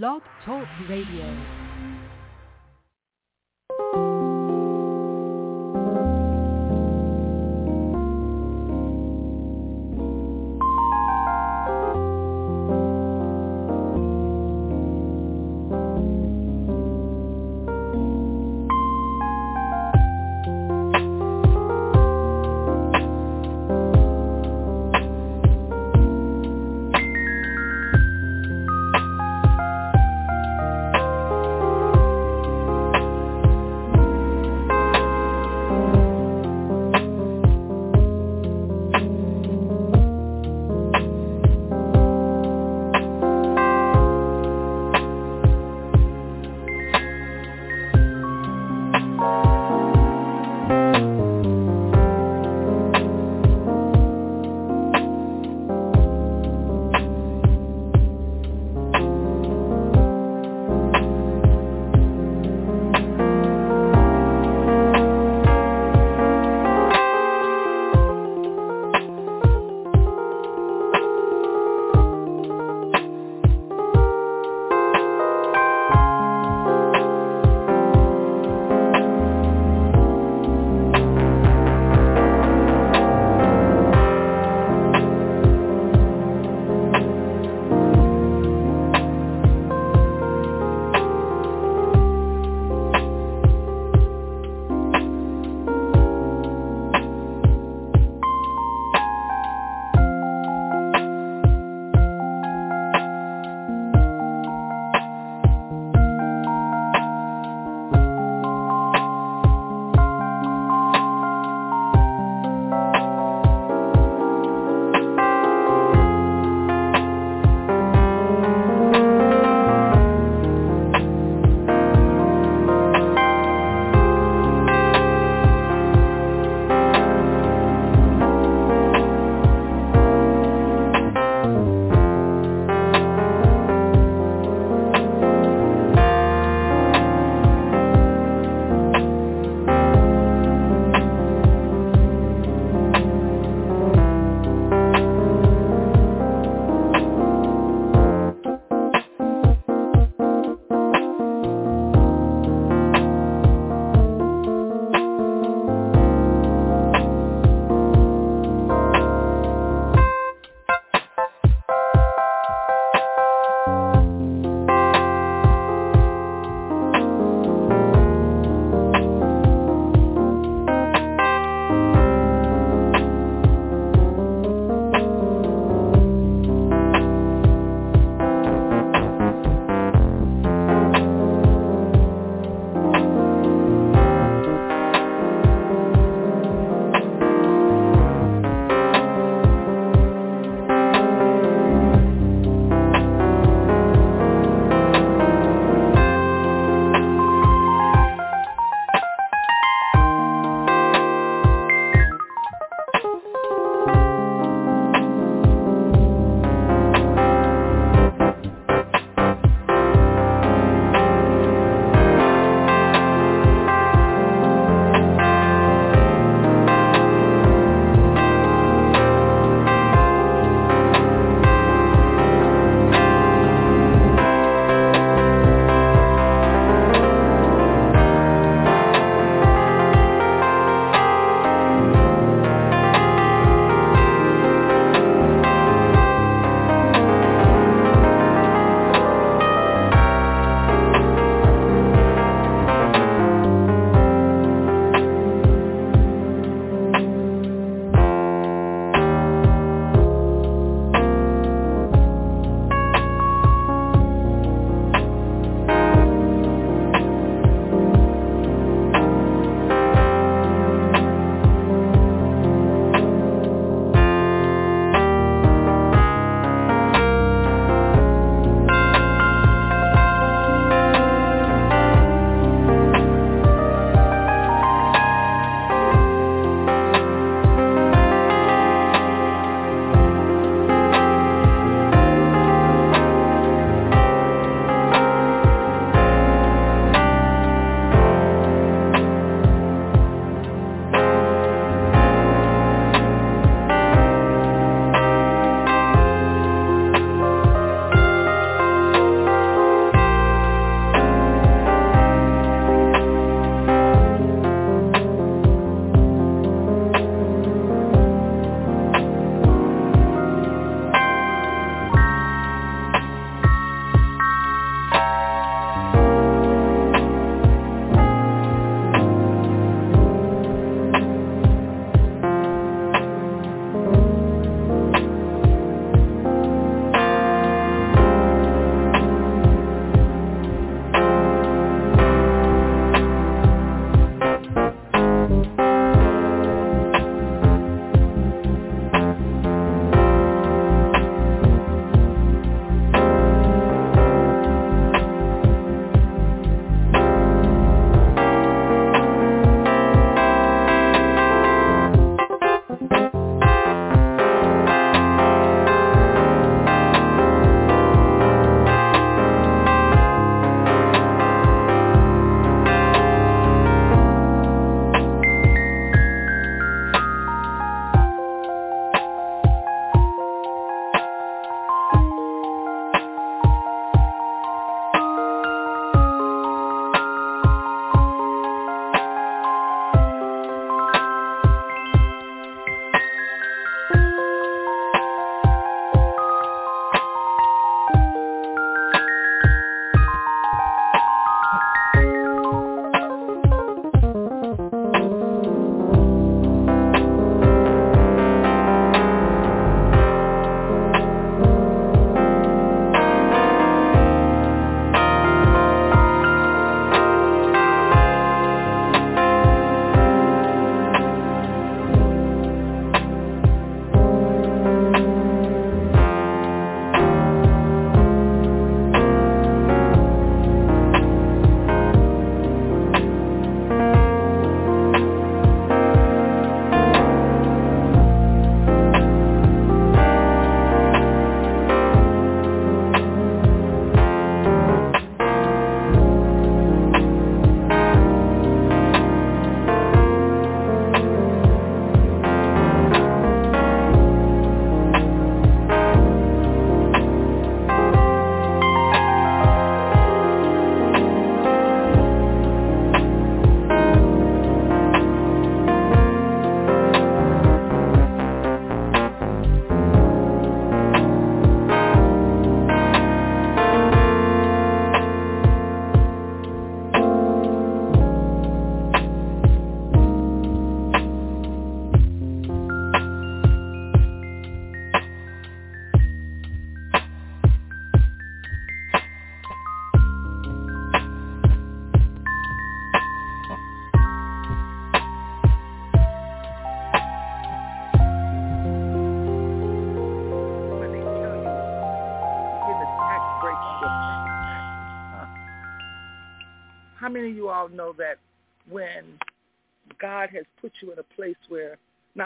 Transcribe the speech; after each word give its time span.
Blog 0.00 0.22
Talk 0.46 0.66
Radio. 0.88 1.61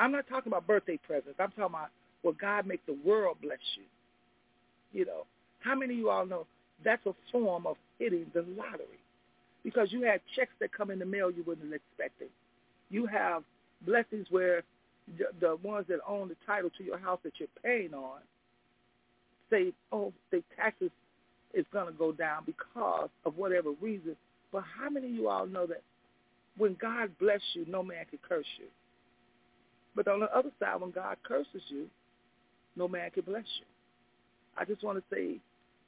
I'm 0.07 0.13
not 0.13 0.29
talking 0.29 0.53
about 0.53 0.69
birthday 0.69 1.01
presents. 1.05 1.35
I'm 1.41 1.49
talking 1.49 1.65
about 1.65 1.89
where 2.23 2.35
God 2.35 2.65
make 2.65 2.87
the 2.87 2.97
world 3.05 3.39
bless 3.43 3.59
you. 3.77 3.83
You 4.97 5.05
know, 5.05 5.27
how 5.59 5.75
many 5.75 5.95
of 5.95 5.99
you 5.99 6.11
all 6.11 6.25
know 6.25 6.47
that's 6.85 7.05
a 7.07 7.13
form 7.33 7.67
of 7.67 7.77
hitting 7.99 8.27
the 8.33 8.43
lottery? 8.57 9.01
Because 9.65 9.91
you 9.91 10.03
have 10.03 10.21
checks 10.37 10.53
that 10.61 10.73
come 10.73 10.93
in 10.93 11.01
the 11.01 11.05
mail 11.05 11.29
you 11.29 11.43
wasn't 11.45 11.75
expecting. 11.75 12.29
You 12.89 13.07
have 13.07 13.43
blessings 13.85 14.29
where 14.31 14.63
the, 15.19 15.25
the 15.41 15.57
ones 15.57 15.87
that 15.89 15.99
own 16.07 16.29
the 16.29 16.37
title 16.47 16.71
to 16.79 16.85
your 16.85 16.99
house 16.99 17.19
that 17.25 17.33
you're 17.41 17.49
paying 17.65 17.93
on 17.93 18.21
say, 19.51 19.73
oh, 19.91 20.13
the 20.31 20.41
taxes 20.57 20.93
is 21.53 21.67
going 21.73 21.87
to 21.87 21.93
go 21.93 22.13
down 22.13 22.45
because 22.47 23.09
of 23.25 23.37
whatever 23.37 23.73
reason. 23.81 24.15
But 24.53 24.63
how 24.79 24.89
many 24.89 25.09
of 25.09 25.15
you 25.15 25.29
all 25.29 25.47
know 25.49 25.67
that 25.67 25.83
when 26.57 26.77
God 26.81 27.11
bless 27.19 27.41
you, 27.55 27.67
no 27.69 27.83
man 27.83 28.05
can 28.09 28.21
curse 28.29 28.47
you? 28.61 28.67
But 29.97 30.07
on 30.09 30.21
the 30.21 30.37
other 30.37 30.51
side, 30.61 30.81
when 30.81 30.91
God 30.91 31.17
curses 31.27 31.63
you, 31.69 31.87
no 32.77 32.87
man 32.87 33.11
can 33.11 33.25
bless 33.25 33.45
you. 33.59 33.65
I 34.59 34.67
just 34.67 34.85
want 34.85 34.99
to 34.99 35.05
say 35.15 35.39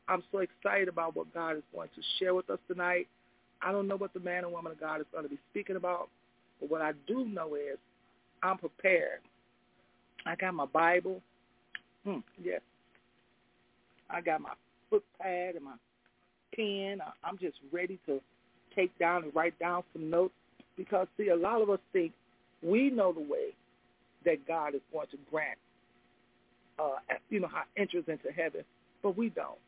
I'm 0.09 0.23
so 0.33 0.38
excited 0.38 0.88
about 0.88 1.15
what 1.15 1.33
God 1.35 1.57
is 1.57 1.62
going 1.75 1.91
to 1.95 2.03
share 2.19 2.35
with 2.35 2.49
us 2.49 2.59
tonight. 2.67 3.07
I 3.61 3.71
don't 3.71 3.87
know 3.87 3.97
what 3.97 4.15
the 4.15 4.21
man 4.21 4.45
and 4.45 4.53
woman 4.53 4.73
of 4.73 4.81
God 4.81 5.00
is 5.00 5.07
going 5.12 5.25
to 5.25 5.31
be 5.31 5.38
speaking 5.50 5.77
about, 5.77 6.09
but 6.61 6.71
what 6.71 6.81
I 6.81 6.93
do 7.07 7.27
know 7.27 7.55
is 7.55 7.77
I'm 8.43 8.57
prepared. 8.57 9.21
I 10.27 10.35
got 10.37 10.55
my 10.55 10.67
Bible. 10.67 11.21
Hmm, 12.05 12.19
yes. 12.43 12.61
I 14.09 14.23
got 14.23 14.41
my 14.41 14.53
foot 14.88 15.05
pad 15.21 15.57
and 15.57 15.65
my 15.65 15.75
pen. 16.55 17.00
I'm 17.23 17.37
just 17.38 17.57
ready 17.71 17.99
to 18.07 18.21
take 18.75 18.97
down 18.99 19.25
and 19.25 19.35
write 19.35 19.59
down 19.59 19.83
some 19.93 20.09
notes 20.09 20.35
because, 20.77 21.09
see, 21.19 21.29
a 21.29 21.37
lot 21.37 21.61
of 21.61 21.69
us 21.69 21.81
think 21.93 22.12
we 22.62 22.91
know 22.91 23.12
the 23.12 23.21
way 23.21 23.55
that 24.28 24.47
God 24.47 24.75
is 24.75 24.82
going 24.92 25.06
to 25.11 25.16
grant, 25.30 25.58
uh, 26.78 26.97
you 27.30 27.40
know, 27.40 27.49
how 27.49 27.62
entrance 27.78 28.04
into 28.08 28.30
heaven, 28.30 28.62
but 29.02 29.16
we 29.16 29.30
don't. 29.30 29.58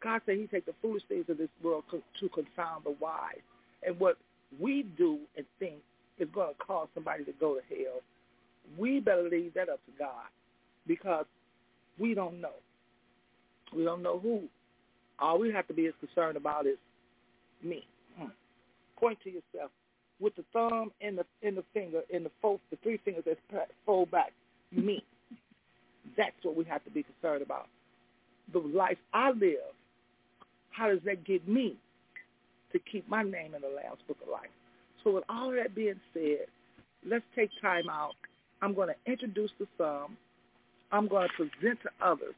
God 0.00 0.20
said 0.24 0.36
he 0.36 0.46
take 0.46 0.66
the 0.66 0.74
foolish 0.80 1.02
things 1.08 1.24
of 1.28 1.36
this 1.36 1.48
world 1.64 1.82
to 1.90 2.28
confound 2.28 2.84
the 2.84 2.94
wise. 3.00 3.42
And 3.84 3.98
what 3.98 4.18
we 4.60 4.86
do 4.96 5.18
and 5.36 5.44
think 5.58 5.74
is 6.18 6.28
going 6.32 6.54
to 6.54 6.64
cause 6.64 6.86
somebody 6.94 7.24
to 7.24 7.32
go 7.40 7.54
to 7.54 7.60
hell, 7.68 8.00
we 8.78 9.00
better 9.00 9.28
leave 9.28 9.54
that 9.54 9.68
up 9.68 9.80
to 9.86 9.92
God 9.98 10.26
because 10.86 11.26
we 11.98 12.14
don't 12.14 12.40
know. 12.40 12.54
We 13.76 13.82
don't 13.82 14.02
know 14.02 14.20
who. 14.20 14.42
All 15.18 15.40
we 15.40 15.52
have 15.52 15.66
to 15.68 15.74
be 15.74 15.86
as 15.86 15.94
concerned 15.98 16.36
about 16.36 16.66
is 16.66 16.78
me. 17.64 17.84
Hmm. 18.16 18.26
Point 18.96 19.18
to 19.24 19.30
yourself 19.30 19.72
with 20.22 20.34
the 20.36 20.44
thumb 20.52 20.92
and 21.00 21.18
the 21.18 21.24
in 21.42 21.54
the 21.54 21.64
finger 21.74 22.02
and 22.12 22.24
the 22.24 22.30
fold, 22.40 22.60
the 22.70 22.76
three 22.82 22.98
fingers 23.04 23.24
that 23.26 23.68
fold 23.84 24.10
back. 24.10 24.32
Me. 24.70 25.04
That's 26.16 26.32
what 26.42 26.56
we 26.56 26.64
have 26.64 26.82
to 26.84 26.90
be 26.90 27.02
concerned 27.02 27.42
about. 27.42 27.66
The 28.52 28.60
life 28.60 28.98
I 29.12 29.30
live. 29.30 29.74
How 30.70 30.88
does 30.88 31.00
that 31.04 31.24
get 31.24 31.46
me 31.46 31.76
to 32.72 32.78
keep 32.78 33.06
my 33.08 33.22
name 33.22 33.54
in 33.54 33.60
the 33.60 33.68
Lamb's 33.68 34.00
Book 34.08 34.16
of 34.22 34.28
Life? 34.30 34.48
So 35.04 35.10
with 35.10 35.24
all 35.28 35.52
that 35.52 35.74
being 35.74 36.00
said, 36.14 36.46
let's 37.06 37.24
take 37.36 37.50
time 37.60 37.90
out. 37.90 38.14
I'm 38.62 38.72
going 38.72 38.88
to 38.88 39.10
introduce 39.10 39.50
the 39.58 39.66
psalm. 39.76 40.16
I'm 40.90 41.08
going 41.08 41.28
to 41.28 41.34
present 41.34 41.78
to 41.82 41.90
others 42.00 42.34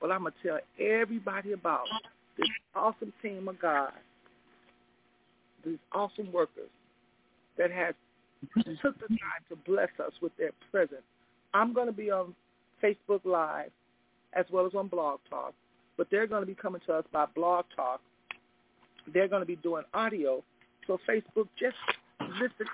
but 0.00 0.10
I'm 0.10 0.20
going 0.20 0.32
to 0.42 0.48
tell 0.48 0.58
everybody 0.78 1.52
about 1.52 1.86
this 2.36 2.48
awesome 2.74 3.12
team 3.22 3.48
of 3.48 3.60
God, 3.60 3.92
these 5.64 5.78
awesome 5.92 6.32
workers 6.32 6.70
that 7.58 7.70
has 7.70 7.94
took 8.82 8.98
the 9.00 9.08
time 9.08 9.42
to 9.48 9.56
bless 9.66 9.88
us 10.04 10.12
with 10.22 10.36
their 10.36 10.50
presence. 10.70 11.02
I'm 11.54 11.72
going 11.72 11.86
to 11.86 11.92
be 11.92 12.10
on 12.10 12.34
Facebook 12.82 13.20
Live 13.24 13.70
as 14.34 14.46
well 14.52 14.66
as 14.66 14.74
on 14.74 14.88
Blog 14.88 15.20
Talk, 15.28 15.54
but 15.96 16.08
they're 16.10 16.26
going 16.26 16.42
to 16.42 16.46
be 16.46 16.54
coming 16.54 16.80
to 16.86 16.94
us 16.94 17.04
by 17.12 17.26
Blog 17.34 17.64
Talk. 17.74 18.00
They're 19.12 19.28
going 19.28 19.42
to 19.42 19.46
be 19.46 19.56
doing 19.56 19.84
audio. 19.94 20.42
So 20.86 20.98
Facebook, 21.08 21.48
just 21.58 21.76
listen. 22.20 22.66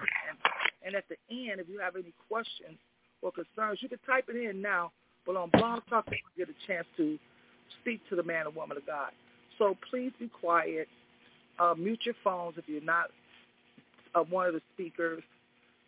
And 0.85 0.95
at 0.95 1.05
the 1.09 1.17
end, 1.31 1.61
if 1.61 1.69
you 1.69 1.79
have 1.79 1.97
any 1.97 2.13
questions 2.29 2.79
or 3.23 3.33
concerns, 3.33 3.79
you 3.81 3.89
can 3.89 3.99
type 4.07 4.27
it 4.29 4.37
in 4.37 4.61
now 4.61 4.91
but 5.27 5.37
on 5.37 5.51
Blog 5.51 5.83
Talk, 5.89 6.07
you 6.11 6.47
get 6.47 6.55
a 6.55 6.67
chance 6.67 6.87
to 6.97 7.19
speak 7.81 8.01
to 8.09 8.17
the 8.17 8.23
man 8.23 8.47
or 8.47 8.51
woman 8.51 8.77
of 8.77 8.87
God. 8.87 9.11
So 9.59 9.77
please 9.91 10.13
be 10.19 10.29
quiet. 10.29 10.89
Uh, 11.59 11.75
mute 11.77 12.01
your 12.05 12.15
phones 12.23 12.59
if 12.59 12.65
you're 12.67 12.83
not 12.83 13.11
uh, 14.15 14.23
one 14.23 14.47
of 14.47 14.55
the 14.55 14.63
speakers. 14.75 15.23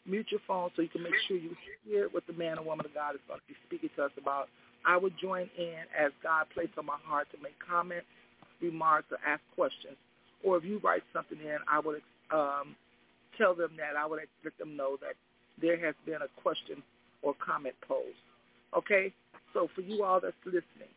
Mute 0.06 0.26
your 0.30 0.40
phone 0.47 0.71
so 0.76 0.83
you 0.83 0.88
can 0.88 1.02
make 1.02 1.14
sure 1.26 1.37
you 1.37 1.50
hear 1.85 2.09
what 2.12 2.25
the 2.26 2.33
man 2.33 2.59
or 2.59 2.64
woman 2.64 2.87
of 2.87 2.95
God 2.95 3.14
is 3.14 3.21
going 3.26 3.40
to 3.40 3.47
be 3.49 3.56
speaking 3.66 3.90
to 3.97 4.04
us 4.04 4.12
about. 4.21 4.49
I 4.85 4.97
would 4.97 5.14
join 5.21 5.50
in 5.59 5.83
as 5.99 6.12
God 6.23 6.47
placed 6.54 6.78
on 6.78 6.87
my 6.87 6.99
heart 7.04 7.26
to 7.33 7.42
make 7.42 7.54
comments, 7.59 8.06
remarks, 8.62 9.11
or 9.11 9.18
ask 9.26 9.42
questions. 9.56 9.97
Or 10.45 10.56
if 10.56 10.64
you 10.64 10.78
write 10.78 11.02
something 11.12 11.38
in, 11.40 11.59
I 11.68 11.80
would 11.80 12.02
um, 12.33 12.76
tell 13.37 13.54
them 13.54 13.73
that. 13.78 13.99
I 13.99 14.06
would 14.06 14.21
let 14.45 14.56
them 14.59 14.76
know 14.76 14.97
that 15.00 15.14
there 15.61 15.78
has 15.85 15.95
been 16.04 16.23
a 16.23 16.40
question 16.40 16.83
or 17.23 17.35
comment 17.45 17.75
posed. 17.87 18.23
Okay? 18.76 19.12
So 19.52 19.68
for 19.75 19.80
you 19.80 20.04
all 20.04 20.21
that's 20.21 20.37
listening, 20.45 20.92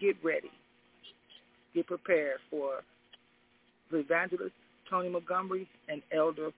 get 0.00 0.16
ready. 0.24 0.50
Get 1.74 1.86
prepared 1.86 2.38
for 2.50 2.82
the 3.90 3.98
evangelist 3.98 4.54
Tony 4.90 5.08
Montgomery 5.08 5.68
and 5.88 6.02
Elder 6.12 6.50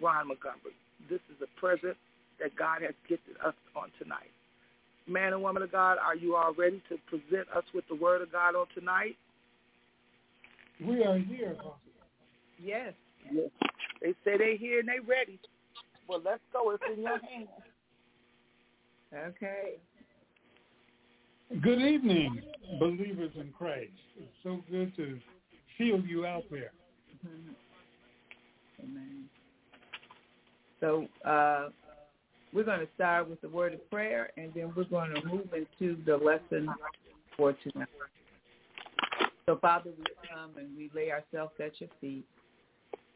Ron 0.00 0.28
Montgomery. 0.28 0.74
This 1.10 1.20
is 1.30 1.42
a 1.42 1.60
present 1.60 1.96
that 2.40 2.54
God 2.56 2.82
has 2.82 2.94
gifted 3.08 3.36
us 3.44 3.54
on 3.76 3.90
tonight. 3.98 4.30
Man 5.08 5.32
and 5.32 5.42
woman 5.42 5.62
of 5.62 5.72
God, 5.72 5.98
are 5.98 6.16
you 6.16 6.36
all 6.36 6.54
ready 6.54 6.82
to 6.88 6.96
present 7.08 7.48
us 7.56 7.64
with 7.74 7.84
the 7.88 7.94
word 7.94 8.22
of 8.22 8.30
God 8.30 8.54
on 8.54 8.66
tonight? 8.74 9.16
We 10.80 11.04
are 11.04 11.18
here. 11.18 11.56
Yes. 12.62 12.92
yes. 13.30 13.50
They 14.00 14.12
say 14.24 14.38
they're 14.38 14.56
here 14.56 14.80
and 14.80 14.88
they're 14.88 15.02
ready. 15.02 15.38
Well, 16.08 16.20
let's 16.24 16.40
go. 16.52 16.70
It's 16.70 16.82
in 16.94 17.02
your 17.02 17.18
hands. 17.18 17.48
Okay. 19.14 19.74
Good 21.60 21.82
evening, 21.82 22.40
believers 22.78 23.32
in 23.36 23.52
Christ. 23.56 23.90
It's 24.16 24.32
so 24.42 24.60
good 24.70 24.96
to 24.96 25.18
feel 25.76 26.00
you 26.00 26.24
out 26.24 26.44
there. 26.50 26.72
Mm-hmm. 27.26 27.52
So 30.80 31.06
uh, 31.24 31.68
we're 32.52 32.64
going 32.64 32.80
to 32.80 32.88
start 32.96 33.30
with 33.30 33.40
the 33.40 33.48
word 33.48 33.72
of 33.72 33.90
prayer, 33.90 34.30
and 34.36 34.52
then 34.54 34.72
we're 34.76 34.84
going 34.84 35.14
to 35.14 35.24
move 35.24 35.48
into 35.54 35.96
the 36.04 36.16
lesson 36.16 36.68
for 37.36 37.54
tonight. 37.62 37.88
So, 39.46 39.56
Father, 39.56 39.90
we 39.96 40.04
come 40.28 40.50
and 40.56 40.76
we 40.76 40.90
lay 40.94 41.10
ourselves 41.10 41.52
at 41.60 41.80
your 41.80 41.90
feet, 42.00 42.24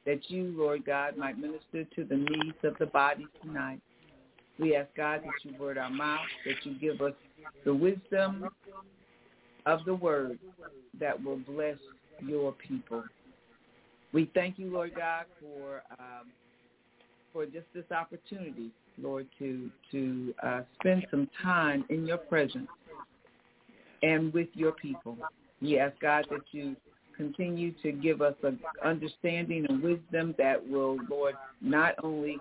that 0.04 0.30
you, 0.30 0.54
Lord 0.56 0.84
God, 0.84 1.16
might 1.16 1.38
minister 1.38 1.84
to 1.84 2.04
the 2.04 2.16
needs 2.16 2.56
of 2.62 2.76
the 2.78 2.86
body 2.86 3.26
tonight. 3.42 3.80
We 4.58 4.76
ask 4.76 4.88
God 4.96 5.22
that 5.24 5.50
you 5.50 5.58
word 5.58 5.76
our 5.76 5.90
mouth, 5.90 6.20
that 6.46 6.64
you 6.64 6.78
give 6.78 7.00
us 7.00 7.12
the 7.64 7.74
wisdom 7.74 8.48
of 9.66 9.80
the 9.84 9.94
word 9.94 10.38
that 10.98 11.22
will 11.22 11.38
bless 11.38 11.76
your 12.24 12.52
people. 12.52 13.04
We 14.16 14.30
thank 14.32 14.58
you, 14.58 14.70
Lord 14.70 14.94
God, 14.96 15.26
for 15.38 15.82
um, 16.00 16.28
for 17.34 17.44
just 17.44 17.66
this 17.74 17.84
opportunity, 17.90 18.70
Lord, 18.96 19.26
to 19.38 19.70
to 19.92 20.34
uh, 20.42 20.60
spend 20.80 21.06
some 21.10 21.28
time 21.42 21.84
in 21.90 22.06
your 22.06 22.16
presence 22.16 22.66
and 24.02 24.32
with 24.32 24.48
your 24.54 24.72
people. 24.72 25.18
We 25.60 25.78
ask 25.78 26.00
God 26.00 26.24
that 26.30 26.40
you 26.52 26.76
continue 27.14 27.72
to 27.82 27.92
give 27.92 28.22
us 28.22 28.32
an 28.42 28.58
understanding 28.82 29.66
and 29.68 29.82
wisdom 29.82 30.34
that 30.38 30.66
will, 30.66 30.96
Lord, 31.10 31.34
not 31.60 31.94
only 32.02 32.38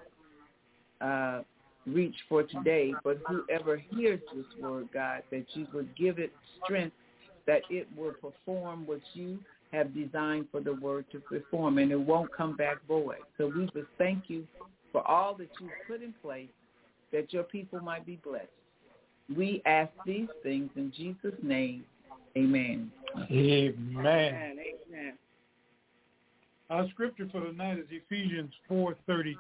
uh, 1.02 1.42
reach 1.86 2.16
for 2.30 2.44
today, 2.44 2.94
but 3.04 3.20
whoever 3.28 3.76
hears 3.76 4.22
this 4.34 4.46
word, 4.62 4.88
God, 4.94 5.24
that 5.30 5.44
you 5.56 5.68
would 5.74 5.94
give 5.98 6.20
it 6.20 6.32
strength 6.64 6.96
that 7.48 7.64
it 7.70 7.86
will 7.98 8.14
perform 8.14 8.88
what 8.88 9.02
you 9.14 9.40
have 9.76 9.94
designed 9.94 10.48
for 10.52 10.62
the 10.62 10.74
word 10.74 11.06
to 11.12 11.20
perform, 11.20 11.78
and 11.78 11.92
it 11.92 12.00
won't 12.00 12.32
come 12.36 12.56
back 12.56 12.78
void. 12.88 13.18
So 13.38 13.52
we 13.56 13.66
just 13.66 13.88
thank 13.98 14.24
you 14.30 14.48
for 14.92 15.06
all 15.08 15.36
that 15.36 15.50
you've 15.60 15.72
put 15.88 16.02
in 16.02 16.14
place 16.22 16.50
that 17.12 17.32
your 17.34 17.44
people 17.44 17.80
might 17.80 18.06
be 18.06 18.20
blessed. 18.24 18.48
We 19.36 19.62
ask 19.66 19.92
these 20.06 20.28
things 20.44 20.70
in 20.76 20.92
Jesus' 20.96 21.34
name. 21.42 21.86
Amen. 22.38 22.92
Amen. 23.32 24.58
Amen. 24.90 25.14
Our 26.70 26.88
scripture 26.90 27.28
for 27.32 27.42
tonight 27.42 27.80
is 27.80 27.86
Ephesians 27.90 28.52
4.32. 28.70 29.36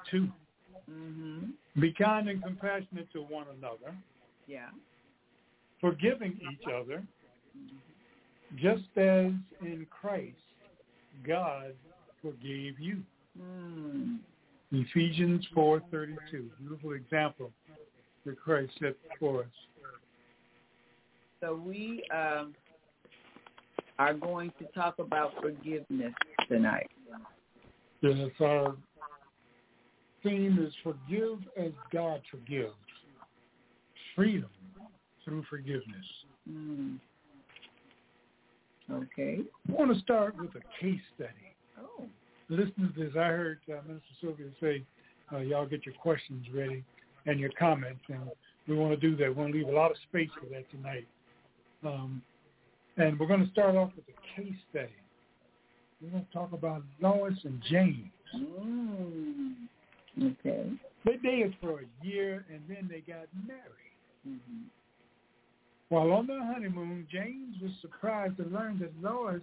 Mm-hmm. 0.91 1.81
Be 1.81 1.91
kind 1.93 2.29
and 2.29 2.41
compassionate 2.43 3.11
to 3.13 3.21
one 3.21 3.47
another. 3.57 3.95
Yeah. 4.47 4.69
Forgiving 5.81 6.39
each 6.51 6.67
other, 6.67 7.03
mm-hmm. 7.57 7.77
Just 8.55 8.83
as 8.97 9.31
in 9.61 9.85
Christ 9.89 10.35
God 11.25 11.73
forgave 12.21 12.79
you. 12.79 13.01
Mm. 13.39 14.17
Ephesians 14.71 15.45
4.32, 15.55 16.47
beautiful 16.59 16.93
example 16.93 17.51
that 18.25 18.39
Christ 18.39 18.71
set 18.79 18.95
for 19.19 19.41
us. 19.41 19.47
So 21.41 21.55
we 21.55 22.03
um, 22.13 22.53
are 23.99 24.13
going 24.13 24.51
to 24.59 24.65
talk 24.73 24.99
about 24.99 25.33
forgiveness 25.41 26.13
tonight. 26.49 26.89
Yes, 28.01 28.29
our 28.41 28.75
theme 30.23 30.57
is 30.65 30.73
forgive 30.83 31.39
as 31.57 31.71
God 31.93 32.21
forgives. 32.31 32.73
Freedom 34.15 34.49
through 35.23 35.43
forgiveness. 35.49 36.05
Mm. 36.49 36.97
Okay. 38.91 39.39
I 39.67 39.71
want 39.71 39.93
to 39.93 39.99
start 40.01 40.37
with 40.37 40.51
a 40.51 40.81
case 40.81 41.01
study. 41.15 41.55
Oh. 41.79 42.05
Listen 42.49 42.93
to 42.95 43.03
this. 43.03 43.13
I 43.15 43.27
heard 43.27 43.59
uh, 43.69 43.81
Minister 43.87 44.07
Sylvia 44.21 44.47
say, 44.61 44.83
uh, 45.33 45.39
y'all 45.39 45.65
get 45.65 45.85
your 45.85 45.95
questions 45.95 46.45
ready 46.53 46.83
and 47.25 47.39
your 47.39 47.49
comments, 47.57 48.01
and 48.09 48.21
we 48.67 48.75
want 48.75 48.99
to 48.99 49.09
do 49.09 49.15
that. 49.17 49.29
We 49.29 49.33
want 49.33 49.53
to 49.53 49.57
leave 49.57 49.67
a 49.67 49.71
lot 49.71 49.91
of 49.91 49.97
space 50.09 50.29
for 50.39 50.45
that 50.53 50.69
tonight. 50.69 51.07
Um, 51.83 52.21
and 52.97 53.19
we're 53.19 53.27
going 53.27 53.43
to 53.43 53.51
start 53.51 53.75
off 53.75 53.91
with 53.95 54.05
a 54.07 54.41
case 54.41 54.53
study. 54.69 54.89
We're 56.01 56.11
going 56.11 56.25
to 56.25 56.33
talk 56.33 56.53
about 56.53 56.83
Lois 57.01 57.33
and 57.43 57.61
James. 57.69 58.11
Mm. 58.35 59.53
Okay. 60.21 60.69
They 61.03 61.17
dated 61.17 61.55
for 61.61 61.81
a 61.81 62.05
year, 62.05 62.45
and 62.51 62.61
then 62.67 62.87
they 62.89 62.99
got 62.99 63.27
married. 63.47 63.95
Mm-hmm. 64.27 64.63
While 65.95 66.11
on 66.11 66.27
their 66.27 66.43
honeymoon, 66.43 67.07
James 67.09 67.55
was 67.61 67.71
surprised 67.79 68.35
to 68.35 68.43
learn 68.43 68.79
that 68.79 68.91
Lois 69.01 69.39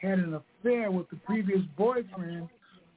had 0.00 0.18
an 0.18 0.34
affair 0.34 0.90
with 0.90 1.08
the 1.10 1.16
previous 1.24 1.60
boyfriend 1.78 2.48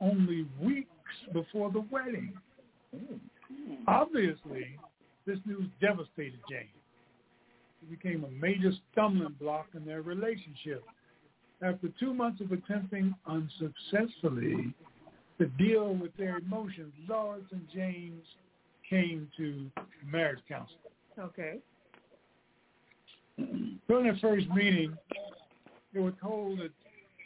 only 0.02 0.48
weeks 0.60 0.90
before 1.32 1.72
the 1.72 1.82
wedding. 1.92 2.34
Obviously, 3.88 4.80
this 5.28 5.38
news 5.46 5.70
devastated 5.80 6.40
James. 6.50 6.66
It 7.84 7.92
became 7.92 8.24
a 8.24 8.32
major 8.32 8.72
stumbling 8.92 9.36
block 9.40 9.68
in 9.76 9.86
their 9.86 10.02
relationship. 10.02 10.84
After 11.62 11.90
two 12.00 12.12
months 12.12 12.42
of 12.42 12.54
attempting 12.54 13.14
unsuccessfully 13.28 14.74
to 15.38 15.46
deal 15.60 15.94
with 15.94 16.18
their 16.18 16.38
emotions, 16.38 16.92
Lois 17.08 17.44
and 17.52 17.68
James 17.72 18.26
came 18.90 19.30
to 19.38 19.70
marriage 20.12 20.40
counseling. 20.50 20.80
Okay. 21.20 21.60
During 23.38 24.04
their 24.06 24.18
first 24.22 24.48
meeting, 24.50 24.98
they 25.94 26.00
were 26.00 26.14
told 26.22 26.60
that 26.60 26.72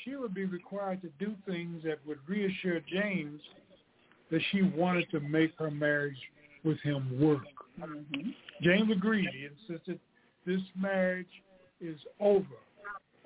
she 0.03 0.15
would 0.15 0.33
be 0.33 0.45
required 0.45 1.01
to 1.01 1.09
do 1.23 1.35
things 1.47 1.83
that 1.83 1.99
would 2.07 2.19
reassure 2.27 2.79
James 2.81 3.41
that 4.31 4.41
she 4.51 4.61
wanted 4.61 5.09
to 5.11 5.19
make 5.19 5.57
her 5.57 5.71
marriage 5.71 6.17
with 6.63 6.79
him 6.81 7.19
work. 7.19 7.43
Mm-hmm. 7.79 8.29
James 8.61 8.91
agreed. 8.91 9.29
He 9.33 9.45
insisted 9.45 9.99
this 10.45 10.61
marriage 10.77 11.27
is 11.81 11.97
over 12.19 12.45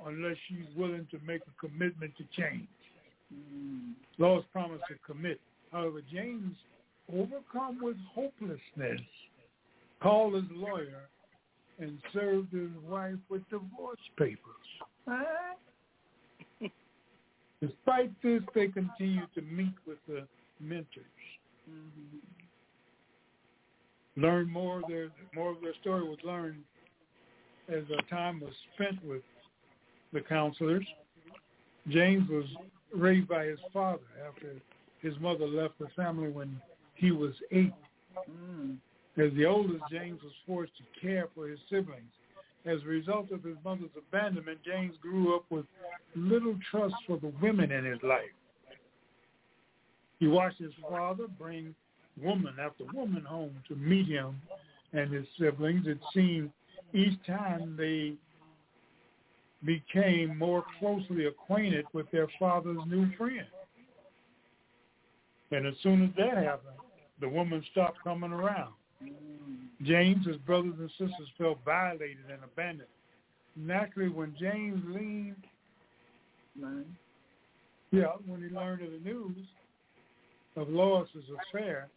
unless 0.06 0.36
she's 0.48 0.66
willing 0.76 1.08
to 1.12 1.20
make 1.26 1.42
a 1.42 1.68
commitment 1.68 2.14
to 2.18 2.24
change. 2.40 2.68
Mm. 3.34 3.94
Lois 4.18 4.44
promised 4.52 4.84
to 4.90 4.96
commit. 5.06 5.40
However, 5.72 6.02
James, 6.12 6.56
overcome 7.12 7.80
with 7.82 7.98
hopelessness, 8.14 9.02
called 10.02 10.36
his 10.36 10.44
lawyer 10.52 11.10
and 11.80 11.98
served 12.14 12.54
his 12.54 12.70
wife 12.88 13.16
with 13.30 13.48
divorce 13.50 14.00
papers. 14.18 14.40
Despite 17.62 18.12
this, 18.22 18.42
they 18.54 18.68
continued 18.68 19.30
to 19.36 19.42
meet 19.42 19.74
with 19.88 19.98
the 20.08 20.28
mentors. 20.60 21.06
Mm-hmm. 21.70 22.18
Learn 24.22 24.50
more. 24.50 24.82
Their 24.88 25.10
more 25.34 25.52
of 25.52 25.62
their 25.62 25.74
story 25.82 26.04
was 26.04 26.20
learned 26.24 26.64
as 27.70 27.84
our 27.96 28.04
time 28.10 28.42
was 28.42 28.54
spent 28.76 29.04
with 29.06 29.24
the 30.12 30.22
counselors. 30.22 30.86
James 31.90 32.30
was 32.30 32.46
raised 32.94 33.28
by 33.28 33.46
his 33.46 33.60
father 33.72 34.04
after 34.28 34.56
his 35.02 35.14
mother 35.20 35.48
left 35.48 35.80
the 35.80 35.88
family 35.96 36.30
when 36.30 36.62
he 36.96 37.12
was 37.12 37.34
eight. 37.52 37.74
Mm. 38.30 38.78
As 39.18 39.32
the 39.34 39.46
oldest, 39.46 39.84
James 39.92 40.22
was 40.24 40.34
forced 40.48 40.74
to 40.78 41.00
care 41.00 41.28
for 41.36 41.48
his 41.48 41.60
siblings. 41.70 42.12
As 42.66 42.82
a 42.84 42.88
result 42.88 43.32
of 43.32 43.44
his 43.44 43.58
mother's 43.64 43.92
abandonment, 43.98 44.60
James 44.66 44.96
grew 45.02 45.36
up 45.36 45.44
with 45.50 45.66
little 46.16 46.58
trust 46.72 46.96
for 47.06 47.18
the 47.18 47.32
women 47.42 47.72
in 47.72 47.86
his 47.86 48.02
life. 48.02 48.32
He 50.20 50.28
watched 50.28 50.60
his 50.60 50.72
father 50.90 51.28
bring 51.28 51.76
woman 52.22 52.56
after 52.60 52.86
woman 52.94 53.24
home 53.24 53.54
to 53.68 53.76
meet 53.76 54.08
him 54.08 54.42
and 54.94 55.12
his 55.12 55.26
siblings. 55.38 55.86
It 55.86 56.00
seemed 56.14 56.52
each 56.94 57.18
time 57.28 57.76
they 57.78 58.14
became 59.66 60.38
more 60.38 60.64
closely 60.80 61.26
acquainted 61.26 61.86
with 61.94 62.10
their 62.12 62.28
father's 62.40 62.80
new 62.88 63.12
friend. 63.18 63.48
And 65.52 65.68
as 65.68 65.76
soon 65.84 66.04
as 66.04 66.10
that 66.18 66.38
happened, 66.38 66.78
the 67.20 67.30
woman 67.30 67.64
stopped 67.72 68.00
coming 68.04 68.32
around. 68.32 68.74
James, 69.84 70.26
his 70.26 70.38
brothers 70.38 70.76
and 70.80 70.90
sisters 70.92 71.28
felt 71.38 71.58
violated 71.66 72.26
and 72.32 72.44
abandoned. 72.44 72.90
Naturally, 73.56 74.10
when 74.10 74.34
James 74.40 74.82
leaned, 74.88 75.44
yeah, 77.92 78.14
when 78.26 78.42
he 78.42 78.56
learned 78.56 78.82
of 78.84 78.92
the 78.92 79.00
news 79.00 79.36
of 80.56 80.70
Lois's 80.70 81.26
affair, 81.50 81.90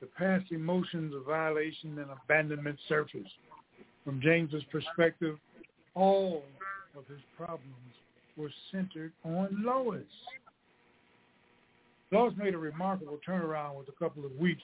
the 0.00 0.06
past 0.06 0.50
emotions 0.52 1.14
of 1.14 1.24
violation 1.24 1.98
and 1.98 2.08
abandonment 2.10 2.78
surfaced. 2.88 3.34
From 4.04 4.20
James's 4.20 4.62
perspective, 4.70 5.38
all 5.94 6.44
of 6.96 7.06
his 7.06 7.20
problems 7.36 7.74
were 8.36 8.50
centered 8.72 9.12
on 9.24 9.62
Lois. 9.64 10.02
Lois 12.10 12.32
made 12.36 12.54
a 12.54 12.58
remarkable 12.58 13.18
turnaround 13.26 13.76
with 13.76 13.88
a 13.88 13.98
couple 13.98 14.24
of 14.24 14.34
weeks 14.36 14.62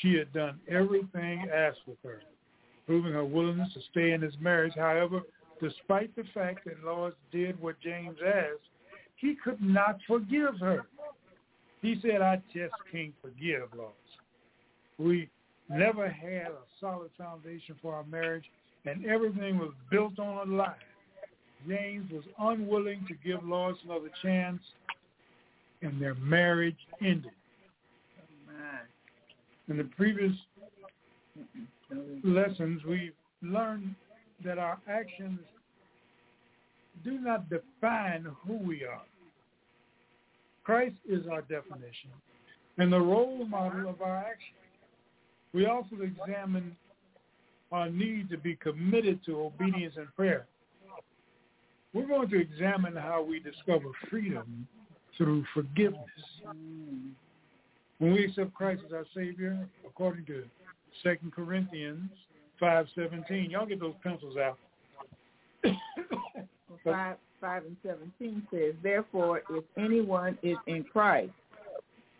she 0.00 0.14
had 0.14 0.32
done 0.32 0.60
everything 0.68 1.46
asked 1.54 1.80
of 1.88 1.96
her, 2.04 2.20
proving 2.86 3.12
her 3.12 3.24
willingness 3.24 3.72
to 3.74 3.80
stay 3.90 4.12
in 4.12 4.20
his 4.20 4.34
marriage. 4.40 4.74
However, 4.76 5.22
despite 5.60 6.14
the 6.16 6.24
fact 6.34 6.64
that 6.64 6.84
Lois 6.84 7.14
did 7.32 7.60
what 7.60 7.80
James 7.80 8.16
asked, 8.24 8.68
he 9.16 9.36
could 9.42 9.60
not 9.60 9.98
forgive 10.06 10.58
her. 10.60 10.86
He 11.82 11.98
said, 12.02 12.22
I 12.22 12.36
just 12.54 12.74
can't 12.90 13.14
forgive 13.22 13.68
Lois. 13.76 13.92
We 14.98 15.28
never 15.68 16.08
had 16.08 16.48
a 16.48 16.62
solid 16.80 17.10
foundation 17.16 17.76
for 17.80 17.94
our 17.94 18.04
marriage, 18.04 18.44
and 18.84 19.04
everything 19.06 19.58
was 19.58 19.72
built 19.90 20.18
on 20.18 20.48
a 20.48 20.52
lie. 20.52 20.74
James 21.68 22.10
was 22.10 22.24
unwilling 22.38 23.06
to 23.08 23.14
give 23.26 23.44
Lois 23.44 23.76
another 23.84 24.10
chance, 24.22 24.60
and 25.82 26.00
their 26.00 26.14
marriage 26.14 26.78
ended. 27.00 27.32
In 29.68 29.76
the 29.76 29.84
previous 29.96 30.32
lessons, 32.24 32.82
we've 32.84 33.12
learned 33.42 33.94
that 34.44 34.58
our 34.58 34.78
actions 34.88 35.40
do 37.04 37.18
not 37.18 37.48
define 37.48 38.26
who 38.46 38.54
we 38.56 38.84
are. 38.84 39.02
Christ 40.64 40.96
is 41.08 41.26
our 41.30 41.42
definition 41.42 42.10
and 42.78 42.92
the 42.92 43.00
role 43.00 43.44
model 43.46 43.88
of 43.88 44.00
our 44.02 44.18
actions. 44.18 44.56
We 45.52 45.66
also 45.66 45.96
examine 46.02 46.76
our 47.72 47.88
need 47.88 48.30
to 48.30 48.38
be 48.38 48.56
committed 48.56 49.20
to 49.26 49.40
obedience 49.40 49.94
and 49.96 50.14
prayer. 50.14 50.46
We're 51.92 52.06
going 52.06 52.28
to 52.30 52.40
examine 52.40 52.94
how 52.94 53.22
we 53.22 53.40
discover 53.40 53.86
freedom 54.08 54.66
through 55.16 55.44
forgiveness. 55.52 56.00
When 58.00 58.14
we 58.14 58.24
accept 58.24 58.54
Christ 58.54 58.82
as 58.86 58.94
our 58.94 59.04
Savior, 59.14 59.58
according 59.86 60.24
to 60.24 60.44
2 61.02 61.16
Corinthians 61.36 62.10
5.17, 62.60 63.50
y'all 63.50 63.66
get 63.66 63.78
those 63.78 63.94
pencils 64.02 64.36
out. 64.38 64.58
Five, 66.82 67.18
five 67.42 67.64
and 67.66 67.76
seventeen 67.82 68.46
says, 68.50 68.74
"Therefore, 68.82 69.42
if 69.50 69.64
anyone 69.76 70.38
is 70.42 70.56
in 70.66 70.82
Christ, 70.82 71.32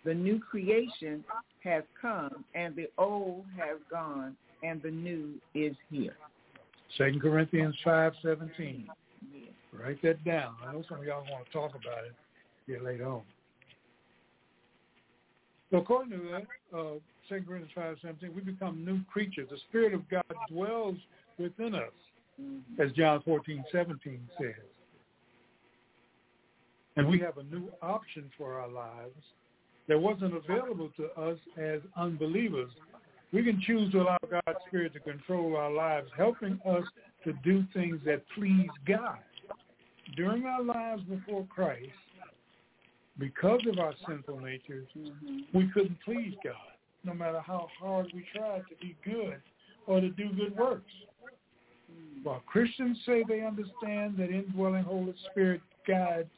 the 0.05 0.13
new 0.13 0.39
creation 0.39 1.25
has 1.65 1.83
come, 1.99 2.45
and 2.55 2.77
the 2.77 2.89
old 2.99 3.47
has 3.57 3.79
gone, 3.91 4.37
and 4.63 4.83
the 4.83 4.91
new 4.91 5.33
is 5.55 5.75
here." 5.91 6.15
2 6.99 7.19
Corinthians 7.23 7.75
5.17. 7.87 8.85
Yeah. 9.33 9.41
Write 9.73 10.03
that 10.03 10.23
down. 10.25 10.57
I 10.67 10.73
know 10.75 10.85
some 10.87 10.99
of 10.99 11.05
y'all 11.05 11.25
want 11.31 11.47
to 11.47 11.53
talk 11.53 11.71
about 11.71 12.05
it 12.05 12.13
here 12.67 12.83
later 12.83 13.09
on. 13.09 13.23
So 15.71 15.79
according 15.79 16.19
to 16.19 16.29
that, 16.29 16.47
uh, 16.77 16.99
2 17.29 17.45
Corinthians 17.47 17.71
5.17, 17.77 18.35
we 18.35 18.41
become 18.41 18.85
new 18.85 19.03
creatures. 19.05 19.49
The 19.51 19.59
Spirit 19.69 19.95
of 19.95 20.09
God 20.09 20.25
dwells 20.49 20.97
within 21.39 21.75
us, 21.75 21.93
Mhm. 22.41 22.63
as 22.79 22.93
John 22.93 23.23
14.17 23.23 24.29
says. 24.39 24.55
And 26.97 27.09
we 27.09 27.19
have 27.21 27.39
a 27.39 27.45
new 27.45 27.71
option 27.83 28.31
for 28.37 28.59
our 28.61 28.69
lives 28.69 29.23
that 29.87 29.99
wasn't 29.99 30.35
available 30.35 30.91
to 30.97 31.11
us 31.19 31.39
as 31.57 31.81
unbelievers. 31.97 32.71
We 33.33 33.45
can 33.45 33.61
choose 33.61 33.93
to 33.93 34.03
allow 34.03 34.19
God's 34.29 34.59
Spirit 34.67 34.93
to 34.95 35.01
control 35.01 35.57
our 35.57 35.71
lives, 35.71 36.11
helping 36.17 36.61
us 36.65 36.85
to 37.25 37.33
do 37.45 37.63
things 37.73 38.03
that 38.05 38.29
please 38.35 38.69
God. 38.87 39.21
During 40.17 40.47
our 40.47 40.63
lives 40.63 41.03
before 41.05 41.47
Christ, 41.47 41.93
because 43.19 43.61
of 43.71 43.79
our 43.79 43.95
sinful 44.07 44.41
natures, 44.41 44.89
Mm-hmm. 44.97 45.57
we 45.57 45.69
couldn't 45.69 45.99
please 46.05 46.35
God, 46.45 46.55
no 47.05 47.15
matter 47.15 47.41
how 47.41 47.69
hard 47.81 48.11
we 48.15 48.25
tried 48.35 48.63
to 48.69 48.77
be 48.81 48.97
good 49.05 49.41
or 49.87 50.01
to 50.01 50.11
do 50.11 50.31
good 50.33 50.57
works. 50.57 50.93
While 52.23 52.43
Christians 52.47 52.99
say 53.07 53.25
they 53.27 53.43
understand 53.43 54.17
that 54.19 54.31
indwelling 54.31 54.85
Holy 54.85 55.15
Spirit 55.31 55.63
guides 55.87 56.29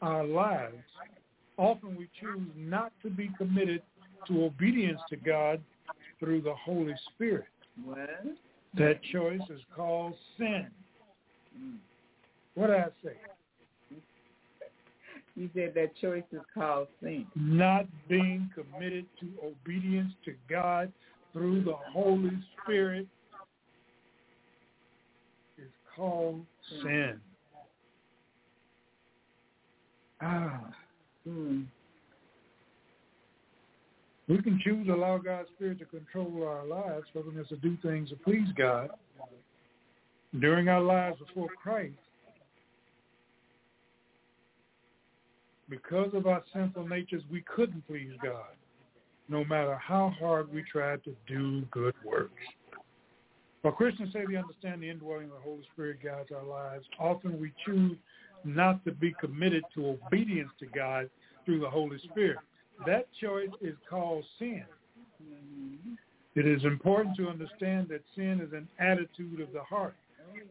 our 0.00 0.24
lives, 0.24 0.82
often 1.56 1.96
we 1.96 2.08
choose 2.20 2.48
not 2.56 2.92
to 3.02 3.10
be 3.10 3.30
committed 3.38 3.82
to 4.26 4.44
obedience 4.44 5.00
to 5.10 5.16
God 5.16 5.60
through 6.18 6.42
the 6.42 6.54
Holy 6.54 6.94
Spirit. 7.14 7.46
What? 7.84 8.08
That 8.76 9.00
choice 9.12 9.40
is 9.50 9.60
called 9.74 10.14
sin. 10.38 10.66
Mm. 11.58 11.76
What 12.54 12.68
did 12.68 12.76
I 12.76 12.86
say? 13.04 13.16
You 15.34 15.48
said 15.54 15.72
that 15.74 15.96
choice 16.00 16.24
is 16.32 16.40
called 16.52 16.88
sin. 17.02 17.26
Not 17.34 17.86
being 18.08 18.50
committed 18.54 19.06
to 19.20 19.28
obedience 19.42 20.12
to 20.26 20.34
God 20.48 20.92
through 21.32 21.64
the 21.64 21.76
Holy 21.92 22.38
Spirit 22.62 23.06
is 25.56 25.70
called 25.96 26.44
sin. 26.82 27.18
Ah. 30.20 30.60
Mm. 31.26 31.64
We 34.28 34.40
can 34.42 34.60
choose 34.62 34.86
to 34.86 34.94
allow 34.94 35.18
God's 35.18 35.48
Spirit 35.56 35.78
to 35.80 35.84
control 35.86 36.46
our 36.46 36.64
lives, 36.64 37.06
helping 37.12 37.38
us 37.38 37.48
to 37.48 37.56
do 37.56 37.76
things 37.82 38.10
to 38.10 38.16
please 38.16 38.48
God. 38.56 38.90
During 40.40 40.68
our 40.68 40.80
lives 40.80 41.18
before 41.18 41.48
Christ, 41.62 41.98
because 45.72 46.12
of 46.12 46.26
our 46.26 46.42
sinful 46.52 46.86
natures, 46.86 47.22
we 47.30 47.42
couldn't 47.42 47.86
please 47.88 48.10
God, 48.22 48.52
no 49.30 49.42
matter 49.42 49.74
how 49.76 50.12
hard 50.20 50.52
we 50.52 50.62
tried 50.70 51.02
to 51.04 51.16
do 51.26 51.62
good 51.70 51.94
works. 52.04 52.34
While 53.62 53.72
Christians 53.72 54.12
say 54.12 54.24
they 54.28 54.36
understand 54.36 54.82
the 54.82 54.90
indwelling 54.90 55.26
of 55.26 55.30
the 55.30 55.42
Holy 55.42 55.62
Spirit 55.72 56.00
guides 56.04 56.28
our 56.30 56.44
lives, 56.44 56.84
often 57.00 57.40
we 57.40 57.52
choose 57.64 57.96
not 58.44 58.84
to 58.84 58.92
be 58.92 59.14
committed 59.18 59.64
to 59.74 59.96
obedience 60.06 60.50
to 60.60 60.66
God 60.66 61.08
through 61.46 61.60
the 61.60 61.70
Holy 61.70 61.98
Spirit. 62.10 62.38
That 62.84 63.06
choice 63.18 63.48
is 63.62 63.74
called 63.88 64.24
sin. 64.38 64.64
It 66.34 66.46
is 66.46 66.64
important 66.64 67.16
to 67.16 67.28
understand 67.28 67.88
that 67.88 68.02
sin 68.14 68.42
is 68.46 68.52
an 68.52 68.68
attitude 68.78 69.40
of 69.40 69.54
the 69.54 69.62
heart. 69.62 69.94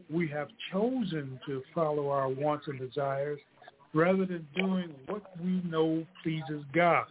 We 0.10 0.27
have 0.29 0.47
chosen 0.71 1.39
to 1.45 1.62
follow 1.75 2.10
our 2.10 2.27
wants 2.27 2.67
and 2.67 2.79
desires 2.79 3.39
rather 3.93 4.25
than 4.25 4.47
doing 4.56 4.93
what 5.08 5.23
we 5.43 5.62
know 5.65 6.06
pleases 6.23 6.63
God. 6.73 7.06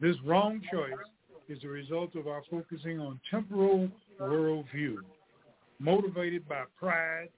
This 0.00 0.16
wrong 0.24 0.60
choice 0.72 0.90
is 1.48 1.60
the 1.62 1.68
result 1.68 2.14
of 2.14 2.26
our 2.26 2.42
focusing 2.50 3.00
on 3.00 3.20
temporal 3.30 3.88
worldview, 4.20 4.96
motivated 5.78 6.48
by 6.48 6.64
pride, 6.78 7.28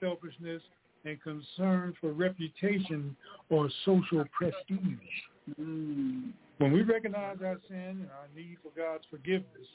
selfishness, 0.00 0.62
and 1.04 1.20
concern 1.22 1.94
for 2.00 2.12
reputation 2.12 3.16
or 3.50 3.68
social 3.84 4.24
prestige. 4.30 4.98
When 5.56 6.32
we 6.58 6.82
recognize 6.82 7.38
our 7.44 7.58
sin 7.68 7.76
and 8.02 8.10
our 8.10 8.28
need 8.36 8.58
for 8.62 8.70
God's 8.78 9.04
forgiveness, 9.10 9.66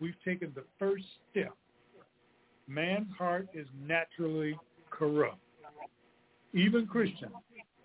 we've 0.00 0.20
taken 0.24 0.52
the 0.54 0.64
first 0.78 1.04
step. 1.30 1.54
Man's 2.66 3.12
heart 3.16 3.46
is 3.54 3.66
naturally 3.86 4.58
corrupt. 4.90 5.38
Even 6.54 6.86
Christians, 6.86 7.32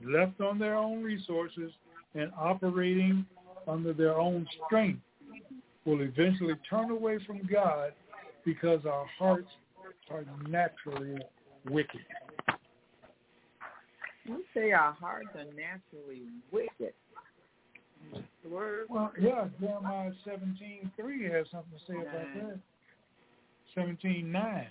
left 0.04 0.40
on 0.42 0.60
their 0.60 0.76
own 0.76 1.04
resources 1.04 1.72
and 2.16 2.32
operating 2.38 3.26
under 3.68 3.94
their 3.94 4.18
own 4.18 4.48
strength, 4.66 5.02
will 5.86 6.02
eventually 6.02 6.54
turn 6.70 6.92
away 6.92 7.18
from 7.26 7.42
God 7.52 7.94
because 8.46 8.86
our 8.86 9.06
hearts 9.18 9.50
are 10.12 10.24
naturally 10.48 11.20
wicked. 11.70 12.02
You 14.26 14.44
say 14.54 14.72
our 14.72 14.94
hearts 14.94 15.30
are 15.36 15.46
naturally 15.46 16.24
wicked. 16.52 16.94
The 18.44 18.50
word. 18.50 18.86
Well, 18.90 19.12
yeah, 19.20 19.48
Jeremiah 19.60 20.12
seventeen 20.24 20.92
three 20.96 21.24
has 21.32 21.48
something 21.52 21.78
to 21.78 21.92
say 21.92 22.00
about 22.00 22.28
that. 22.36 22.60
Seventeen 23.76 24.32
nine, 24.32 24.68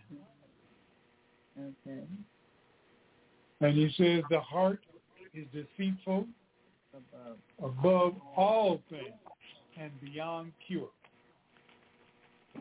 Okay. 1.59 2.05
And 3.61 3.75
he 3.75 3.91
says 3.97 4.23
the 4.31 4.41
heart 4.41 4.81
is 5.35 5.47
deceitful 5.53 6.27
Above. 6.95 7.37
above 7.63 8.15
all 8.37 8.81
things 8.89 9.15
and 9.81 9.91
beyond 10.01 10.53
cure. 10.67 10.89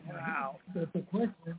Wow. 0.08 0.56
But 0.74 0.92
the 0.92 1.00
question: 1.00 1.58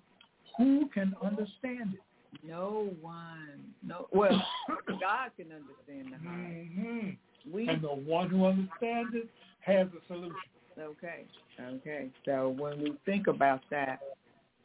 Who 0.58 0.90
can 0.94 1.16
understand 1.24 1.94
it? 1.96 2.00
No 2.48 2.90
one. 3.02 3.64
No. 3.84 4.08
Well, 4.12 4.32
God 4.88 5.32
can 5.36 5.48
understand 5.52 6.14
the 6.14 6.30
heart. 6.30 6.46
hmm 6.46 7.10
We. 7.52 7.68
And 7.68 7.82
the 7.82 7.88
one 7.88 8.30
who 8.30 8.46
understands 8.46 9.12
it 9.14 9.30
has 9.62 9.88
a 9.88 10.08
solution. 10.08 10.36
Okay. 10.80 11.26
Okay. 11.60 12.10
So 12.26 12.56
when 12.58 12.82
we 12.82 12.94
think 13.06 13.28
about 13.28 13.62
that, 13.72 14.00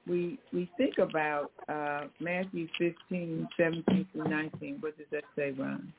we 0.06 0.38
we 0.52 0.70
think 0.76 0.98
about 0.98 1.50
uh, 1.68 2.08
Matthew 2.20 2.68
15, 2.78 3.48
17 3.56 4.06
through 4.12 4.28
19. 4.28 4.78
What 4.80 4.96
does 4.98 5.06
that 5.12 5.24
say, 5.36 5.52
Ron? 5.52 5.92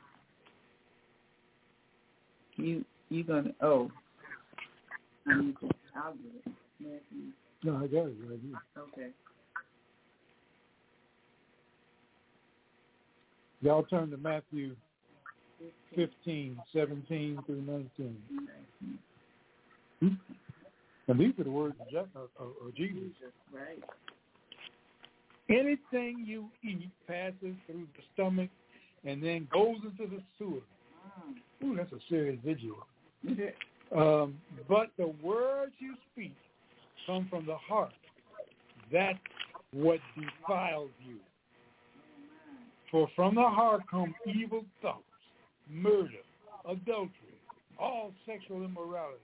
You 2.56 2.86
you 3.10 3.24
gonna 3.24 3.52
oh. 3.62 3.92
I 5.28 5.42
need 5.42 5.56
to, 5.60 5.70
I'll 5.96 6.14
get 6.14 6.32
it. 6.46 6.52
Matthew. 6.80 7.32
No, 7.64 7.78
I 7.78 7.88
got 7.88 8.08
it 8.08 8.16
right 8.30 8.40
here. 8.44 8.62
Okay. 8.78 9.10
Y'all 13.62 13.84
turn 13.84 14.12
to 14.12 14.18
Matthew 14.18 14.76
15, 15.96 16.60
17 16.74 17.40
through 17.48 17.90
19. 18.00 18.18
And 21.08 21.20
these 21.20 21.34
are 21.40 21.44
the 21.44 21.52
words 21.52 21.76
of, 21.80 21.90
Je- 21.90 21.98
of, 21.98 22.30
of, 22.40 22.50
of 22.66 22.76
Jesus. 22.76 23.00
Right. 23.54 23.84
Anything 25.50 26.26
you 26.26 26.50
eat 26.64 26.90
passes 27.08 27.56
through 27.68 27.88
the 27.96 28.04
stomach 28.14 28.50
and 29.04 29.24
then 29.24 29.48
goes 29.54 29.78
into 29.84 30.10
the 30.14 30.22
sewer. 30.38 30.62
Ooh, 31.64 31.76
that's 31.76 31.92
a 31.92 32.00
serious 32.10 32.40
visual. 32.44 32.78
Um, 33.96 34.36
but 34.68 34.88
the 34.98 35.14
words 35.22 35.74
you 35.80 35.94
speak 36.12 36.34
come 37.06 37.28
from 37.30 37.46
the 37.46 37.56
heart. 37.56 37.94
That's 38.92 39.20
what 39.72 40.00
defiles 40.16 40.90
you. 41.06 41.18
For 42.90 43.08
from 43.16 43.36
the 43.36 43.42
heart 43.42 43.82
come 43.90 44.16
evil 44.26 44.64
thoughts, 44.82 45.04
murder, 45.70 46.10
adultery, 46.68 47.12
all 47.78 48.12
sexual 48.26 48.64
immorality, 48.64 49.20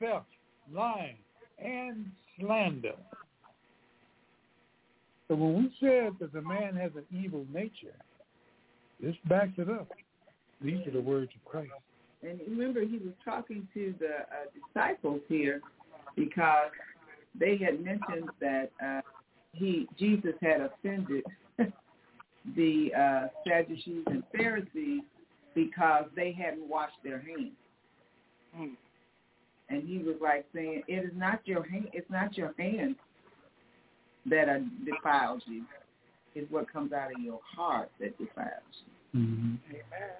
theft, 0.00 0.26
lying, 0.72 1.16
and 1.58 2.10
slander. 2.38 2.94
So 5.28 5.34
when 5.34 5.56
we 5.56 5.72
said 5.80 6.12
that 6.20 6.32
the 6.32 6.42
man 6.42 6.76
has 6.76 6.92
an 6.94 7.04
evil 7.16 7.44
nature, 7.52 7.96
this 9.00 9.16
backs 9.28 9.52
it 9.58 9.68
up. 9.68 9.88
These 10.60 10.86
are 10.86 10.92
the 10.92 11.00
words 11.00 11.30
of 11.34 11.44
Christ. 11.50 11.72
And 12.22 12.40
remember, 12.48 12.80
he 12.80 12.98
was 12.98 13.12
talking 13.24 13.68
to 13.74 13.94
the 13.98 14.20
uh, 14.20 14.46
disciples 14.74 15.20
here 15.28 15.60
because 16.14 16.70
they 17.38 17.56
had 17.56 17.84
mentioned 17.84 18.30
that 18.40 18.70
uh, 18.84 19.00
he 19.52 19.86
Jesus 19.98 20.34
had 20.40 20.60
offended 20.60 21.24
the 22.56 22.90
uh, 22.98 23.26
Sadducees 23.46 24.04
and 24.06 24.22
Pharisees 24.34 25.02
because 25.54 26.04
they 26.14 26.32
hadn't 26.32 26.68
washed 26.68 26.96
their 27.04 27.20
hands. 27.20 27.52
Mm. 28.58 28.76
And 29.68 29.86
he 29.86 29.98
was 29.98 30.16
like 30.20 30.46
saying, 30.54 30.82
"It 30.86 31.04
is 31.04 31.12
not 31.14 31.40
your 31.46 31.66
hand. 31.66 31.88
It's 31.92 32.10
not 32.10 32.36
your 32.36 32.54
hands 32.58 32.96
that 34.26 34.48
are 34.48 34.62
defiles 34.84 35.42
you. 35.46 35.64
It's 36.34 36.50
what 36.50 36.70
comes 36.72 36.92
out 36.92 37.12
of 37.14 37.20
your 37.20 37.40
heart 37.44 37.90
that 38.00 38.16
defiles 38.18 38.84
you." 39.12 39.20
Mm-hmm. 39.20 39.54
Amen. 39.70 40.16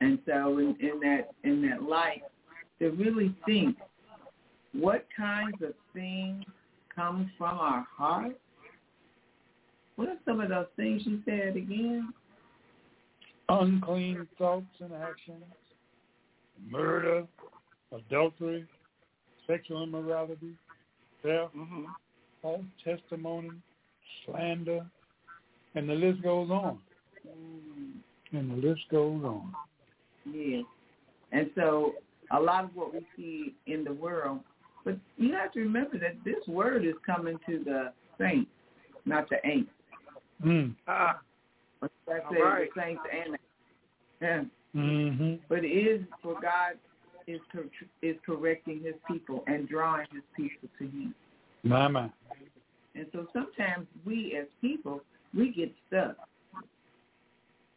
And 0.00 0.18
so 0.26 0.58
in, 0.58 0.76
in 0.80 1.00
that 1.00 1.30
in 1.44 1.62
that 1.68 1.82
light, 1.82 2.22
to 2.78 2.90
really 2.90 3.34
think 3.46 3.76
what 4.72 5.06
kinds 5.16 5.60
of 5.62 5.72
things 5.94 6.44
come 6.94 7.30
from 7.36 7.58
our 7.58 7.86
heart. 7.90 8.38
What 9.96 10.08
are 10.08 10.18
some 10.26 10.40
of 10.40 10.50
those 10.50 10.66
things 10.76 11.02
you 11.06 11.22
said 11.24 11.56
again? 11.56 12.12
unclean 13.48 14.26
thoughts 14.38 14.66
and 14.80 14.92
actions, 14.92 15.44
murder, 16.68 17.26
adultery, 17.92 18.66
sexual 19.46 19.82
immorality, 19.82 20.54
theft, 21.22 21.54
Mm-hmm. 21.56 21.84
false 22.42 22.64
testimony, 22.84 23.50
slander, 24.24 24.84
and 25.74 25.88
the 25.88 25.94
list 25.94 26.22
goes 26.22 26.50
on. 26.50 26.78
Mm, 27.26 27.92
And 28.32 28.50
the 28.62 28.68
list 28.68 28.82
goes 28.90 29.22
on. 29.24 29.54
yes. 30.32 30.64
And 31.32 31.50
so 31.54 31.94
a 32.32 32.40
lot 32.40 32.64
of 32.64 32.70
what 32.74 32.92
we 32.94 33.00
see 33.16 33.54
in 33.66 33.84
the 33.84 33.92
world, 33.92 34.40
but 34.84 34.96
you 35.16 35.32
have 35.34 35.52
to 35.52 35.60
remember 35.60 35.98
that 35.98 36.16
this 36.24 36.46
word 36.46 36.84
is 36.84 36.94
coming 37.04 37.38
to 37.46 37.62
the 37.64 37.92
saints, 38.18 38.50
not 39.04 39.28
the 39.28 39.36
ain'ts. 39.44 39.68
Mm. 40.44 40.74
Ah, 40.86 41.20
But 41.80 41.90
That 42.06 42.24
All 42.24 42.30
says 42.32 42.40
right. 42.42 42.68
the 42.74 42.80
saints 42.80 43.02
and 43.12 43.38
yeah. 44.20 44.42
hmm 44.72 45.34
But 45.48 45.64
it 45.64 45.68
is 45.68 46.00
for 46.22 46.34
God 46.40 46.78
is 47.26 47.40
cor- 47.52 47.64
is 48.02 48.16
correcting 48.24 48.82
His 48.82 48.94
people 49.08 49.42
and 49.46 49.68
drawing 49.68 50.06
His 50.12 50.22
people 50.36 50.68
to 50.78 50.84
Him. 50.84 51.14
My, 51.64 51.88
my. 51.88 52.10
And 52.94 53.06
so 53.12 53.26
sometimes 53.32 53.86
we 54.04 54.36
as 54.40 54.46
people 54.60 55.00
we 55.34 55.52
get 55.52 55.72
stuck. 55.88 56.16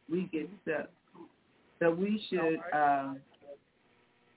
We 0.09 0.29
get 0.31 0.49
stuck. 0.63 0.89
So 1.79 1.91
we 1.91 2.23
should, 2.29 2.59
uh, 2.73 3.13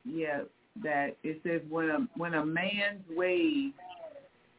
yeah, 0.04 0.42
that 0.82 1.16
it 1.22 1.40
says 1.44 1.60
when 1.68 1.90
a 1.90 1.98
when 2.16 2.34
a 2.34 2.44
man's 2.44 3.02
ways 3.10 3.72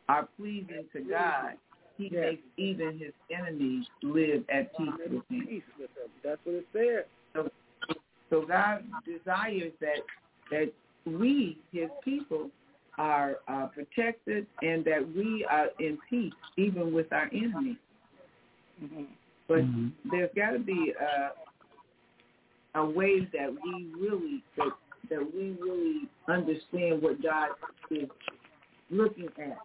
are 0.09 0.27
pleasing 0.37 0.85
to 0.93 1.01
God, 1.01 1.53
He 1.97 2.09
Yes. 2.11 2.21
makes 2.31 2.43
even 2.57 2.99
his 2.99 3.13
enemies 3.31 3.85
live 4.01 4.43
at 4.49 4.75
peace 4.77 4.87
with 4.99 5.11
Him. 5.29 5.45
peace 5.47 5.63
with 5.79 5.89
them. 5.95 6.09
That's 6.23 6.39
what 6.43 6.55
it 6.55 6.67
said. 6.73 7.05
So 8.29 8.45
God 8.47 8.83
desires 9.05 9.73
that 9.79 9.99
that 10.51 10.71
we, 11.05 11.57
His 11.71 11.89
people, 12.03 12.49
are 12.97 13.37
uh, 13.47 13.67
protected 13.67 14.45
and 14.61 14.85
that 14.85 15.03
we 15.15 15.45
are 15.49 15.67
in 15.79 15.97
peace 16.09 16.33
even 16.57 16.93
with 16.93 17.11
our 17.11 17.29
enemies. 17.33 17.77
Mm-hmm. 18.83 19.03
But 19.47 19.59
Mhm. 19.59 19.91
there's 20.11 20.33
got 20.35 20.51
to 20.51 20.59
be 20.59 20.93
a, 20.93 21.31
a 22.75 22.85
way 22.85 23.21
that 23.33 23.51
we 23.51 23.91
really 23.99 24.43
that 24.57 24.71
that 25.09 25.33
we 25.33 25.51
really 25.59 26.07
understand 26.27 27.01
what 27.01 27.21
God 27.21 27.49
is 27.91 28.09
looking 28.89 29.29
at. 29.37 29.59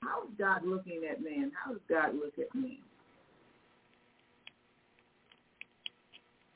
How 0.00 0.22
is 0.22 0.30
God 0.38 0.64
looking 0.64 1.04
at 1.10 1.22
man? 1.22 1.52
How 1.52 1.72
does 1.72 1.82
God 1.88 2.14
look 2.14 2.38
at 2.38 2.54
man? 2.54 2.78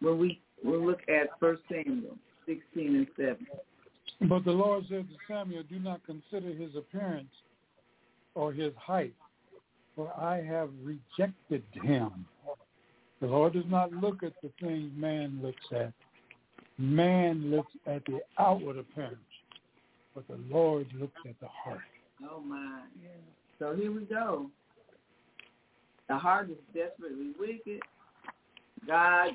When 0.00 0.18
we 0.18 0.40
we 0.64 0.76
look 0.76 1.00
at 1.08 1.38
First 1.38 1.62
Samuel 1.68 2.16
sixteen 2.46 2.96
and 2.96 3.06
seven. 3.16 3.46
But 4.28 4.44
the 4.44 4.52
Lord 4.52 4.84
said 4.88 5.06
to 5.08 5.16
Samuel, 5.26 5.62
Do 5.68 5.78
not 5.78 6.00
consider 6.04 6.52
his 6.52 6.76
appearance 6.76 7.30
or 8.34 8.52
his 8.52 8.72
height, 8.76 9.14
for 9.96 10.12
I 10.18 10.42
have 10.42 10.70
rejected 10.82 11.62
him. 11.82 12.26
The 13.20 13.26
Lord 13.26 13.54
does 13.54 13.64
not 13.68 13.92
look 13.92 14.22
at 14.22 14.32
the 14.42 14.50
things 14.60 14.90
man 14.94 15.40
looks 15.42 15.64
at. 15.72 15.92
Man 16.78 17.50
looks 17.50 17.72
at 17.86 18.04
the 18.06 18.20
outward 18.38 18.78
appearance, 18.78 19.18
but 20.14 20.26
the 20.28 20.38
Lord 20.50 20.86
looks 20.98 21.20
at 21.28 21.38
the 21.40 21.48
heart. 21.48 21.80
Oh 22.30 22.40
my. 22.40 22.82
So 23.58 23.74
here 23.74 23.92
we 23.92 24.02
go. 24.04 24.50
The 26.08 26.16
heart 26.16 26.50
is 26.50 26.56
desperately 26.74 27.32
wicked. 27.38 27.80
God 28.86 29.32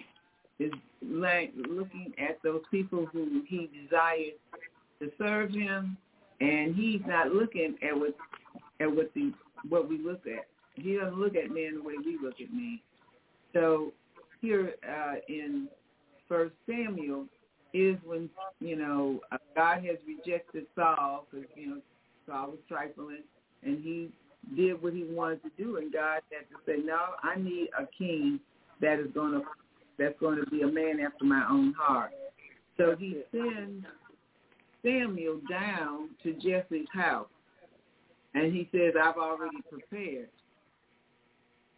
is 0.60 0.72
like 1.02 1.54
looking 1.56 2.14
at 2.18 2.38
those 2.44 2.62
people 2.72 3.06
who 3.12 3.44
he 3.48 3.70
desires 3.84 4.34
to 5.00 5.12
serve 5.18 5.52
him 5.52 5.98
and 6.42 6.76
he's 6.76 7.02
not 7.06 7.32
looking 7.32 7.76
at 7.88 7.98
what 7.98 8.16
at 8.80 8.94
what 8.94 9.12
the 9.14 9.32
what 9.70 9.90
we 9.90 9.98
look 9.98 10.22
at. 10.28 10.46
He 10.76 10.96
doesn't 10.96 11.20
look 11.20 11.36
at 11.36 11.50
men 11.50 11.76
the 11.76 11.84
way 11.84 11.94
we 12.04 12.18
look 12.22 12.36
at 12.42 12.52
men. 12.52 12.80
So 13.54 13.92
here 14.42 14.76
uh, 14.88 15.16
in 15.30 15.68
First 16.28 16.54
Samuel 16.68 17.26
is 17.74 17.98
when 18.06 18.30
you 18.60 18.76
know 18.76 19.20
uh, 19.32 19.38
God 19.56 19.84
has 19.86 19.98
rejected 20.08 20.66
Saul 20.76 21.26
because 21.32 21.48
you 21.56 21.70
know 21.70 21.82
Saul 22.28 22.52
was 22.52 22.60
trifling 22.68 23.24
and 23.64 23.84
he 23.84 24.12
did 24.56 24.82
what 24.82 24.94
he 24.94 25.04
wanted 25.10 25.42
to 25.44 25.50
do, 25.58 25.78
and 25.78 25.92
God 25.92 26.22
had 26.32 26.48
to 26.50 26.58
say, 26.66 26.84
"No, 26.86 27.00
I 27.24 27.40
need 27.40 27.70
a 27.78 27.88
king 27.98 28.40
that 28.82 29.00
is 29.00 29.08
going 29.14 29.34
to 29.34 29.42
that's 29.98 30.20
going 30.20 30.44
to 30.44 30.50
be 30.50 30.62
a 30.62 30.68
man 30.68 31.00
after 31.00 31.26
my 31.26 31.46
own 31.50 31.74
heart." 31.74 32.12
So 32.78 32.96
he 32.98 33.22
sends 33.32 33.86
Samuel 34.84 35.40
down 35.50 36.10
to 36.24 36.34
Jesse's 36.34 36.88
house, 36.94 37.30
and 38.34 38.54
he 38.54 38.70
says, 38.72 38.94
"I've 39.02 39.18
already 39.18 39.62
prepared. 39.70 40.30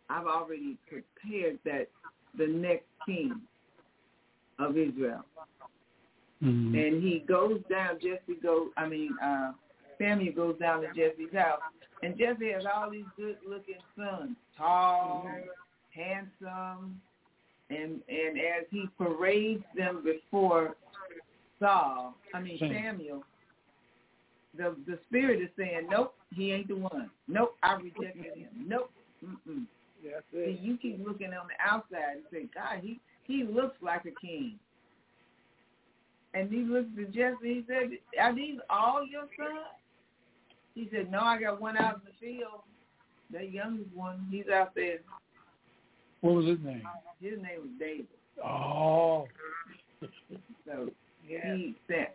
I've 0.10 0.28
already 0.28 0.78
prepared 0.88 1.60
that 1.66 1.88
the 2.38 2.48
next 2.48 2.88
king 3.06 3.42
of 4.60 4.78
Israel." 4.78 5.24
Mm-hmm. 6.44 6.76
And 6.76 7.04
he 7.04 7.24
goes 7.28 7.62
down. 7.70 7.96
Jesse 7.96 8.40
goes. 8.42 8.70
I 8.78 8.88
mean, 8.88 9.16
uh, 9.24 9.54
Samuel 9.98 10.34
goes 10.34 10.60
down 10.60 10.82
to 10.82 10.88
Jesse's 10.90 11.34
house, 11.34 11.60
and 12.04 12.18
Jesse 12.18 12.52
has 12.52 12.64
all 12.72 12.92
these 12.92 13.06
good-looking 13.16 13.82
sons, 13.96 14.36
tall, 14.56 15.28
handsome, 15.90 17.02
and 17.70 18.02
and 18.10 18.38
as 18.38 18.66
he 18.70 18.88
parades 18.98 19.64
them 19.76 20.04
before 20.04 20.76
Saul, 21.60 22.16
I 22.34 22.42
mean 22.42 22.58
Sam. 22.60 22.72
Samuel, 22.74 23.24
the 24.56 24.76
the 24.86 25.00
spirit 25.08 25.42
is 25.42 25.50
saying, 25.58 25.88
nope, 25.90 26.14
he 26.34 26.52
ain't 26.52 26.68
the 26.68 26.76
one. 26.76 27.10
Nope, 27.28 27.56
I 27.64 27.74
rejected 27.76 28.38
him. 28.38 28.50
Nope. 28.68 28.92
Mm-mm. 29.24 29.66
That's 30.04 30.24
See, 30.32 30.38
it. 30.38 30.60
you 30.62 30.78
keep 30.78 31.06
looking 31.06 31.34
on 31.34 31.48
the 31.48 31.72
outside 31.72 32.18
and 32.18 32.24
say, 32.32 32.48
God, 32.54 32.82
he 32.82 33.00
he 33.24 33.44
looks 33.44 33.76
like 33.82 34.06
a 34.06 34.26
king. 34.26 34.60
And 36.34 36.52
he 36.52 36.60
looked 36.60 36.98
at 37.00 37.12
Jesse. 37.12 37.36
He 37.42 37.66
said, 37.68 37.90
"Are 38.22 38.36
these 38.36 38.60
all 38.70 39.06
your 39.06 39.24
sons?" 39.38 39.66
He 40.76 40.88
said, 40.94 41.10
"No, 41.10 41.20
I 41.22 41.42
got 41.42 41.60
one 41.60 41.78
out 41.78 41.96
in 41.96 42.02
the 42.06 42.12
field. 42.20 42.62
The 43.32 43.44
youngest 43.44 43.90
one, 43.96 44.26
he's 44.30 44.48
out 44.54 44.76
there. 44.76 45.00
What 46.22 46.36
was 46.36 46.46
his 46.46 46.60
name? 46.64 46.84
His 47.22 47.38
name 47.42 47.62
was 47.62 47.70
David. 47.80 48.08
Oh. 48.44 49.28
So 50.66 50.90
Yeah. 51.28 51.56
he 51.56 51.76
said, 51.88 52.10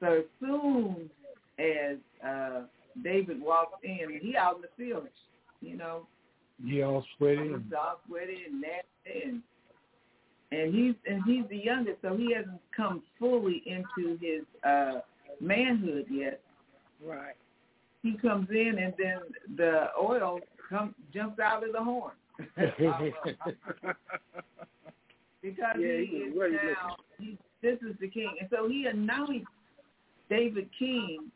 so 0.00 0.06
as 0.20 0.24
soon 0.40 1.10
as 1.58 1.96
uh 2.24 2.62
David 3.02 3.40
walked 3.40 3.84
in, 3.84 4.18
he 4.20 4.36
out 4.36 4.56
in 4.56 4.62
the 4.62 4.68
field, 4.76 5.08
you 5.60 5.76
know, 5.76 6.06
He 6.64 6.82
all 6.82 7.04
sweaty. 7.16 7.42
He's 7.44 7.52
and- 7.54 7.74
all 7.74 8.00
sweaty 8.06 8.44
and 8.46 8.60
nasty, 8.60 9.22
and 9.28 9.42
and 10.52 10.74
he's 10.74 10.94
and 11.06 11.22
he's 11.24 11.44
the 11.48 11.56
youngest, 11.58 12.00
so 12.02 12.16
he 12.16 12.32
hasn't 12.34 12.60
come 12.74 13.02
fully 13.18 13.62
into 13.66 14.16
his 14.20 14.42
uh 14.64 15.00
manhood 15.40 16.06
yet. 16.10 16.40
Right. 17.04 17.34
He 18.02 18.14
comes 18.16 18.48
in, 18.50 18.78
and 18.78 18.94
then 18.98 19.18
the 19.56 19.88
oil 20.00 20.40
comes 20.68 20.94
jumps 21.12 21.38
out 21.40 21.64
of 21.66 21.72
the 21.72 21.82
horn 21.82 22.12
because 25.42 25.76
Yeah, 25.78 25.98
he 25.98 26.06
he 26.06 26.30
was 26.34 26.52
is 26.52 26.58
now. 26.62 26.96
He, 27.18 27.38
this 27.62 27.78
is 27.88 27.96
the 28.00 28.08
king, 28.08 28.34
and 28.40 28.48
so 28.50 28.68
he 28.68 28.86
anoints 28.86 29.46
David 30.28 30.68
king, 30.78 31.30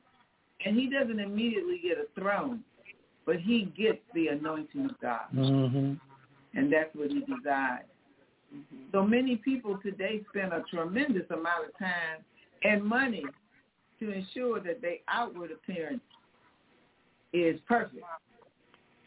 and 0.64 0.76
he 0.76 0.90
doesn't 0.90 1.20
immediately 1.20 1.80
get 1.82 1.98
a 1.98 2.20
throne, 2.20 2.62
but 3.26 3.36
he 3.36 3.72
gets 3.76 4.00
the 4.14 4.28
anointing 4.28 4.86
of 4.86 5.00
God, 5.00 5.26
mm-hmm. 5.34 5.94
and 6.58 6.72
that's 6.72 6.94
what 6.94 7.10
he 7.10 7.20
desires. 7.20 7.86
Mm-hmm. 8.54 8.76
So 8.92 9.04
many 9.04 9.36
people 9.36 9.78
today 9.82 10.22
spend 10.30 10.52
a 10.52 10.62
tremendous 10.70 11.28
amount 11.30 11.68
of 11.68 11.78
time 11.78 12.24
and 12.64 12.84
money 12.84 13.24
to 14.00 14.10
ensure 14.10 14.60
that 14.60 14.82
their 14.82 14.96
outward 15.08 15.50
appearance 15.52 16.00
is 17.32 17.60
perfect. 17.68 18.04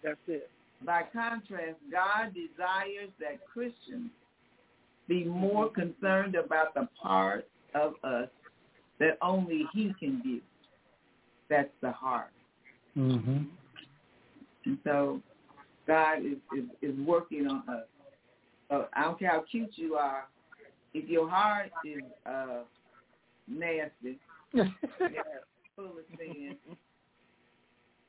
That's 0.04 0.18
it. 0.28 0.50
By 0.86 1.04
contrast, 1.14 1.78
God 1.92 2.34
desires 2.34 3.10
that 3.20 3.40
Christians 3.52 4.10
be 5.08 5.24
more 5.24 5.70
concerned 5.70 6.36
about 6.36 6.74
the 6.74 6.88
part 7.02 7.48
of 7.76 7.94
us 8.04 8.30
that 9.00 9.18
only 9.22 9.66
he 9.74 9.94
can 10.00 10.22
do. 10.22 10.40
That's 11.50 11.70
the 11.82 11.92
heart. 11.92 12.32
Mm-hmm. 12.98 13.44
And 14.66 14.78
so 14.84 15.22
God 15.88 16.20
is, 16.20 16.38
is, 16.58 16.66
is 16.82 16.98
working 17.06 17.48
on 17.48 17.64
us. 17.70 17.86
So 18.70 18.88
I 18.94 19.04
don't 19.04 19.20
care 19.20 19.32
how 19.32 19.44
cute 19.50 19.72
you 19.76 19.96
are. 19.96 20.26
If 20.94 21.10
your 21.10 21.30
heart 21.30 21.72
is 21.86 22.04
uh, 22.26 22.64
nasty, 23.48 24.20
Yeah. 24.54 24.64
full 25.76 25.86
of 25.86 26.06
sin, 26.18 26.56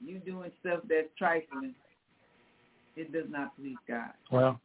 you 0.05 0.19
doing 0.19 0.51
stuff 0.61 0.81
that's 0.89 1.09
trifling, 1.17 1.75
it 2.97 3.13
does 3.13 3.27
not 3.29 3.57
please 3.57 3.77
God. 3.89 4.11
Well, 4.31 4.61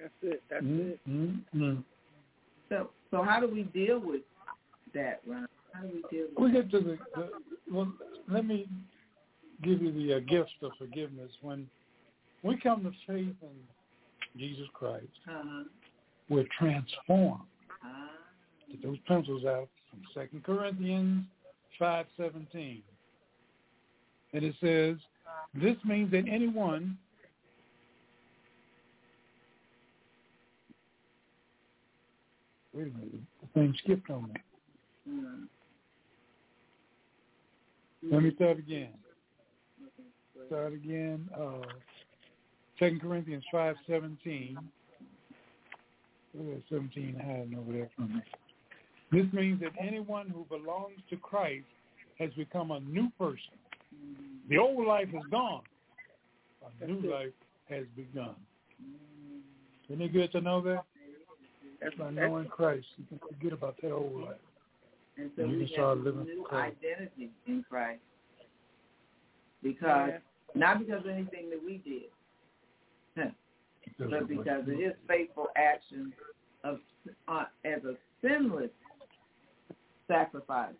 That's 0.00 0.12
it. 0.22 0.42
That's 0.50 0.64
mm, 0.64 0.90
it. 0.92 1.00
Mm, 1.08 1.40
mm. 1.54 1.84
So, 2.68 2.90
so 3.10 3.22
how 3.22 3.40
do 3.40 3.48
we 3.48 3.62
deal 3.64 3.98
with 3.98 4.22
that, 4.94 5.20
Ron? 5.26 5.48
How 5.72 5.82
do 5.82 5.88
we 5.88 6.02
deal 6.16 6.26
with 6.36 6.38
We 6.38 6.52
get 6.52 6.70
to 6.70 6.80
the, 6.80 6.98
the 7.14 7.30
well. 7.72 7.92
Let 8.28 8.44
me 8.46 8.68
give 9.62 9.80
you 9.82 9.92
the 9.92 10.16
uh, 10.16 10.18
gift 10.20 10.50
of 10.62 10.72
forgiveness. 10.78 11.30
When 11.40 11.68
we 12.42 12.56
come 12.58 12.82
to 12.84 12.90
faith 13.06 13.34
in 13.42 14.38
Jesus 14.38 14.66
Christ, 14.74 15.06
Uh-huh. 15.28 15.64
we're 16.28 16.46
transformed. 16.58 17.42
Get 18.70 18.82
those 18.82 18.98
pencils 19.06 19.44
out 19.46 19.68
from 19.90 20.00
Second 20.14 20.44
Corinthians 20.44 21.24
five 21.78 22.04
seventeen, 22.18 22.82
and 24.34 24.44
it 24.44 24.54
says, 24.60 24.96
"This 25.54 25.76
means 25.84 26.10
that 26.10 26.28
anyone." 26.28 26.98
Wait 32.78 32.86
a 32.86 32.96
minute, 32.96 33.12
the 33.40 33.60
thing 33.60 33.74
skipped 33.82 34.08
on 34.08 34.28
me. 34.28 34.40
Mm. 35.10 35.48
Let 38.12 38.22
me 38.22 38.32
start 38.36 38.60
again. 38.60 38.92
Start 40.46 40.74
again. 40.74 41.28
Uh, 41.36 41.66
Second 42.78 43.00
Corinthians 43.00 43.42
five 43.50 43.74
seventeen. 43.88 44.56
Seventeen 46.70 47.16
hiding 47.16 47.58
over 47.58 47.72
there 47.72 47.90
from 47.96 48.14
me. 48.14 48.22
This 49.10 49.26
means 49.32 49.60
that 49.60 49.72
anyone 49.80 50.28
who 50.28 50.46
belongs 50.48 51.00
to 51.10 51.16
Christ 51.16 51.66
has 52.20 52.30
become 52.34 52.70
a 52.70 52.78
new 52.78 53.10
person. 53.18 53.58
The 54.48 54.58
old 54.58 54.86
life 54.86 55.08
is 55.08 55.24
gone. 55.32 55.62
A 56.80 56.86
new 56.86 57.10
life 57.10 57.32
has 57.70 57.86
begun. 57.96 58.36
Isn't 59.88 60.00
it 60.00 60.12
good 60.12 60.30
to 60.30 60.40
know 60.40 60.60
that? 60.60 60.84
That's, 61.80 61.94
By 61.96 62.06
that's 62.06 62.16
knowing 62.16 62.46
Christ, 62.46 62.86
you 62.96 63.04
can 63.08 63.20
forget 63.28 63.52
about 63.52 63.76
that 63.82 63.92
old 63.92 64.22
life. 64.22 64.36
And 65.16 65.30
so 65.36 65.42
You 65.44 65.58
we 65.58 65.66
can 65.66 65.68
start 65.74 65.96
have 65.98 66.06
living 66.06 66.20
a 66.22 66.24
new 66.24 66.46
identity 66.52 67.30
in 67.46 67.64
Christ. 67.68 68.00
Because 69.62 70.10
yeah. 70.12 70.18
not 70.54 70.78
because 70.78 71.04
of 71.04 71.10
anything 71.10 71.50
that 71.50 71.60
we 71.64 71.78
did, 71.78 72.10
huh, 73.16 73.30
but 73.98 74.28
because 74.28 74.60
of 74.60 74.78
his 74.78 74.92
faithful 75.08 75.48
action 75.56 76.12
of 76.62 76.78
uh, 77.26 77.44
as 77.64 77.82
a 77.84 77.94
sinless 78.22 78.70
sacrifice. 80.06 80.74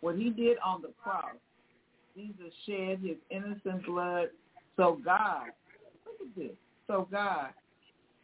What 0.00 0.16
he 0.16 0.30
did 0.30 0.58
on 0.64 0.82
the 0.82 0.92
cross, 1.02 1.36
Jesus 2.16 2.52
shed 2.66 3.00
his 3.02 3.16
innocent 3.30 3.86
blood 3.86 4.28
so 4.76 4.98
God, 5.04 5.48
look 6.04 6.16
at 6.20 6.36
this, 6.36 6.56
so 6.86 7.06
God, 7.10 7.50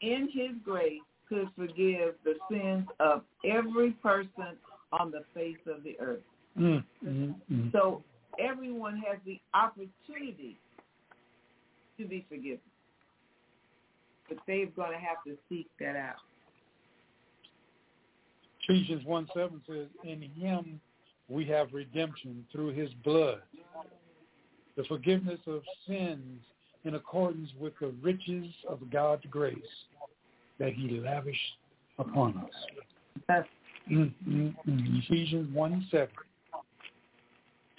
in 0.01 0.29
his 0.33 0.51
grace, 0.64 1.01
could 1.31 1.49
forgive 1.57 2.16
the 2.25 2.35
sins 2.51 2.87
of 2.99 3.23
every 3.49 3.93
person 3.93 4.57
on 4.93 5.11
the 5.11 5.23
face 5.33 5.57
of 5.66 5.83
the 5.85 5.97
earth. 6.01 6.19
Mm, 6.59 6.85
mm, 7.07 7.35
mm. 7.51 7.73
So 7.73 8.03
everyone 8.38 9.03
has 9.09 9.19
the 9.25 9.40
opportunity 9.55 10.59
to 11.99 12.07
be 12.07 12.27
forgiven. 12.29 12.59
But 14.29 14.38
they're 14.47 14.66
going 14.66 14.93
to 14.93 14.99
have 14.99 15.23
to 15.27 15.37
seek 15.49 15.69
that 15.79 15.97
out. 15.97 16.16
Ephesians 18.69 19.05
1 19.05 19.29
7 19.35 19.62
says, 19.69 19.87
In 20.05 20.23
him 20.23 20.81
we 21.29 21.45
have 21.47 21.73
redemption 21.73 22.45
through 22.53 22.73
his 22.73 22.90
blood, 23.05 23.40
the 24.77 24.85
forgiveness 24.85 25.40
of 25.47 25.62
sins 25.87 26.40
in 26.85 26.95
accordance 26.95 27.51
with 27.59 27.73
the 27.81 27.93
riches 28.03 28.47
of 28.69 28.79
God's 28.90 29.25
grace 29.31 29.57
that 30.61 30.73
he 30.75 31.01
lavished 31.01 31.40
upon 31.99 32.37
us. 32.38 33.44
Mm, 33.90 34.12
mm, 34.29 34.55
mm. 34.68 35.05
Ephesians 35.05 35.53
1 35.53 35.88
7. 35.90 36.09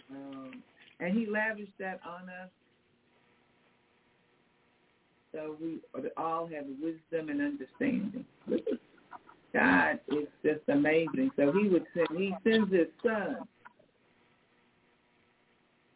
um, 0.10 0.64
and 1.00 1.18
he 1.18 1.26
lavished 1.26 1.72
that 1.80 2.02
on 2.06 2.28
us. 2.28 2.50
So 5.34 5.56
we 5.62 5.80
all 6.18 6.48
have 6.48 6.66
wisdom 6.82 7.30
and 7.30 7.42
understanding. 7.42 8.26
God 9.54 10.00
is 10.10 10.28
just 10.44 10.62
amazing. 10.68 11.32
So 11.38 11.54
he 11.54 11.70
would 11.70 11.86
send, 11.94 12.08
he 12.18 12.34
sends 12.44 12.74
his 12.74 12.88
son 13.02 13.38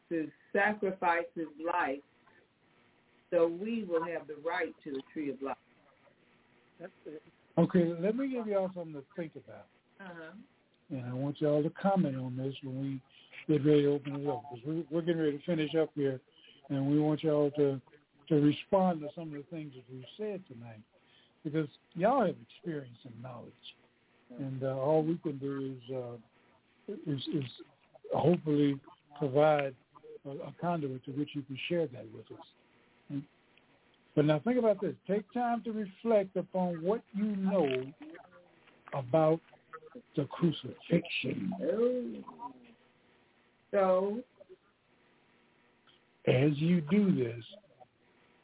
to 0.10 0.30
sacrifice 0.54 1.26
his 1.36 1.48
life 1.66 2.00
so 3.32 3.48
we 3.48 3.84
will 3.84 4.04
have 4.04 4.28
the 4.28 4.36
right 4.46 4.74
to 4.84 4.92
the 4.92 5.02
tree 5.12 5.30
of 5.30 5.42
life. 5.42 5.58
That's 6.80 6.92
it. 7.06 7.22
Okay, 7.58 7.94
let 8.00 8.16
me 8.16 8.28
give 8.28 8.48
y'all 8.48 8.70
something 8.76 8.94
to 8.94 9.04
think 9.16 9.32
about. 9.36 9.68
Uh-huh. 10.02 10.32
And 10.92 11.06
I 11.06 11.14
want 11.14 11.40
y'all 11.40 11.64
to 11.64 11.70
comment 11.70 12.18
on 12.18 12.36
this 12.36 12.54
when 12.64 12.82
we 12.82 13.54
get 13.54 13.66
ready 13.66 13.84
to 13.84 13.94
open 13.94 14.16
it 14.16 14.28
up. 14.28 14.44
Because 14.52 14.66
we're, 14.66 14.84
we're 14.92 15.02
getting 15.02 15.22
ready 15.22 15.38
to 15.38 15.46
finish 15.46 15.74
up 15.76 15.90
here. 15.96 16.20
And 16.70 16.88
we 16.88 17.00
want 17.00 17.24
y'all 17.24 17.52
to, 17.52 17.80
to 18.30 18.36
respond 18.36 19.02
to 19.02 19.08
some 19.16 19.30
of 19.30 19.34
the 19.34 19.46
things 19.50 19.74
that 19.76 19.84
we've 19.92 20.04
said 20.18 20.42
tonight. 20.52 20.82
Because 21.44 21.68
y'all 21.94 22.26
have 22.26 22.36
experience 22.52 22.98
and 23.04 23.14
knowledge. 23.22 23.54
And 24.40 24.64
uh, 24.64 24.76
all 24.78 25.04
we 25.04 25.18
can 25.18 25.38
do 25.38 25.78
is, 25.78 25.96
uh, 25.96 26.94
is, 27.08 27.22
is 27.34 27.50
hopefully 28.14 28.80
provide 29.18 29.76
a, 30.26 30.30
a 30.30 30.54
conduit 30.60 31.06
to 31.06 31.12
which 31.12 31.30
you 31.34 31.44
can 31.44 31.58
share 31.70 31.88
that 31.88 32.06
with 32.14 32.26
us. 32.38 32.46
But 34.16 34.26
now 34.26 34.40
think 34.40 34.58
about 34.58 34.80
this. 34.80 34.96
Take 35.08 35.32
time 35.34 35.62
to 35.64 35.72
reflect 35.72 36.38
upon 36.38 36.82
what 36.82 37.02
you 37.14 37.36
know 37.36 37.86
about 38.94 39.42
the 40.16 40.26
crucifixion. 40.26 42.24
So 43.72 44.20
As 46.28 46.58
you 46.58 46.82
do 46.82 47.14
this, 47.14 47.44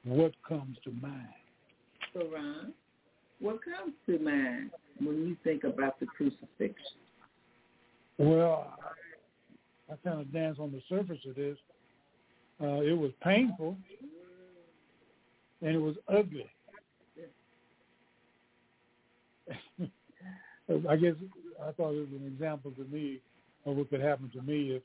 what 0.04 0.34
comes 0.48 0.78
to 0.84 0.92
mind? 1.02 1.28
So, 2.14 2.28
Ron, 2.34 2.74
what 3.40 3.60
comes 3.64 3.94
to 4.08 4.20
mind 4.20 4.72
when 5.00 5.28
you 5.28 5.38
think 5.44 5.64
about 5.64 6.00
the 6.00 6.06
crucifixion? 6.06 6.76
Well, 8.18 8.78
I 9.90 9.96
kind 10.08 10.22
of 10.22 10.32
dance 10.34 10.58
on 10.60 10.72
the 10.72 10.82
surface 10.90 11.20
of 11.28 11.36
this. 11.36 11.58
Uh, 12.62 12.82
it 12.82 12.96
was 12.96 13.12
painful 13.24 13.78
and 15.62 15.76
it 15.76 15.80
was 15.80 15.96
ugly. 16.08 16.50
I 20.90 20.96
guess 20.96 21.16
I 21.62 21.72
thought 21.74 21.92
it 21.94 22.00
was 22.00 22.20
an 22.20 22.28
example 22.28 22.72
to 22.72 22.84
me 22.86 23.20
of 23.66 23.76
what 23.76 23.90
could 23.90 24.02
happen 24.02 24.30
to 24.34 24.42
me 24.42 24.72
if 24.76 24.84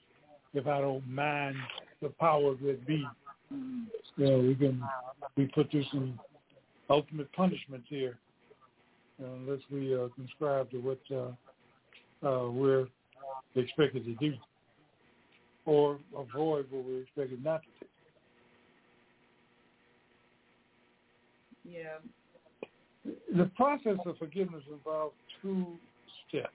if 0.54 0.66
I 0.66 0.80
don't 0.80 1.06
mind 1.08 1.56
the 2.02 2.08
power 2.08 2.54
that 2.54 2.86
be. 2.86 3.06
You 3.50 3.86
know, 4.16 4.38
we 4.38 4.54
can 4.54 4.82
we 5.36 5.46
put 5.46 5.70
through 5.70 5.84
some 5.92 6.18
ultimate 6.90 7.32
punishments 7.32 7.86
here, 7.88 8.18
you 9.18 9.26
know, 9.26 9.34
unless 9.34 9.60
we 9.70 9.94
uh, 9.94 10.08
subscribe 10.16 10.70
to 10.70 10.78
what 10.78 11.00
uh, 11.12 12.26
uh, 12.26 12.50
we're 12.50 12.86
expected 13.54 14.04
to 14.04 14.14
do, 14.14 14.34
or 15.64 15.98
avoid 16.16 16.66
what 16.70 16.84
we're 16.84 17.02
expected 17.02 17.44
not 17.44 17.62
to 17.62 17.68
do. 17.80 17.86
Yeah. 21.68 21.98
The 23.36 23.50
process 23.56 23.98
of 24.04 24.18
forgiveness 24.18 24.62
involves 24.70 25.14
two 25.42 25.78
steps. 26.28 26.48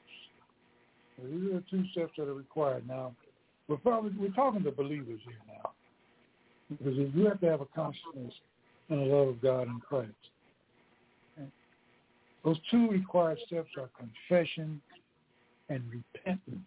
These 1.23 1.51
are 1.51 1.55
the 1.55 1.63
two 1.69 1.83
steps 1.91 2.13
that 2.17 2.27
are 2.27 2.33
required. 2.33 2.87
Now, 2.87 3.15
we're 3.67 3.77
probably 3.77 4.11
we're 4.17 4.33
talking 4.33 4.63
to 4.63 4.71
believers 4.71 5.21
here 5.23 5.35
now, 5.47 5.71
because 6.69 6.97
you 6.97 7.25
have 7.25 7.39
to 7.41 7.45
have 7.47 7.61
a 7.61 7.65
consciousness 7.65 8.33
and 8.89 8.99
a 9.01 9.03
love 9.03 9.27
of 9.29 9.41
God 9.41 9.67
and 9.67 9.81
Christ. 9.81 10.11
Those 12.43 12.57
two 12.71 12.89
required 12.89 13.37
steps 13.45 13.69
are 13.77 13.89
confession 13.97 14.81
and 15.69 15.83
repentance, 15.89 16.59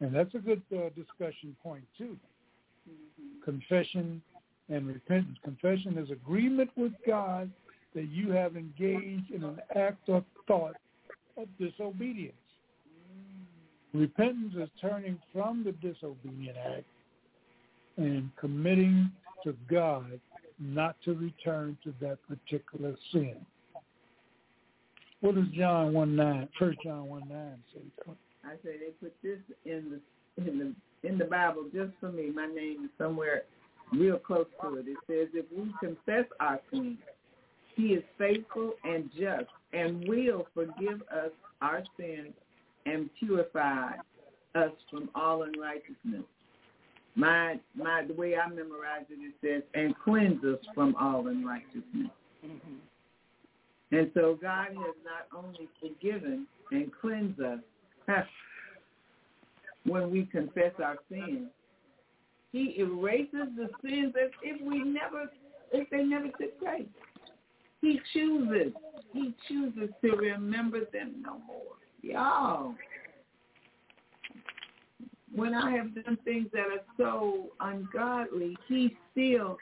and 0.00 0.14
that's 0.14 0.32
a 0.34 0.38
good 0.38 0.62
uh, 0.72 0.90
discussion 0.90 1.56
point 1.62 1.84
too. 1.98 2.16
Mm-hmm. 2.88 3.42
Confession 3.44 4.22
and 4.70 4.86
repentance. 4.86 5.36
Confession 5.42 5.98
is 5.98 6.10
agreement 6.10 6.70
with 6.76 6.92
God 7.06 7.50
that 7.94 8.08
you 8.08 8.30
have 8.30 8.56
engaged 8.56 9.30
in 9.32 9.42
an 9.42 9.58
act 9.76 10.08
or 10.08 10.24
thought 10.46 10.76
of 11.36 11.48
disobedience. 11.58 12.34
Repentance 13.92 14.54
is 14.56 14.68
turning 14.80 15.18
from 15.32 15.64
the 15.64 15.72
disobedient 15.72 16.56
act 16.56 16.84
and 17.96 18.30
committing 18.38 19.10
to 19.44 19.54
God 19.68 20.20
not 20.60 20.96
to 21.04 21.14
return 21.14 21.76
to 21.82 21.92
that 22.00 22.18
particular 22.28 22.94
sin. 23.12 23.34
What 25.20 25.34
does 25.34 25.48
John 25.48 25.92
1 25.92 26.16
9, 26.16 26.48
1 26.58 26.76
John 26.84 27.08
1 27.08 27.22
9 27.28 27.58
say? 27.74 28.12
I 28.44 28.52
say 28.64 28.76
they 28.78 28.92
put 29.00 29.14
this 29.22 29.38
in 29.64 30.00
the 30.36 30.42
in 30.42 30.58
the 30.58 31.08
in 31.08 31.18
the 31.18 31.24
Bible 31.24 31.64
just 31.74 31.92
for 31.98 32.10
me. 32.10 32.30
My 32.30 32.46
name 32.46 32.84
is 32.84 32.90
somewhere 32.96 33.42
real 33.92 34.18
close 34.18 34.46
to 34.62 34.76
it. 34.76 34.86
It 34.86 34.96
says 35.06 35.28
if 35.34 35.46
we 35.56 35.72
confess 35.80 36.24
our 36.40 36.60
sins, 36.72 36.98
He 37.74 37.88
is 37.88 38.04
faithful 38.18 38.74
and 38.84 39.10
just 39.18 39.50
and 39.72 40.06
will 40.08 40.46
forgive 40.54 41.02
us 41.02 41.30
our 41.62 41.82
sins 41.98 42.32
and 42.86 43.10
purify 43.18 43.92
us 44.54 44.72
from 44.90 45.10
all 45.14 45.44
unrighteousness. 45.44 46.24
My 47.14 47.58
my 47.74 48.04
the 48.06 48.14
way 48.14 48.36
I 48.36 48.48
memorize 48.48 49.06
it, 49.10 49.18
it 49.18 49.34
says, 49.42 49.62
and 49.74 49.94
cleanse 50.04 50.42
us 50.44 50.58
from 50.74 50.94
all 50.96 51.26
unrighteousness. 51.26 52.10
Mm-hmm. 52.44 52.76
And 53.92 54.10
so 54.14 54.38
God 54.40 54.68
has 54.68 54.94
not 55.04 55.26
only 55.36 55.68
forgiven 55.80 56.46
and 56.70 56.90
cleansed 57.00 57.40
us 57.40 57.58
when 59.84 60.10
we 60.10 60.26
confess 60.26 60.72
our 60.82 60.96
sins, 61.08 61.48
He 62.52 62.76
erases 62.78 63.48
the 63.56 63.68
sins 63.82 64.14
as 64.22 64.30
if 64.42 64.60
we 64.60 64.82
never, 64.82 65.30
if 65.72 65.88
they 65.90 66.02
never 66.02 66.26
took 66.26 66.58
place. 66.58 66.86
He 67.80 68.00
chooses, 68.12 68.72
He 69.12 69.34
chooses 69.48 69.90
to 70.02 70.10
remember 70.16 70.80
them 70.92 71.14
no 71.22 71.38
more. 71.46 71.76
Y'all, 72.02 72.74
when 75.34 75.54
I 75.54 75.70
have 75.72 75.94
done 75.94 76.18
things 76.24 76.48
that 76.52 76.66
are 76.66 76.84
so 76.96 77.50
ungodly, 77.60 78.56
He 78.66 78.96
still 79.12 79.56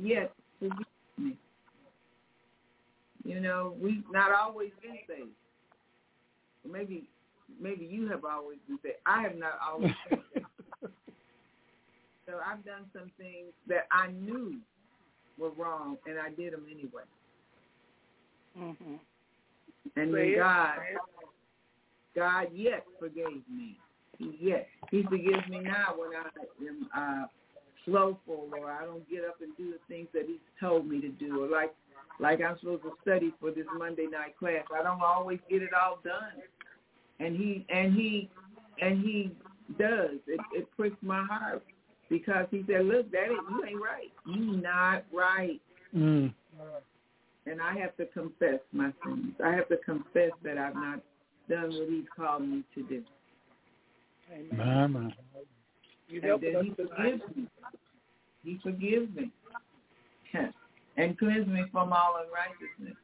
yet 0.00 0.32
forgives 0.58 0.84
me. 1.16 1.36
You 3.24 3.40
know, 3.40 3.74
we've 3.80 4.04
not 4.12 4.32
always 4.32 4.70
been 4.82 4.98
saved. 5.08 5.30
Maybe 6.70 7.08
maybe 7.60 7.86
you 7.86 8.08
have 8.08 8.24
always 8.24 8.58
been 8.68 8.78
saved. 8.82 8.96
I 9.06 9.22
have 9.22 9.36
not 9.36 9.58
always 9.66 9.92
been. 10.10 10.18
So 12.34 12.40
I've 12.40 12.64
done 12.64 12.86
some 12.92 13.10
things 13.16 13.52
that 13.68 13.86
I 13.92 14.10
knew 14.10 14.58
were 15.38 15.50
wrong, 15.50 15.98
and 16.06 16.18
I 16.18 16.30
did 16.30 16.52
them 16.52 16.66
anyway. 16.70 17.02
Mm-hmm. 18.58 18.94
And 19.96 20.14
then. 20.14 20.34
God, 20.36 20.78
God 22.16 22.46
yet 22.52 22.84
forgave 22.98 23.42
me. 23.52 23.76
He 24.18 24.38
yet 24.40 24.68
He 24.90 25.02
forgives 25.02 25.48
me 25.48 25.60
now 25.60 25.94
when 25.96 26.10
I 26.14 26.66
am 26.66 26.88
uh, 26.96 27.26
slowful 27.84 28.48
or 28.56 28.70
I 28.70 28.84
don't 28.84 29.08
get 29.10 29.24
up 29.24 29.40
and 29.42 29.56
do 29.56 29.72
the 29.72 29.78
things 29.92 30.08
that 30.14 30.22
He's 30.26 30.38
told 30.60 30.88
me 30.88 31.00
to 31.00 31.08
do, 31.08 31.44
or 31.44 31.48
like 31.48 31.74
like 32.20 32.40
I'm 32.40 32.56
supposed 32.60 32.82
to 32.82 32.92
study 33.02 33.32
for 33.40 33.50
this 33.50 33.66
Monday 33.76 34.06
night 34.06 34.36
class. 34.38 34.64
I 34.72 34.82
don't 34.82 35.02
always 35.02 35.40
get 35.50 35.62
it 35.62 35.70
all 35.74 35.98
done, 36.04 36.42
and 37.18 37.36
He 37.36 37.66
and 37.68 37.92
He 37.92 38.30
and 38.80 39.04
He 39.04 39.32
does. 39.78 40.18
It, 40.28 40.40
it 40.52 40.68
pricks 40.76 40.96
my 41.02 41.24
heart 41.24 41.64
because 42.14 42.46
He 42.50 42.64
said, 42.68 42.86
"Look, 42.86 43.10
Daddy, 43.10 43.34
you 43.50 43.64
ain't 43.64 43.80
right. 43.80 44.12
You 44.26 44.56
not 44.56 45.04
right." 45.12 45.60
Mm. 45.94 46.32
and 47.46 47.60
I 47.60 47.76
have 47.78 47.96
to 47.96 48.06
confess 48.06 48.60
my 48.72 48.92
sins. 49.04 49.34
I 49.44 49.52
have 49.52 49.68
to 49.68 49.76
confess 49.78 50.30
that 50.44 50.58
I've 50.58 50.74
not 50.74 51.00
done 51.48 51.74
what 51.74 51.88
He's 51.88 52.04
called 52.16 52.42
me 52.48 52.62
to 52.74 52.82
do. 52.84 53.02
Amen. 54.32 54.56
My, 54.56 54.86
my. 54.86 55.10
You 56.08 56.20
And 56.22 56.40
then 56.40 56.64
He 56.64 56.70
forgives 56.70 57.22
me. 57.36 57.46
He 58.44 58.58
forgives 58.62 59.16
me 59.16 59.30
and 60.96 61.18
cleanses 61.18 61.48
me 61.48 61.64
from 61.72 61.92
all 61.92 62.22
unrighteousness. 62.24 62.96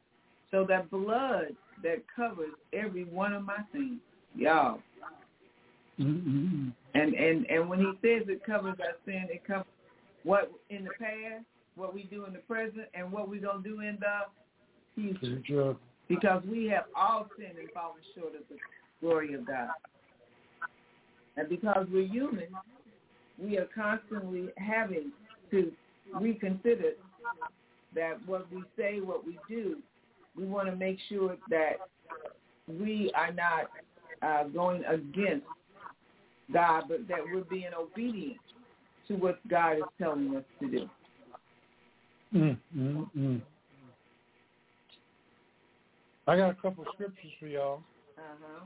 So 0.51 0.65
that 0.69 0.89
blood 0.89 1.55
that 1.83 2.03
covers 2.15 2.51
every 2.73 3.05
one 3.05 3.33
of 3.33 3.43
my 3.43 3.57
sins, 3.71 3.99
y'all. 4.35 4.79
Mm-mm. 6.01 6.73
And 6.93 7.13
and 7.13 7.45
and 7.45 7.69
when 7.69 7.79
He 7.79 7.91
says 8.01 8.27
it 8.27 8.43
covers 8.45 8.77
our 8.79 8.95
sin, 9.05 9.27
it 9.29 9.45
covers 9.45 9.65
what 10.23 10.51
in 10.69 10.83
the 10.83 10.91
past, 10.99 11.45
what 11.75 11.93
we 11.93 12.03
do 12.03 12.25
in 12.25 12.33
the 12.33 12.39
present, 12.39 12.87
and 12.93 13.11
what 13.11 13.29
we're 13.29 13.41
gonna 13.41 13.63
do 13.63 13.81
in 13.81 13.97
the 13.99 14.21
future. 14.95 15.75
Because 16.07 16.43
we 16.49 16.65
have 16.65 16.85
all 16.95 17.27
sinned 17.37 17.57
and 17.57 17.71
fallen 17.71 18.01
short 18.15 18.35
of 18.35 18.41
the 18.49 18.57
glory 18.99 19.33
of 19.33 19.47
God. 19.47 19.69
And 21.37 21.47
because 21.47 21.87
we're 21.91 22.07
human, 22.07 22.47
we 23.37 23.57
are 23.57 23.67
constantly 23.73 24.49
having 24.57 25.11
to 25.51 25.71
reconsider 26.19 26.91
that 27.95 28.17
what 28.25 28.51
we 28.51 28.63
say, 28.77 28.99
what 28.99 29.25
we 29.25 29.39
do, 29.47 29.77
we 30.35 30.45
want 30.45 30.69
to 30.69 30.75
make 30.75 30.97
sure 31.07 31.37
that 31.49 31.77
we 32.67 33.11
are 33.15 33.31
not 33.31 33.69
uh, 34.21 34.47
going 34.49 34.83
against 34.85 35.45
God, 36.53 36.85
but 36.87 37.07
that 37.07 37.19
we're 37.23 37.43
being 37.43 37.71
obedient 37.77 38.37
to 39.07 39.15
what 39.15 39.45
God 39.47 39.77
is 39.77 39.83
telling 39.99 40.35
us 40.35 40.43
to 40.59 40.67
do. 40.67 40.89
Mm, 42.33 42.57
mm, 42.77 43.09
mm. 43.17 43.41
I 46.27 46.37
got 46.37 46.51
a 46.51 46.53
couple 46.55 46.83
of 46.83 46.89
scriptures 46.93 47.31
for 47.39 47.47
y'all. 47.47 47.81
Uh-huh. 48.17 48.65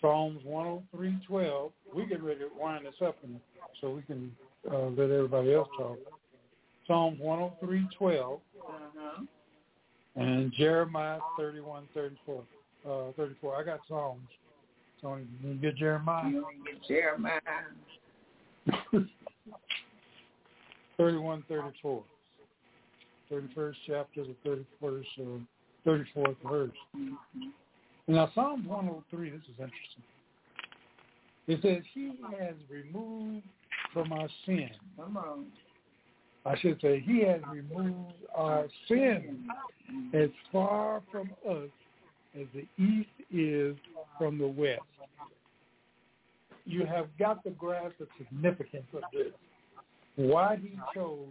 Psalms 0.00 0.42
103.12. 0.46 1.70
We 1.94 2.06
get 2.06 2.22
ready 2.22 2.40
to 2.40 2.48
wind 2.58 2.84
this 2.86 2.94
up 3.06 3.16
and 3.22 3.40
so 3.80 3.90
we 3.90 4.02
can 4.02 4.34
uh, 4.70 4.86
let 4.88 5.10
everybody 5.10 5.54
else 5.54 5.68
talk. 5.78 5.98
Psalms 6.86 7.18
103.12 7.20 8.40
Uh-huh. 8.68 9.22
and 10.16 10.52
Jeremiah 10.52 11.20
31.34. 11.38 12.42
Uh, 12.84 13.12
34. 13.16 13.56
I 13.56 13.62
got 13.62 13.80
Psalms. 13.88 14.28
Tony, 15.02 15.24
you 15.42 15.54
get 15.54 15.76
Jeremiah? 15.76 16.28
You 16.28 16.44
only 16.44 16.58
get 16.64 16.82
Jeremiah. 16.88 17.40
31, 20.96 21.44
34. 21.48 22.04
31st 23.32 23.74
chapter, 23.86 24.24
the 24.24 24.64
31st, 24.82 25.04
uh, 25.18 25.40
34th 25.86 26.36
verse. 26.48 26.70
Mhm. 26.94 27.16
Now, 28.06 28.30
Psalm 28.34 28.64
103, 28.66 29.30
this 29.30 29.40
is 29.42 29.58
interesting. 29.58 30.02
It 31.48 31.62
says, 31.62 31.82
He 31.92 32.12
has 32.38 32.54
removed 32.68 33.46
from 33.92 34.12
our 34.12 34.28
sin. 34.44 34.70
Come 34.96 35.16
on. 35.16 35.46
I 36.44 36.56
should 36.58 36.80
say, 36.80 37.00
He 37.00 37.20
has 37.20 37.40
removed 37.50 38.14
our 38.34 38.68
sin 38.86 39.48
as 40.12 40.30
far 40.52 41.02
from 41.10 41.30
us 41.48 41.70
as 42.38 42.46
the 42.54 42.66
east 42.82 43.10
is 43.30 43.76
from 44.18 44.38
the 44.38 44.46
west. 44.46 44.80
You 46.64 46.86
have 46.86 47.06
got 47.18 47.42
to 47.44 47.50
grasp 47.50 47.94
the 47.98 48.06
significance 48.18 48.86
of 48.94 49.02
this. 49.12 49.32
Why 50.16 50.58
he 50.60 50.78
chose 50.94 51.26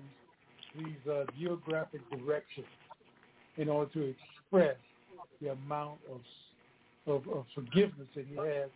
these 0.77 1.11
uh, 1.11 1.23
geographic 1.39 2.01
directions 2.09 2.67
in 3.57 3.69
order 3.69 3.91
to 3.93 4.13
express 4.13 4.75
the 5.41 5.49
amount 5.49 5.99
of, 6.09 6.21
of, 7.11 7.27
of 7.27 7.45
forgiveness 7.53 8.07
that 8.15 8.25
he 8.27 8.35
has 8.35 8.69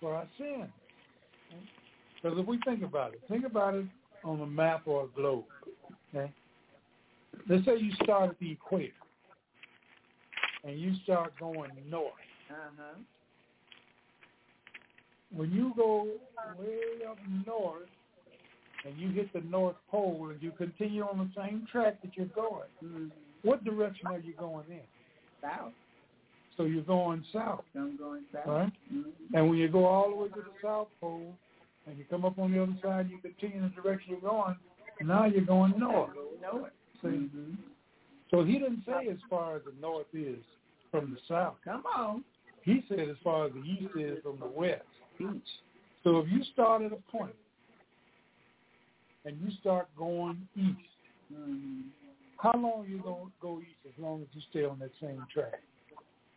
for 0.00 0.14
our 0.14 0.26
sins. 0.38 0.70
Because 2.22 2.38
if 2.38 2.46
we 2.46 2.58
think 2.64 2.82
about 2.82 3.12
it, 3.12 3.20
think 3.28 3.44
about 3.44 3.74
it 3.74 3.86
on 4.24 4.40
a 4.40 4.46
map 4.46 4.82
or 4.86 5.04
a 5.04 5.20
globe. 5.20 5.44
Okay? 6.14 6.32
Let's 7.48 7.64
say 7.64 7.76
you 7.78 7.92
start 8.02 8.30
at 8.30 8.38
the 8.38 8.50
equator 8.50 8.92
and 10.64 10.78
you 10.78 10.94
start 11.04 11.32
going 11.38 11.70
north. 11.88 12.12
Uh-huh. 12.50 12.98
When 15.34 15.50
you 15.50 15.72
go 15.76 16.06
way 16.58 17.06
up 17.08 17.18
north 17.46 17.88
and 18.84 18.96
you 18.96 19.10
hit 19.10 19.32
the 19.32 19.40
North 19.40 19.76
Pole 19.90 20.28
and 20.32 20.40
you 20.42 20.52
continue 20.52 21.02
on 21.02 21.18
the 21.18 21.40
same 21.40 21.66
track 21.70 22.00
that 22.02 22.16
you're 22.16 22.26
going, 22.26 22.68
Mm-hmm. 22.84 23.06
what 23.42 23.64
direction 23.64 24.06
are 24.08 24.18
you 24.18 24.34
going 24.38 24.64
in? 24.70 24.80
South. 25.42 25.72
So 26.56 26.62
you're 26.64 26.82
going 26.84 27.22
south, 27.34 27.64
I'm 27.74 27.98
going 27.98 28.22
south. 28.32 28.46
right? 28.46 28.72
Mm-hmm. 28.92 29.34
And 29.36 29.50
when 29.50 29.58
you 29.58 29.68
go 29.68 29.84
all 29.84 30.08
the 30.08 30.16
way 30.16 30.28
to 30.28 30.34
the 30.36 30.44
South 30.62 30.88
Pole 31.02 31.34
and 31.86 31.98
you 31.98 32.04
come 32.08 32.24
up 32.24 32.38
on 32.38 32.50
the 32.52 32.62
other 32.62 32.76
side, 32.82 33.10
you 33.10 33.18
continue 33.18 33.58
in 33.58 33.62
the 33.74 33.82
direction 33.82 34.12
you're 34.12 34.20
going, 34.30 34.56
now 35.02 35.26
you're 35.26 35.44
going 35.44 35.78
north. 35.78 36.10
It. 36.16 36.72
See? 37.02 37.08
Mm-hmm. 37.08 37.52
So 38.30 38.42
he 38.44 38.54
didn't 38.54 38.84
say 38.86 39.08
as 39.10 39.18
far 39.28 39.56
as 39.56 39.62
the 39.66 39.74
north 39.82 40.06
is 40.14 40.38
from 40.90 41.10
the 41.12 41.18
south. 41.28 41.56
Come 41.64 41.82
on. 41.94 42.24
He 42.62 42.82
said 42.88 43.00
as 43.00 43.16
far 43.22 43.46
as 43.46 43.52
the 43.52 43.60
east 43.62 43.92
is 43.98 44.18
from 44.22 44.38
the 44.40 44.46
west. 44.46 44.82
Beach. 45.18 45.42
So 46.04 46.18
if 46.18 46.28
you 46.30 46.42
start 46.52 46.82
at 46.82 46.92
a 46.92 46.96
point 47.10 47.34
and 49.24 49.36
you 49.42 49.50
start 49.60 49.88
going 49.96 50.46
east, 50.56 50.78
Mm-hmm. 51.34 51.80
how 52.36 52.52
long 52.56 52.86
you 52.88 52.98
gonna 53.02 53.24
go 53.42 53.58
east 53.60 53.80
as 53.84 54.00
long 54.00 54.22
as 54.22 54.28
you 54.32 54.40
stay 54.50 54.64
on 54.64 54.78
that 54.78 54.92
same 55.00 55.26
track? 55.34 55.60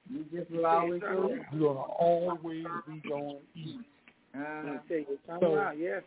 You 0.10 0.26
just 0.36 0.50
will 0.50 0.66
always 0.66 1.00
go. 1.00 1.38
You're 1.54 1.76
gonna 1.76 1.80
always 1.94 2.66
be 2.88 3.00
going 3.08 3.38
east. 3.56 3.86
I 4.34 4.80
tell 4.88 4.98
you, 4.98 5.20
turn 5.28 5.40
So- 5.42 5.54
around, 5.54 5.80
yeah. 5.80 6.00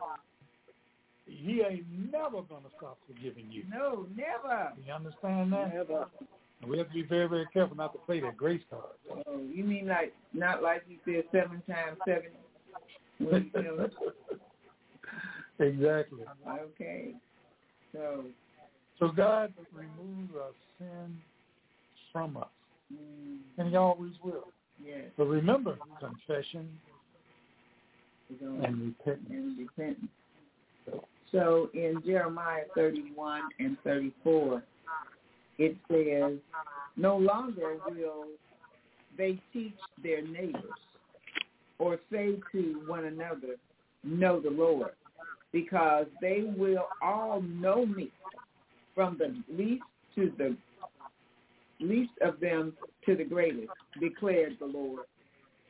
He 1.27 1.62
ain't 1.62 1.87
never 2.11 2.43
gonna 2.43 2.68
stop 2.77 2.99
forgiving 3.07 3.47
you. 3.53 3.62
No, 3.70 4.09
never. 4.16 4.73
You 4.85 4.93
understand 4.93 5.53
that? 5.53 5.73
Never. 5.73 6.07
We 6.66 6.79
have 6.79 6.89
to 6.89 6.95
be 6.95 7.03
very, 7.05 7.29
very 7.29 7.47
careful 7.53 7.77
not 7.77 7.93
to 7.93 8.01
play 8.01 8.18
that 8.18 8.37
grace 8.37 8.62
card. 8.68 8.83
Oh, 9.29 9.39
you 9.55 9.62
mean 9.62 9.87
like 9.87 10.12
not 10.33 10.61
like 10.61 10.83
you 10.89 10.99
said 11.05 11.23
seven 11.31 11.62
times 11.68 11.99
seven? 12.05 12.31
When 12.33 12.33
you 12.33 12.73
know 12.73 12.79
it? 13.09 13.12
exactly. 15.59 16.25
Okay. 16.49 17.14
So 17.93 18.25
So 18.99 19.09
God 19.09 19.53
removes 19.73 20.33
our 20.37 20.53
sin 20.79 21.18
from 22.12 22.37
us. 22.37 22.49
Mm. 22.93 23.39
And 23.59 23.68
he 23.68 23.77
always 23.77 24.12
will. 24.23 24.49
Yes. 24.85 25.05
But 25.16 25.25
remember, 25.25 25.79
confession 26.01 26.68
and 28.41 28.95
repentance. 28.97 29.29
and 29.31 29.59
repentance. 29.59 30.11
So 31.31 31.70
in 31.75 32.03
Jeremiah 32.05 32.64
31 32.75 33.43
and 33.59 33.77
34, 33.85 34.62
it 35.59 35.77
says, 35.89 36.39
No 36.97 37.16
longer 37.16 37.79
will 37.87 38.27
they 39.16 39.39
teach 39.53 39.77
their 40.03 40.23
neighbors 40.23 40.62
or 41.83 41.99
say 42.12 42.37
to 42.53 42.80
one 42.87 43.07
another, 43.07 43.57
Know 44.05 44.41
the 44.41 44.51
Lord, 44.51 44.93
because 45.53 46.07
they 46.20 46.45
will 46.57 46.87
all 47.03 47.43
know 47.43 47.85
me, 47.85 48.11
from 48.95 49.18
the 49.18 49.35
least 49.53 49.83
to 50.14 50.33
the 50.39 50.57
least 51.80 52.12
of 52.24 52.39
them 52.39 52.72
to 53.05 53.16
the 53.16 53.24
greatest, 53.24 53.72
declared 54.01 54.57
the 54.61 54.66
Lord. 54.66 55.07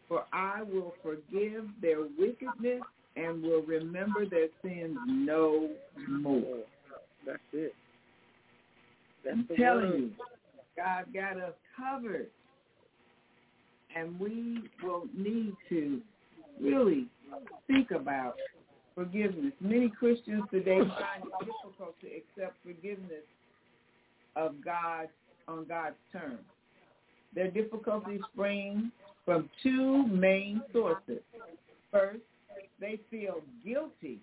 For 0.06 0.24
I 0.34 0.62
will 0.62 0.92
forgive 1.02 1.64
their 1.80 2.02
wickedness 2.18 2.82
and 3.16 3.42
will 3.42 3.62
remember 3.62 4.26
their 4.26 4.48
sins 4.62 4.98
no 5.06 5.70
more. 6.06 6.58
That's 7.26 7.38
it. 7.54 7.74
That's 9.24 9.36
I'm 9.36 9.56
telling 9.56 9.90
word. 9.90 10.00
you, 10.00 10.10
God 10.76 11.04
got 11.14 11.36
us 11.38 11.54
covered. 11.74 12.28
And 13.96 14.18
we 14.18 14.62
will 14.82 15.04
need 15.16 15.54
to 15.68 16.00
really 16.60 17.06
think 17.66 17.90
about 17.90 18.34
forgiveness. 18.94 19.52
Many 19.60 19.88
Christians 19.88 20.42
today 20.50 20.78
find 20.78 21.24
it 21.24 21.46
difficult 21.46 21.94
to 22.00 22.06
accept 22.06 22.56
forgiveness 22.64 23.24
of 24.36 24.54
God 24.64 25.08
on 25.48 25.64
God's 25.68 25.96
terms. 26.12 26.40
Their 27.34 27.50
difficulties 27.50 28.20
spring 28.32 28.90
from 29.24 29.48
two 29.62 30.06
main 30.06 30.62
sources. 30.72 31.20
First, 31.90 32.20
they 32.80 32.98
feel 33.10 33.40
guilty 33.64 34.18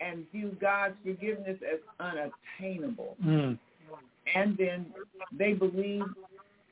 and 0.00 0.26
view 0.32 0.56
God's 0.60 0.94
forgiveness 1.04 1.58
as 1.62 1.80
unattainable. 2.00 3.16
Mm. 3.24 3.58
And 4.34 4.58
then 4.58 4.86
they 5.36 5.52
believe 5.52 6.02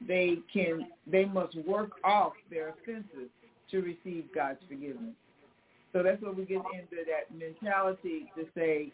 they 0.07 0.39
can 0.53 0.89
they 1.07 1.25
must 1.25 1.57
work 1.67 1.93
off 2.03 2.33
their 2.51 2.71
offenses 2.71 3.31
to 3.71 3.81
receive 3.81 4.27
God's 4.35 4.59
forgiveness. 4.69 5.15
So 5.93 6.03
that's 6.03 6.21
where 6.23 6.33
we 6.33 6.45
get 6.45 6.63
into 6.73 7.05
that 7.07 7.37
mentality 7.37 8.27
to 8.37 8.45
say 8.55 8.93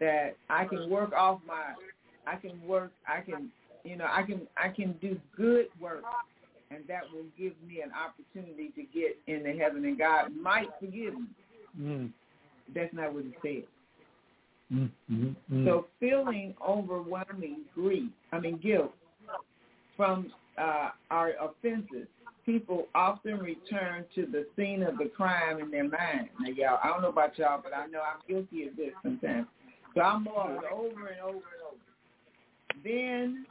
that 0.00 0.36
I 0.48 0.64
can 0.64 0.90
work 0.90 1.12
off 1.12 1.40
my 1.46 1.74
I 2.26 2.36
can 2.36 2.60
work 2.66 2.92
I 3.06 3.20
can 3.20 3.50
you 3.84 3.96
know, 3.96 4.06
I 4.10 4.22
can 4.22 4.42
I 4.56 4.68
can 4.68 4.94
do 5.00 5.18
good 5.36 5.66
work 5.80 6.04
and 6.70 6.84
that 6.86 7.02
will 7.12 7.26
give 7.38 7.52
me 7.66 7.82
an 7.82 7.90
opportunity 7.92 8.70
to 8.76 8.82
get 8.82 9.18
into 9.26 9.58
heaven 9.58 9.84
and 9.84 9.98
God 9.98 10.30
might 10.40 10.68
forgive 10.78 11.14
me. 11.14 11.26
Mm. 11.80 12.10
That's 12.74 12.92
not 12.92 13.12
what 13.12 13.24
he 13.24 13.34
said. 13.42 13.64
Mm. 14.72 14.90
Mm. 15.10 15.36
Mm. 15.52 15.66
So 15.66 15.86
feeling 15.98 16.54
overwhelming 16.66 17.62
grief, 17.74 18.10
I 18.32 18.40
mean 18.40 18.58
guilt 18.62 18.92
from 19.96 20.32
uh, 20.58 20.90
our 21.10 21.32
offenses, 21.40 22.06
people 22.46 22.86
often 22.94 23.38
return 23.38 24.04
to 24.14 24.26
the 24.26 24.46
scene 24.56 24.82
of 24.82 24.98
the 24.98 25.06
crime 25.06 25.60
in 25.60 25.70
their 25.70 25.84
mind. 25.88 26.28
Now, 26.40 26.48
y'all, 26.50 26.78
I 26.82 26.88
don't 26.88 27.02
know 27.02 27.08
about 27.08 27.38
y'all, 27.38 27.60
but 27.62 27.74
I 27.74 27.86
know 27.86 28.00
I'm 28.00 28.20
guilty 28.28 28.66
of 28.66 28.76
this 28.76 28.90
sometimes. 29.02 29.46
So 29.94 30.00
I'm 30.02 30.26
over 30.28 30.56
and 30.56 30.64
over 30.72 31.08
and 31.08 31.20
over 31.20 31.36
and 31.36 31.62
over. 31.66 31.80
Then 32.84 33.46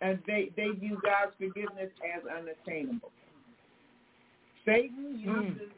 and 0.00 0.18
they 0.26 0.50
they 0.56 0.70
view 0.70 0.98
God's 1.02 1.34
forgiveness 1.36 1.90
as 2.16 2.22
unattainable. 2.26 3.10
Satan 4.64 5.18
uses 5.18 5.72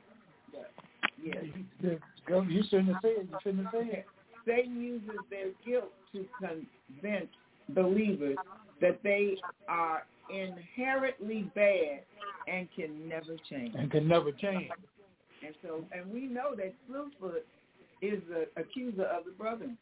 yes. 1.23 1.45
You- 1.45 1.65
you- 1.81 2.01
You 2.49 2.63
shouldn't 2.65 2.89
have 2.89 2.99
said 3.03 3.11
it. 3.19 3.29
You 3.31 3.39
shouldn't 3.43 3.65
have 3.65 3.73
said 3.73 3.89
it. 3.89 4.07
Satan 4.47 4.81
uses 4.81 5.21
their 5.31 5.51
guilt 5.65 5.93
to 6.13 6.27
convince 6.39 7.31
believers 7.71 8.39
that 8.81 9.03
they 9.03 9.37
are 9.69 10.05
inherently 10.31 11.51
bad 11.55 12.01
and 12.49 12.69
can 12.75 13.09
never 13.09 13.37
change. 13.49 13.75
And 13.77 13.91
can 13.91 14.09
never 14.09 14.33
change. 14.33 14.71
And 15.45 15.55
so, 15.63 15.85
and 15.93 16.13
we 16.13 16.27
know 16.27 16.55
that 16.57 16.73
Slewfoot 16.89 17.43
is 18.01 18.21
the 18.29 18.49
accuser 18.61 19.05
of 19.05 19.25
the 19.25 19.33
brethren. 19.33 19.77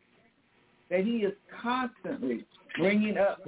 That 0.91 1.05
he 1.05 1.19
is 1.19 1.35
constantly 1.63 2.45
bringing 2.77 3.17
up 3.17 3.41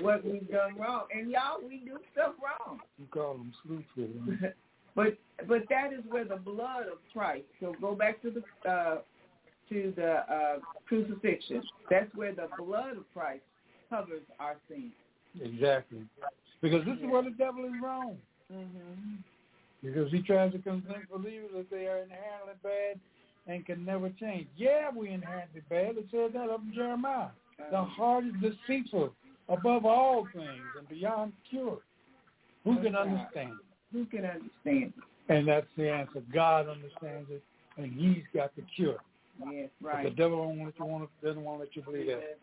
what 0.00 0.24
we've 0.24 0.48
done 0.50 0.76
wrong. 0.78 1.04
And 1.12 1.30
y'all, 1.30 1.60
we 1.66 1.82
do 1.84 1.98
stuff 2.12 2.32
wrong. 2.42 2.80
You 2.98 3.06
call 3.10 3.34
them 3.34 3.52
slewfoot. 3.66 4.52
but 4.96 5.18
but 5.46 5.64
that 5.68 5.92
is 5.92 6.00
where 6.08 6.24
the 6.24 6.36
blood 6.36 6.86
of 6.90 6.98
Christ. 7.12 7.44
So 7.60 7.74
go 7.80 7.94
back 7.94 8.20
to 8.22 8.30
the 8.30 8.70
uh, 8.70 8.98
to 9.68 9.92
the 9.96 10.12
uh, 10.32 10.58
crucifixion. 10.86 11.62
That's 11.90 12.12
where 12.14 12.34
the 12.34 12.48
blood 12.58 12.96
of 12.96 13.04
Christ 13.12 13.42
covers 13.90 14.22
our 14.40 14.56
sins. 14.68 14.92
Exactly. 15.40 16.00
Because 16.60 16.84
this 16.84 16.96
is 16.98 17.06
where 17.06 17.22
the 17.22 17.30
devil 17.30 17.64
is 17.64 17.72
wrong. 17.82 18.16
Mm-hmm. 18.52 19.14
Because 19.82 20.10
he 20.10 20.22
tries 20.22 20.52
to 20.52 20.58
convince 20.58 21.06
believers 21.10 21.50
that 21.54 21.70
they 21.70 21.86
are 21.86 21.98
inherently 21.98 22.54
bad 22.62 22.98
and 23.46 23.64
can 23.64 23.84
never 23.84 24.10
change. 24.10 24.48
Yeah, 24.56 24.90
we 24.94 25.10
inherently 25.10 25.62
bad. 25.70 25.96
It 25.96 26.06
says 26.10 26.32
that 26.34 26.50
up 26.50 26.60
in 26.60 26.74
Jeremiah. 26.74 27.28
The 27.70 27.82
heart 27.82 28.24
is 28.24 28.32
deceitful 28.40 29.12
above 29.48 29.84
all 29.84 30.26
things 30.32 30.62
and 30.78 30.88
beyond 30.88 31.32
cure. 31.48 31.78
Who 32.64 32.76
can 32.82 32.94
understand? 32.94 33.52
It? 33.52 33.96
Who 33.96 34.04
can 34.06 34.24
understand? 34.24 34.50
It? 34.64 34.92
And 35.28 35.46
that's 35.46 35.66
the 35.76 35.90
answer. 35.90 36.22
God 36.32 36.68
understands 36.68 37.30
it, 37.30 37.42
and 37.76 37.92
He's 37.92 38.24
got 38.34 38.54
the 38.56 38.62
cure. 38.76 38.98
Yes, 39.50 39.68
But 39.80 39.88
right. 39.88 40.04
the 40.04 40.10
devil 40.10 40.38
don't 40.38 40.58
want 40.58 40.74
you 40.78 40.84
want 40.84 41.08
doesn't 41.22 41.42
want 41.42 41.60
to 41.60 41.64
let 41.64 41.76
you 41.76 41.82
believe 41.82 42.06
that. 42.06 42.38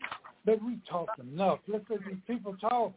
But 0.45 0.63
we 0.63 0.79
talk 0.89 1.09
enough. 1.19 1.59
Let's 1.67 1.85
let 1.89 1.99
these 2.05 2.21
people 2.27 2.55
talk. 2.61 2.93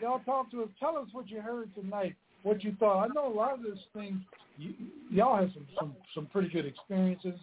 Y'all 0.00 0.20
talk 0.20 0.50
to 0.52 0.62
us. 0.62 0.68
Tell 0.80 0.96
us 0.96 1.08
what 1.12 1.28
you 1.28 1.40
heard 1.40 1.74
tonight. 1.74 2.16
What 2.42 2.64
you 2.64 2.74
thought. 2.80 3.04
I 3.04 3.08
know 3.08 3.32
a 3.32 3.34
lot 3.34 3.54
of 3.54 3.62
this 3.62 3.78
thing. 3.94 4.24
You, 4.58 4.72
y'all 5.10 5.36
have 5.36 5.50
some 5.54 5.66
some 5.78 5.96
some 6.14 6.26
pretty 6.26 6.48
good 6.48 6.66
experiences, 6.66 7.34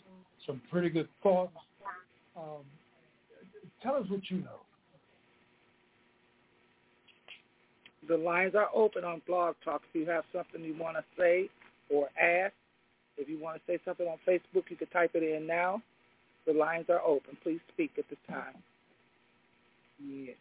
some 0.45 0.61
pretty 0.69 0.89
good 0.89 1.07
thoughts. 1.21 1.55
Um, 2.36 2.63
tell 3.82 3.95
us 3.95 4.05
what 4.09 4.21
you 4.30 4.38
know. 4.39 4.61
The 8.07 8.17
lines 8.17 8.55
are 8.55 8.69
open 8.73 9.03
on 9.03 9.21
Blog 9.27 9.55
Talk. 9.63 9.82
If 9.93 10.01
you 10.01 10.09
have 10.09 10.23
something 10.34 10.63
you 10.63 10.75
want 10.77 10.97
to 10.97 11.03
say 11.17 11.49
or 11.89 12.07
ask, 12.19 12.53
if 13.17 13.30
you 13.30 13.39
want 13.39 13.57
to 13.57 13.61
say 13.71 13.80
something 13.86 14.07
on 14.07 14.17
Facebook, 14.27 14.63
you 14.69 14.75
can 14.75 14.88
type 14.88 15.11
it 15.13 15.23
in 15.23 15.45
now. 15.45 15.82
The 16.47 16.53
lines 16.53 16.86
are 16.89 17.01
open. 17.01 17.38
Please 17.43 17.59
speak 17.71 17.91
at 17.99 18.09
this 18.09 18.17
time. 18.27 18.55
Yes. 20.05 20.35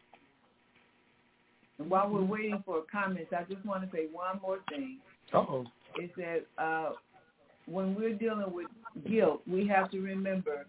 And 1.79 1.91
while 1.91 2.09
we're 2.11 2.25
waiting 2.25 2.63
for 2.67 2.83
comments, 2.91 3.33
I 3.37 3.45
just 3.45 3.65
want 3.65 3.89
to 3.89 3.97
say 3.97 4.07
one 4.13 4.41
more 4.41 4.59
thing. 4.69 4.99
Uh 5.33 5.39
oh. 5.39 5.65
Is 6.03 6.11
that 6.17 6.47
uh, 6.63 6.93
when 7.67 7.95
we're 7.95 8.15
dealing 8.15 8.53
with 8.53 8.67
guilt, 9.09 9.43
we 9.47 9.67
have 9.69 9.91
to 9.91 10.01
remember 10.01 10.67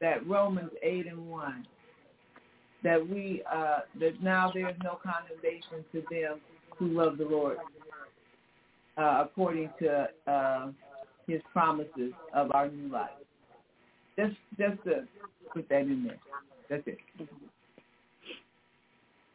that 0.00 0.26
Romans 0.26 0.70
eight 0.82 1.06
and 1.06 1.28
one, 1.28 1.66
that 2.82 3.06
we 3.06 3.42
uh, 3.52 3.80
that 4.00 4.22
now 4.22 4.50
there 4.52 4.68
is 4.68 4.76
no 4.82 4.98
condemnation 5.02 5.84
to 5.92 6.02
them 6.10 6.40
who 6.76 6.88
love 6.88 7.18
the 7.18 7.24
Lord, 7.24 7.58
uh, 8.98 9.24
according 9.24 9.70
to 9.80 10.08
uh, 10.26 10.68
His 11.26 11.40
promises 11.52 12.12
of 12.34 12.50
our 12.52 12.68
new 12.68 12.90
life. 12.90 13.10
Just 14.18 14.36
just 14.58 14.82
to 14.84 15.06
put 15.52 15.68
that 15.68 15.82
in 15.82 16.04
there. 16.04 16.18
That's 16.68 16.82
it. 16.86 16.98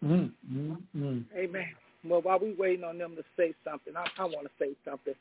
Mm, 0.07 0.31
mm, 0.51 0.77
mm. 0.95 1.23
Amen. 1.35 1.65
Well, 2.05 2.21
while 2.21 2.39
we're 2.39 2.55
waiting 2.55 2.85
on 2.85 2.97
them 2.97 3.15
to 3.17 3.23
say 3.35 3.53
something, 3.63 3.93
I, 3.97 4.05
I 4.17 4.23
want 4.25 4.47
to 4.47 4.51
say 4.57 4.75
something. 4.85 5.13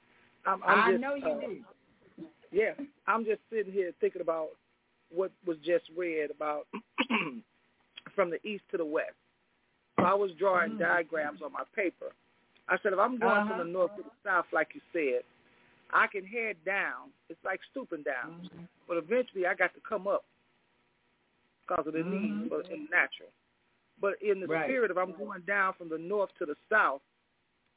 I'm, 0.47 0.63
I'm 0.65 0.79
I 0.79 0.91
just, 0.93 1.01
know 1.01 1.15
you 1.15 1.27
uh, 1.29 1.41
do. 1.41 2.27
Yeah, 2.53 2.73
I'm 3.09 3.25
just 3.25 3.41
sitting 3.51 3.73
here 3.73 3.93
thinking 4.01 4.23
about 4.23 4.51
what 5.13 5.33
was 5.45 5.57
just 5.65 5.85
read 5.97 6.31
about 6.31 6.67
from 8.15 8.31
the 8.31 8.39
east 8.47 8.63
to 8.71 8.77
the 8.77 8.85
west. 8.85 9.17
So 9.99 10.05
I 10.05 10.15
was 10.15 10.31
drawing 10.39 10.73
Mm. 10.73 10.79
diagrams 10.79 11.41
on 11.45 11.53
my 11.53 11.65
paper. 11.75 12.13
I 12.69 12.77
said, 12.83 12.93
if 12.93 12.99
I'm 12.99 13.19
going 13.19 13.41
Uh-huh. 13.41 13.49
from 13.49 13.59
the 13.59 13.73
north 13.73 13.95
to 13.97 14.03
the 14.03 14.11
south, 14.25 14.47
like 14.53 14.75
you 14.75 14.81
said, 14.93 15.23
I 15.93 16.07
can 16.07 16.25
head 16.25 16.57
down. 16.65 17.11
It's 17.29 17.43
like 17.45 17.61
stooping 17.71 18.03
down, 18.03 18.35
Mhm. 18.35 18.69
but 18.87 18.97
eventually 18.97 19.47
I 19.47 19.55
got 19.55 19.75
to 19.75 19.81
come 19.81 20.07
up 20.07 20.25
because 21.67 21.87
of 21.87 21.95
the 21.95 22.01
Mhm. 22.01 22.11
need 22.11 22.49
for 22.49 22.61
in 22.63 22.89
natural. 22.91 23.31
But 24.01 24.21
in 24.23 24.41
the 24.41 24.47
Right. 24.47 24.65
spirit, 24.69 24.91
if 24.91 24.97
I'm 24.99 25.13
going 25.13 25.43
down 25.43 25.75
from 25.75 25.89
the 25.89 25.99
north 25.99 26.31
to 26.39 26.47
the 26.47 26.57
south, 26.71 27.03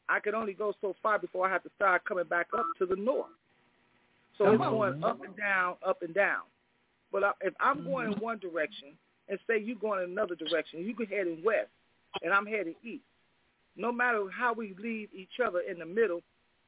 I 0.09 0.19
can 0.19 0.35
only 0.35 0.53
go 0.53 0.73
so 0.81 0.95
far 1.01 1.19
before 1.19 1.47
I 1.47 1.51
have 1.51 1.63
to 1.63 1.69
start 1.75 2.03
coming 2.05 2.25
back 2.25 2.47
up 2.57 2.65
to 2.79 2.85
the 2.85 2.95
north. 2.95 3.31
So 4.37 4.45
Come 4.45 4.55
it's 4.55 4.63
on. 4.63 4.71
going 4.71 5.03
up 5.03 5.23
and 5.23 5.35
down, 5.37 5.75
up 5.85 6.01
and 6.01 6.13
down. 6.13 6.43
But 7.11 7.23
if 7.41 7.53
I'm 7.59 7.83
going 7.83 8.07
Mm-hmm. 8.07 8.17
in 8.19 8.23
one 8.23 8.37
direction 8.39 8.97
and 9.27 9.39
say 9.47 9.57
you're 9.59 9.75
going 9.77 10.03
in 10.03 10.11
another 10.11 10.35
direction, 10.35 10.83
you 10.85 10.95
can 10.95 11.05
head 11.07 11.27
in 11.27 11.43
west 11.43 11.69
and 12.21 12.33
I'm 12.33 12.45
heading 12.45 12.75
east. 12.83 13.03
no 13.75 13.91
matter 13.91 14.25
how 14.29 14.53
we 14.53 14.73
leave 14.81 15.09
each 15.13 15.39
other 15.45 15.59
in 15.61 15.79
the 15.79 15.85
middle, 15.85 16.21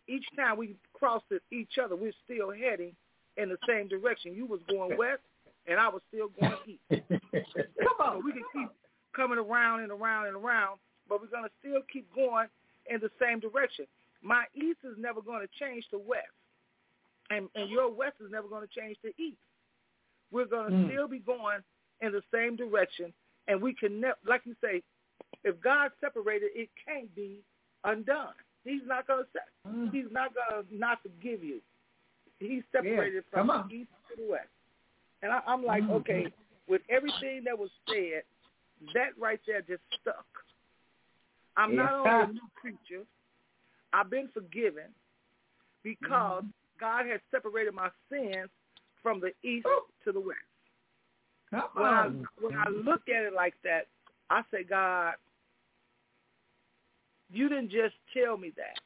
each 0.08 0.26
time 0.36 0.58
we 0.58 0.76
cross 0.94 1.22
each 1.52 1.78
other, 1.84 1.96
we're 1.96 2.14
still 2.26 2.52
heading 2.52 2.96
in 3.38 3.50
the 3.50 3.58
same 3.68 3.88
direction. 3.88 4.34
You 4.34 4.46
was 4.46 4.62
going 4.70 4.96
west, 4.98 5.22
and 5.68 5.80
I 5.80 5.90
was 5.90 6.02
still 6.10 6.30
going 6.30 6.58
east. 6.66 6.80
Come 7.84 8.00
on, 8.00 8.24
we 8.24 8.32
can 8.32 8.44
keep 8.54 8.70
coming 9.16 9.38
around 9.38 9.82
and 9.82 9.92
around 9.92 10.28
and 10.28 10.36
around, 10.36 10.80
but 11.08 11.22
we're 11.22 11.28
going 11.28 11.44
to 11.44 11.52
still 11.60 11.82
keep 11.92 12.08
going 12.16 12.48
in 12.90 13.00
the 13.00 13.10
same 13.22 13.40
direction. 13.40 13.86
My 14.22 14.46
east 14.56 14.80
is 14.84 14.96
never 14.98 15.22
going 15.22 15.42
to 15.42 15.50
change 15.60 15.86
to 15.92 15.98
west, 15.98 16.36
and, 17.30 17.48
and 17.56 17.70
your 17.70 17.92
west 17.92 18.16
is 18.24 18.32
never 18.32 18.48
going 18.48 18.68
to 18.68 18.80
change 18.80 18.98
to 19.02 19.10
east. 19.22 19.38
We're 20.32 20.46
going 20.46 20.70
to 20.70 20.76
mm. 20.76 20.88
still 20.92 21.08
be 21.08 21.20
going 21.20 21.60
in 22.02 22.12
the 22.12 22.22
same 22.34 22.56
direction, 22.56 23.14
and 23.48 23.62
we 23.62 23.74
can, 23.74 24.00
ne- 24.00 24.22
like 24.28 24.42
you 24.46 24.56
say, 24.64 24.84
if 25.44 25.60
God 25.62 25.92
separated, 26.00 26.50
it 26.54 26.70
can't 26.88 27.14
be 27.16 27.40
undone. 27.84 28.34
He's 28.64 28.82
not 28.86 29.08
going 29.08 29.24
to. 29.24 29.70
Mm. 29.70 29.92
He's 29.92 30.12
not 30.12 30.32
going 30.34 30.64
to 30.64 30.78
not 30.78 31.00
forgive 31.02 31.44
you. 31.44 31.62
He's 32.40 32.64
separated 32.72 33.24
yeah. 33.34 33.44
from 33.44 33.48
the 33.48 33.76
east 33.76 33.90
to 34.10 34.22
the 34.22 34.30
west, 34.30 34.50
and 35.24 35.32
I, 35.32 35.42
I'm 35.48 35.66
like, 35.66 35.84
mm. 35.84 35.92
okay, 35.92 36.28
with 36.68 36.82
everything 36.90 37.44
that 37.46 37.58
was 37.58 37.70
said, 37.88 38.22
that 38.94 39.18
right 39.20 39.40
there 39.48 39.62
just 39.62 39.82
stuck. 40.02 40.26
I'm 41.58 41.74
yeah. 41.74 41.84
not 41.84 41.94
only 41.94 42.30
a 42.30 42.34
new 42.34 42.50
creature, 42.56 43.06
I've 43.94 44.10
been 44.10 44.30
forgiven 44.34 44.90
because 45.84 46.44
mm. 46.44 46.50
God 46.80 47.06
has 47.08 47.20
separated 47.30 47.74
my 47.74 47.90
sins 48.10 48.50
from 49.04 49.20
the 49.20 49.32
east 49.48 49.66
oh. 49.68 49.84
to 50.06 50.12
the 50.12 50.20
west. 50.20 50.40
Come 51.50 51.64
when 51.74 51.86
I 51.86 52.08
when 52.40 52.56
I 52.56 52.70
look 52.70 53.02
at 53.10 53.24
it 53.24 53.34
like 53.34 53.56
that, 53.64 53.88
I 54.30 54.42
say, 54.52 54.64
God, 54.64 55.16
you 57.30 57.50
didn't 57.50 57.72
just 57.72 57.96
tell 58.14 58.38
me 58.38 58.54
that. 58.56 58.80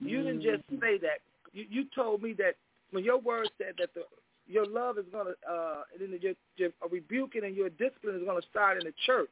You 0.00 0.22
didn't 0.22 0.42
just 0.42 0.68
mm. 0.72 0.80
say 0.80 0.98
that. 0.98 1.20
You 1.52 1.64
you 1.70 1.84
told 1.94 2.22
me 2.22 2.34
that 2.38 2.56
when 2.90 3.04
your 3.04 3.18
word 3.18 3.48
said 3.58 3.74
that 3.78 3.94
the 3.94 4.02
your 4.46 4.66
love 4.66 4.98
is 4.98 5.04
gonna 5.12 5.30
uh 5.48 5.82
and 5.92 6.12
then 6.12 6.20
your, 6.20 6.34
your 6.56 6.70
rebuking 6.90 7.44
and 7.44 7.56
your 7.56 7.70
discipline 7.70 8.16
is 8.16 8.22
gonna 8.24 8.40
start 8.50 8.78
in 8.78 8.84
the 8.86 8.94
church. 9.04 9.30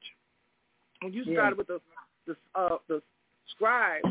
When 1.03 1.13
you 1.13 1.25
started 1.25 1.59
with 1.59 1.69
the 1.69 1.81
the 2.27 2.37
uh 2.55 2.79
the 2.89 3.03
scribes 3.51 4.09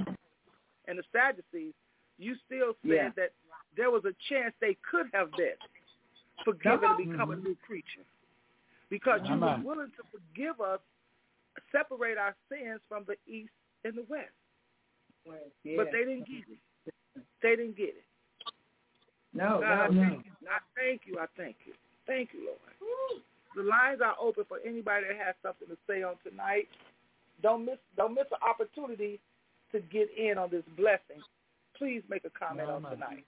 and 0.88 0.98
the 0.98 1.04
Sadducees, 1.12 1.74
you 2.18 2.36
still 2.46 2.74
said 2.84 2.92
yeah. 2.92 3.10
that 3.16 3.32
there 3.76 3.92
was 3.92 4.04
a 4.06 4.14
chance 4.30 4.54
they 4.62 4.78
could 4.90 5.08
have 5.14 5.32
been 5.32 5.58
forgiven 6.46 6.90
and 6.98 7.12
become 7.12 7.32
a 7.32 7.36
new 7.36 7.56
creature. 7.66 8.06
Because 8.90 9.22
you 9.26 9.36
were 9.36 9.58
willing 9.64 9.92
to 9.98 10.04
forgive 10.12 10.62
us, 10.62 10.80
separate 11.72 12.18
our 12.18 12.36
sins 12.50 12.80
from 12.88 13.06
the 13.08 13.16
east 13.32 13.52
and 13.84 13.96
the 13.96 14.06
west. 14.08 14.30
Yeah. 15.64 15.78
But 15.78 15.88
they 15.92 16.00
didn't 16.00 16.28
get 16.28 16.44
it. 16.50 17.24
They 17.42 17.56
didn't 17.56 17.78
get 17.78 17.90
it. 17.90 18.06
No, 19.34 19.60
God, 19.62 19.62
no, 19.62 19.68
I 19.68 19.88
no. 19.90 20.02
thank 20.02 20.26
you. 20.26 20.48
I 20.48 20.60
thank 20.76 21.02
you. 21.06 21.20
I 21.20 21.26
thank 21.38 21.56
you. 21.66 21.74
Thank 22.06 22.30
you, 22.34 22.46
Lord. 22.46 23.24
The 23.56 23.64
lines 23.64 24.02
are 24.04 24.16
open 24.20 24.46
for 24.48 24.60
anybody 24.66 25.06
that 25.08 25.26
has 25.26 25.36
something 25.44 25.68
to 25.68 25.78
say 25.88 26.04
on 26.04 26.16
tonight. 26.28 26.68
Don't 27.42 27.66
miss 27.66 27.78
don't 27.98 28.16
miss 28.16 28.26
an 28.32 28.42
opportunity 28.48 29.20
to 29.72 29.80
get 29.80 30.10
in 30.18 30.38
on 30.38 30.50
this 30.50 30.64
blessing. 30.78 31.22
Please 31.78 32.02
make 32.10 32.26
a 32.26 32.30
comment 32.30 32.68
no, 32.68 32.76
on 32.76 32.84
tonight. 32.84 33.26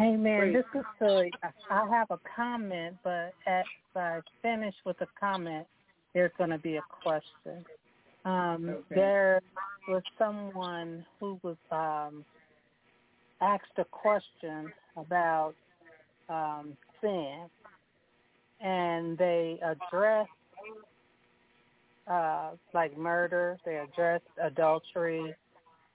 Amen. 0.00 0.52
This 0.52 0.64
is 0.74 0.84
Sully. 0.98 1.32
I 1.70 1.86
have 1.90 2.10
a 2.10 2.18
comment, 2.36 2.96
but 3.02 3.34
as 3.46 3.64
I 3.96 4.20
finish 4.42 4.74
with 4.86 4.96
the 4.98 5.06
comment, 5.18 5.66
there's 6.14 6.30
going 6.38 6.50
to 6.50 6.58
be 6.58 6.76
a 6.76 6.82
question. 7.02 7.64
Um, 8.24 8.68
okay. 8.68 8.94
There 8.94 9.40
was 9.88 10.02
someone 10.16 11.04
who 11.18 11.40
was 11.42 11.56
um, 11.72 12.24
asked 13.40 13.78
a 13.78 13.84
question 13.84 14.72
about 14.96 15.54
um, 16.28 16.76
sin, 17.00 17.46
and 18.60 19.16
they 19.16 19.60
addressed 19.62 20.30
uh, 22.08 22.50
like 22.72 22.96
murder, 22.96 23.58
they 23.64 23.76
addressed 23.76 24.24
adultery, 24.42 25.34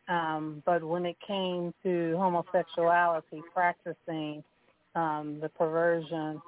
um, 0.07 0.61
but 0.65 0.83
when 0.83 1.05
it 1.05 1.17
came 1.25 1.73
to 1.83 2.15
homosexuality, 2.17 3.41
practicing 3.53 4.43
um, 4.95 5.39
the 5.41 5.49
perversion 5.49 6.41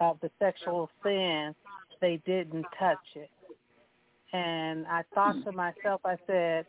of 0.00 0.18
the 0.20 0.30
sexual 0.38 0.88
sin, 1.02 1.54
they 2.00 2.20
didn't 2.24 2.64
touch 2.78 2.98
it. 3.14 3.30
And 4.32 4.86
I 4.86 5.02
thought 5.14 5.36
to 5.44 5.52
myself, 5.52 6.00
I 6.04 6.16
said, 6.26 6.64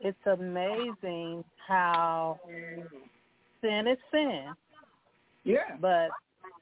it's 0.00 0.26
amazing 0.26 1.44
how 1.66 2.40
sin 3.60 3.86
is 3.86 3.98
sin. 4.10 4.46
Yeah. 5.44 5.76
But 5.80 6.10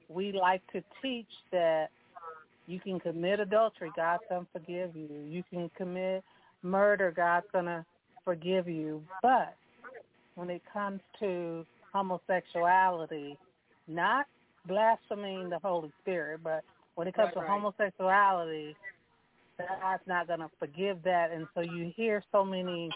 we 0.08 0.32
like 0.32 0.62
to 0.72 0.82
teach 1.02 1.30
that 1.52 1.88
you 2.66 2.80
can 2.80 3.00
commit 3.00 3.40
adultery, 3.40 3.90
God's 3.96 4.22
going 4.28 4.44
to 4.44 4.48
forgive 4.52 4.94
you. 4.94 5.08
You 5.26 5.42
can 5.50 5.70
commit 5.76 6.22
murder, 6.62 7.10
God's 7.10 7.46
going 7.52 7.64
to 7.64 7.84
forgive 8.24 8.68
you. 8.68 9.02
But 9.22 9.54
when 10.34 10.50
it 10.50 10.62
comes 10.70 11.00
to 11.20 11.64
homosexuality, 11.92 13.38
not 13.86 14.26
blaspheming 14.66 15.48
the 15.48 15.58
Holy 15.58 15.90
Spirit, 16.02 16.40
but 16.44 16.62
when 16.94 17.08
it 17.08 17.14
comes 17.14 17.32
right, 17.34 17.46
to 17.46 17.50
homosexuality, 17.50 18.76
God's 19.58 20.02
not 20.06 20.26
going 20.26 20.40
to 20.40 20.50
forgive 20.58 21.02
that. 21.04 21.30
And 21.32 21.46
so 21.54 21.62
you 21.62 21.90
hear 21.96 22.22
so 22.30 22.44
many 22.44 22.90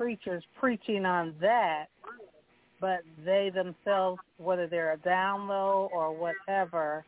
preachers 0.00 0.42
preaching 0.58 1.04
on 1.04 1.34
that, 1.42 1.88
but 2.80 3.00
they 3.22 3.52
themselves, 3.54 4.18
whether 4.38 4.66
they're 4.66 4.94
a 4.94 4.96
down 4.96 5.46
low 5.46 5.90
or 5.92 6.16
whatever, 6.16 7.04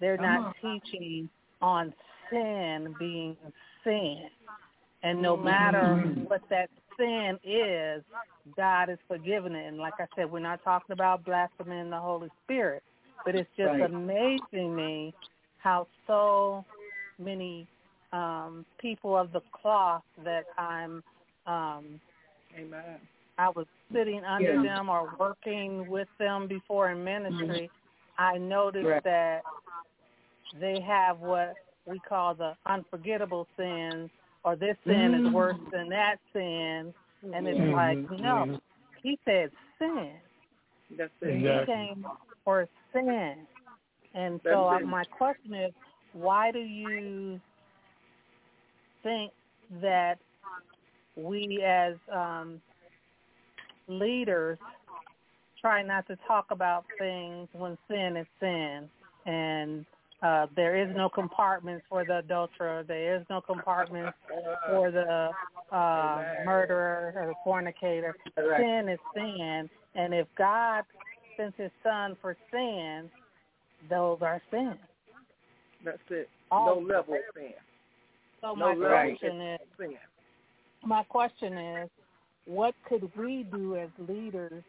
they're 0.00 0.16
not 0.16 0.56
teaching 0.60 1.30
on 1.62 1.94
sin 2.28 2.92
being 2.98 3.36
sin. 3.84 4.24
And 5.04 5.22
no 5.22 5.36
matter 5.36 5.78
mm-hmm. 5.78 6.22
what 6.22 6.42
that 6.50 6.68
sin 6.98 7.38
is, 7.44 8.02
God 8.56 8.90
is 8.90 8.98
forgiving 9.06 9.52
it. 9.52 9.68
And 9.68 9.78
like 9.78 9.94
I 10.00 10.06
said, 10.16 10.28
we're 10.28 10.40
not 10.40 10.64
talking 10.64 10.94
about 10.94 11.24
blaspheming 11.24 11.90
the 11.90 12.00
Holy 12.00 12.28
Spirit, 12.42 12.82
but 13.24 13.36
it's 13.36 13.48
just 13.56 13.68
right. 13.68 13.82
amazing 13.82 14.74
me 14.74 15.14
how 15.58 15.86
so 16.08 16.64
many 17.20 17.68
um, 18.12 18.66
people 18.80 19.16
of 19.16 19.30
the 19.30 19.42
cloth 19.52 20.02
that 20.24 20.46
I'm 20.58 21.04
um, 21.46 22.00
Amen. 22.58 22.98
I 23.38 23.50
was 23.50 23.66
sitting 23.92 24.24
under 24.24 24.54
yeah. 24.54 24.62
them 24.62 24.88
or 24.88 25.14
working 25.18 25.88
with 25.88 26.08
them 26.18 26.46
before 26.48 26.90
in 26.90 27.04
ministry, 27.04 27.70
I 28.18 28.38
noticed 28.38 28.86
right. 28.86 29.04
that 29.04 29.42
they 30.60 30.80
have 30.80 31.18
what 31.20 31.54
we 31.86 32.00
call 32.00 32.34
the 32.34 32.54
unforgettable 32.66 33.46
sins 33.56 34.10
or 34.42 34.56
this 34.56 34.76
sin 34.86 35.12
mm. 35.12 35.26
is 35.26 35.32
worse 35.34 35.56
than 35.72 35.88
that 35.90 36.16
sin. 36.32 36.94
And 37.34 37.46
it's 37.46 37.58
Mm-hmm. 37.58 37.72
like, 37.72 38.20
no, 38.20 38.60
he 39.02 39.18
said 39.24 39.50
sin. 39.78 40.12
That's 40.96 41.10
it. 41.20 41.66
He 41.66 41.66
came 41.72 42.06
for 42.44 42.68
sin. 42.92 43.34
And 44.14 44.40
That's 44.44 44.54
so 44.54 44.72
it. 44.76 44.86
my 44.86 45.04
question 45.04 45.54
is, 45.54 45.72
why 46.12 46.52
do 46.52 46.60
you 46.60 47.40
think 49.02 49.32
that 49.82 50.18
we 51.16 51.62
as 51.64 51.94
um, 52.12 52.60
leaders 53.88 54.58
try 55.60 55.82
not 55.82 56.06
to 56.08 56.16
talk 56.26 56.46
about 56.50 56.84
things 56.98 57.48
when 57.52 57.76
sin 57.88 58.16
is 58.16 58.26
sin 58.40 58.88
and 59.24 59.84
uh, 60.22 60.46
there 60.56 60.76
is 60.76 60.94
no 60.96 61.08
compartments 61.08 61.84
for 61.88 62.04
the 62.04 62.18
adulterer. 62.18 62.82
There 62.86 63.16
is 63.16 63.22
no 63.28 63.40
compartments 63.40 64.16
for 64.66 64.90
the 64.90 65.30
uh, 65.74 66.22
murderer 66.44 67.12
or 67.14 67.26
the 67.26 67.34
fornicator. 67.44 68.16
Sin 68.34 68.88
is 68.88 68.98
sin, 69.14 69.68
and 69.94 70.14
if 70.14 70.26
God 70.38 70.84
sent 71.36 71.54
His 71.56 71.70
Son 71.82 72.16
for 72.22 72.34
sin, 72.50 73.10
those 73.90 74.18
are 74.22 74.40
sins. 74.50 74.78
That's 75.84 75.98
it. 76.10 76.30
All 76.50 76.80
no 76.80 76.86
level 76.86 77.14
of 77.14 77.20
sin. 77.34 77.52
So 78.40 78.54
No 78.54 78.56
my 78.56 78.74
level 78.74 79.16
question 79.18 79.40
is, 79.42 79.60
of 79.60 79.68
sin. 79.78 79.96
My 80.86 81.02
question 81.04 81.56
is, 81.58 81.90
what 82.46 82.74
could 82.88 83.10
we 83.16 83.44
do 83.50 83.76
as 83.76 83.88
leaders 84.08 84.62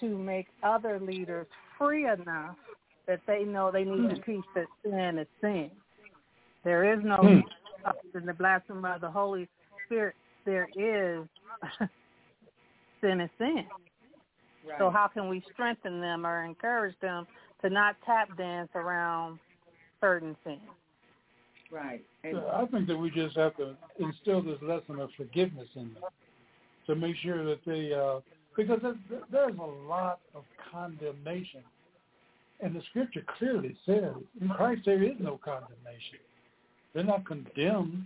to 0.00 0.18
make 0.18 0.46
other 0.62 0.98
leaders 1.00 1.46
free 1.78 2.06
enough 2.08 2.56
that 3.06 3.20
they 3.26 3.44
know 3.44 3.70
they 3.70 3.84
need 3.84 4.08
to 4.08 4.22
teach 4.22 4.44
that 4.54 4.66
sin 4.82 5.18
is 5.18 5.26
sin. 5.40 5.70
There 6.64 6.92
is 6.94 7.04
no 7.04 7.16
Hmm. 7.16 8.18
in 8.18 8.26
the 8.26 8.32
blasphemy 8.32 8.88
of 8.88 9.00
the 9.02 9.10
Holy 9.10 9.48
Spirit. 9.84 10.14
There 10.44 10.68
is 10.74 11.28
sin 13.00 13.20
is 13.20 13.30
sin. 13.38 13.66
Right. 14.66 14.78
So 14.78 14.90
how 14.90 15.08
can 15.08 15.28
we 15.28 15.42
strengthen 15.52 16.00
them 16.00 16.26
or 16.26 16.44
encourage 16.44 16.98
them 17.00 17.26
to 17.60 17.68
not 17.68 17.96
tap 18.06 18.34
dance 18.38 18.70
around 18.74 19.38
certain 20.00 20.34
sins? 20.44 20.60
Right. 21.74 22.04
And 22.22 22.36
so 22.36 22.50
I 22.54 22.66
think 22.66 22.86
that 22.86 22.96
we 22.96 23.10
just 23.10 23.36
have 23.36 23.56
to 23.56 23.74
instill 23.98 24.42
this 24.42 24.58
lesson 24.62 25.00
of 25.00 25.10
forgiveness 25.16 25.66
in 25.74 25.92
them 25.94 26.04
to 26.86 26.94
make 26.94 27.16
sure 27.16 27.44
that 27.44 27.58
they, 27.66 27.92
uh, 27.92 28.20
because 28.56 28.78
there's, 29.32 29.54
a 29.58 29.88
lot 29.88 30.20
of 30.36 30.44
condemnation. 30.70 31.62
And 32.60 32.76
the 32.76 32.82
scripture 32.90 33.24
clearly 33.38 33.76
says, 33.84 34.14
in 34.40 34.48
Christ 34.50 34.82
there 34.84 35.02
is 35.02 35.16
no 35.18 35.40
condemnation. 35.44 36.20
They're 36.94 37.02
not 37.02 37.26
condemned 37.26 38.04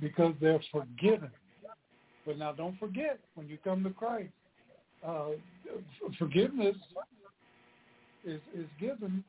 because 0.00 0.34
they're 0.40 0.60
forgiven. 0.72 1.30
But 2.26 2.38
now 2.38 2.52
don't 2.52 2.76
forget, 2.80 3.20
when 3.36 3.48
you 3.48 3.56
come 3.62 3.84
to 3.84 3.90
Christ, 3.90 4.32
uh, 5.06 5.26
forgiveness 6.18 6.76
is, 8.24 8.40
is 8.52 8.66
given, 8.80 9.22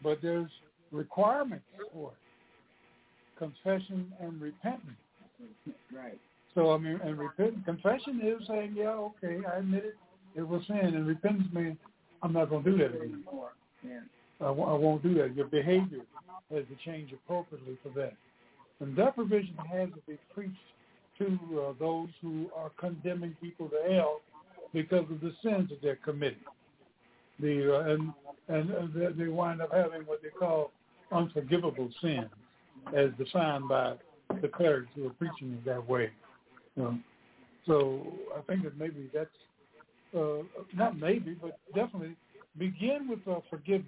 but 0.00 0.20
there's 0.22 0.50
requirements 0.94 1.64
for 1.92 2.12
it. 2.12 3.38
Confession 3.38 4.12
and 4.20 4.40
repentance. 4.40 4.96
Right. 5.94 6.18
So 6.54 6.72
I 6.72 6.78
mean, 6.78 7.00
and 7.02 7.18
repent, 7.18 7.64
confession 7.64 8.20
is 8.22 8.46
saying, 8.46 8.74
yeah, 8.76 8.90
okay, 8.90 9.38
I 9.52 9.58
admit 9.58 9.84
it, 9.84 9.96
it 10.36 10.46
was 10.46 10.62
sin, 10.66 10.76
and 10.76 11.06
repentance 11.06 11.52
means 11.52 11.76
I'm 12.22 12.32
not 12.32 12.48
going 12.48 12.64
to 12.64 12.70
do 12.70 12.78
that 12.78 12.96
anymore. 13.00 13.52
Yeah. 13.82 14.00
I 14.40 14.44
w- 14.44 14.66
I 14.66 14.72
won't 14.72 15.02
do 15.02 15.14
that. 15.14 15.34
Your 15.34 15.46
behavior 15.46 16.02
has 16.52 16.64
to 16.64 16.76
change 16.84 17.12
appropriately 17.12 17.76
for 17.82 17.90
that. 18.00 18.14
And 18.80 18.96
that 18.96 19.14
provision 19.14 19.54
has 19.70 19.88
to 19.90 20.00
be 20.06 20.18
preached 20.32 20.56
to 21.18 21.26
uh, 21.60 21.72
those 21.78 22.08
who 22.20 22.50
are 22.56 22.70
condemning 22.78 23.36
people 23.40 23.68
to 23.68 23.92
hell 23.92 24.20
because 24.72 25.04
of 25.10 25.20
the 25.20 25.32
sins 25.42 25.68
that 25.70 25.80
they're 25.82 25.98
committing. 26.04 26.38
The 27.40 27.76
uh, 27.76 27.84
and 27.90 28.12
and 28.48 29.18
they 29.18 29.28
wind 29.28 29.60
up 29.62 29.72
having 29.72 30.02
what 30.02 30.22
they 30.22 30.28
call 30.28 30.70
unforgivable 31.12 31.90
sins, 32.00 32.30
as 32.96 33.10
defined 33.18 33.68
by 33.68 33.94
the 34.40 34.48
clerics 34.48 34.88
who 34.94 35.06
are 35.06 35.10
preaching 35.10 35.52
it 35.52 35.64
that 35.64 35.86
way. 35.86 36.10
Know? 36.76 36.98
So 37.66 38.06
I 38.36 38.40
think 38.42 38.64
that 38.64 38.78
maybe 38.78 39.10
that's 39.12 39.30
uh, 40.16 40.42
not 40.74 40.98
maybe, 40.98 41.36
but 41.40 41.58
definitely 41.74 42.16
begin 42.58 43.08
with 43.08 43.26
uh, 43.26 43.40
forgiveness 43.50 43.86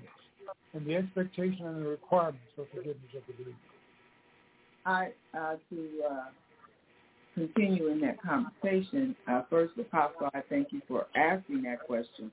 and 0.72 0.86
the 0.86 0.96
expectation 0.96 1.66
and 1.66 1.84
the 1.84 1.88
requirements 1.88 2.40
for 2.54 2.66
forgiveness 2.74 3.10
of 3.16 3.22
the 3.26 3.32
believer. 3.34 3.58
I 4.84 5.10
uh, 5.36 5.56
to 5.70 5.88
uh, 6.08 6.24
continue 7.34 7.88
in 7.88 8.00
that 8.00 8.20
conversation. 8.22 9.14
Uh, 9.28 9.42
first, 9.50 9.74
Apostle, 9.78 10.30
I 10.34 10.40
thank 10.48 10.72
you 10.72 10.80
for 10.88 11.06
asking 11.14 11.62
that 11.62 11.80
question. 11.86 12.32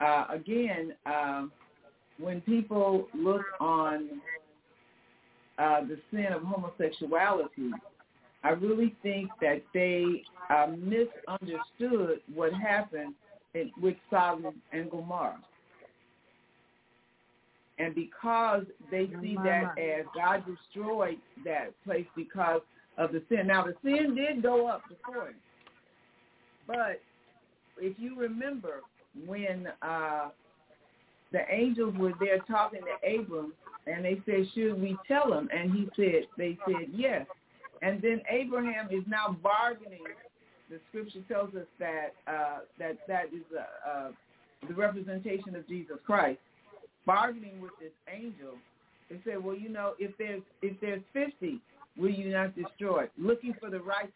Uh, 0.00 0.26
again, 0.30 0.94
um, 1.06 1.52
when 2.18 2.40
people 2.42 3.08
look 3.14 3.44
on 3.60 4.20
uh, 5.58 5.80
the 5.82 5.98
sin 6.10 6.26
of 6.32 6.42
homosexuality, 6.42 7.70
I 8.44 8.50
really 8.50 8.94
think 9.02 9.30
that 9.40 9.62
they 9.74 10.22
uh, 10.50 10.68
misunderstood 10.68 12.20
what 12.32 12.52
happened 12.52 13.14
in, 13.54 13.70
with 13.80 13.96
Sodom 14.10 14.60
and 14.72 14.90
Gomorrah. 14.90 15.40
And 17.78 17.94
because 17.94 18.64
they 18.90 19.08
see 19.22 19.36
that 19.44 19.74
as 19.78 20.04
God 20.14 20.44
destroyed 20.46 21.18
that 21.44 21.72
place 21.84 22.06
because 22.16 22.60
of 22.98 23.12
the 23.12 23.22
sin. 23.28 23.46
Now, 23.46 23.64
the 23.64 23.74
sin 23.82 24.14
did 24.14 24.42
go 24.42 24.66
up 24.66 24.82
before 24.88 25.28
it. 25.28 25.36
But 26.66 27.00
if 27.78 27.96
you 27.98 28.18
remember 28.18 28.82
when 29.26 29.68
uh, 29.80 30.30
the 31.32 31.40
angels 31.50 31.94
were 31.96 32.12
there 32.20 32.38
talking 32.40 32.80
to 32.80 33.20
Abram, 33.20 33.52
and 33.86 34.04
they 34.04 34.20
said, 34.26 34.46
should 34.54 34.80
we 34.80 34.96
tell 35.06 35.32
him? 35.32 35.48
And 35.54 35.72
he 35.72 35.88
said, 35.96 36.26
they 36.36 36.58
said, 36.66 36.88
yes. 36.94 37.26
And 37.82 38.02
then 38.02 38.20
Abraham 38.30 38.88
is 38.90 39.04
now 39.06 39.36
bargaining. 39.42 40.04
The 40.70 40.78
scripture 40.88 41.20
tells 41.28 41.54
us 41.54 41.66
that 41.78 42.14
uh, 42.26 42.58
that 42.78 42.98
that 43.06 43.26
is 43.26 43.44
uh, 43.56 43.88
uh, 43.88 44.10
the 44.68 44.74
representation 44.74 45.54
of 45.56 45.66
Jesus 45.66 45.96
Christ, 46.04 46.40
bargaining 47.06 47.60
with 47.62 47.72
this 47.80 47.92
angel. 48.12 48.54
They 49.08 49.16
said, 49.24 49.42
well, 49.42 49.56
you 49.56 49.70
know, 49.70 49.94
if 49.98 50.10
there's 50.18 50.42
if 50.60 50.78
there's 50.80 51.00
fifty, 51.14 51.60
will 51.96 52.10
you 52.10 52.30
not 52.30 52.54
destroy 52.54 53.04
it? 53.04 53.12
Looking 53.16 53.54
for 53.58 53.70
the 53.70 53.80
righteous. 53.80 54.12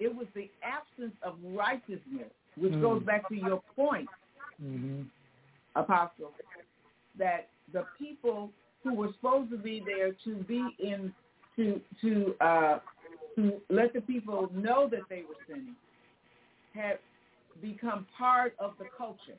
It 0.00 0.14
was 0.14 0.26
the 0.34 0.50
absence 0.62 1.14
of 1.22 1.36
righteousness, 1.54 2.30
which 2.56 2.72
mm. 2.72 2.82
goes 2.82 3.02
back 3.04 3.28
to 3.28 3.34
your 3.34 3.62
point, 3.76 4.08
mm-hmm. 4.62 5.02
Apostle, 5.76 6.32
that 7.18 7.48
the 7.72 7.84
people 7.98 8.50
who 8.82 8.94
were 8.94 9.10
supposed 9.14 9.50
to 9.50 9.56
be 9.56 9.82
there 9.84 10.12
to 10.24 10.42
be 10.44 10.64
in 10.78 11.12
to 11.56 11.80
to 12.00 12.34
uh, 12.40 12.78
to 13.36 13.60
let 13.68 13.92
the 13.92 14.00
people 14.00 14.50
know 14.54 14.88
that 14.88 15.00
they 15.08 15.22
were 15.28 15.36
sinning 15.46 15.76
had 16.74 16.98
become 17.60 18.06
part 18.16 18.54
of 18.58 18.72
the 18.78 18.86
culture. 18.96 19.38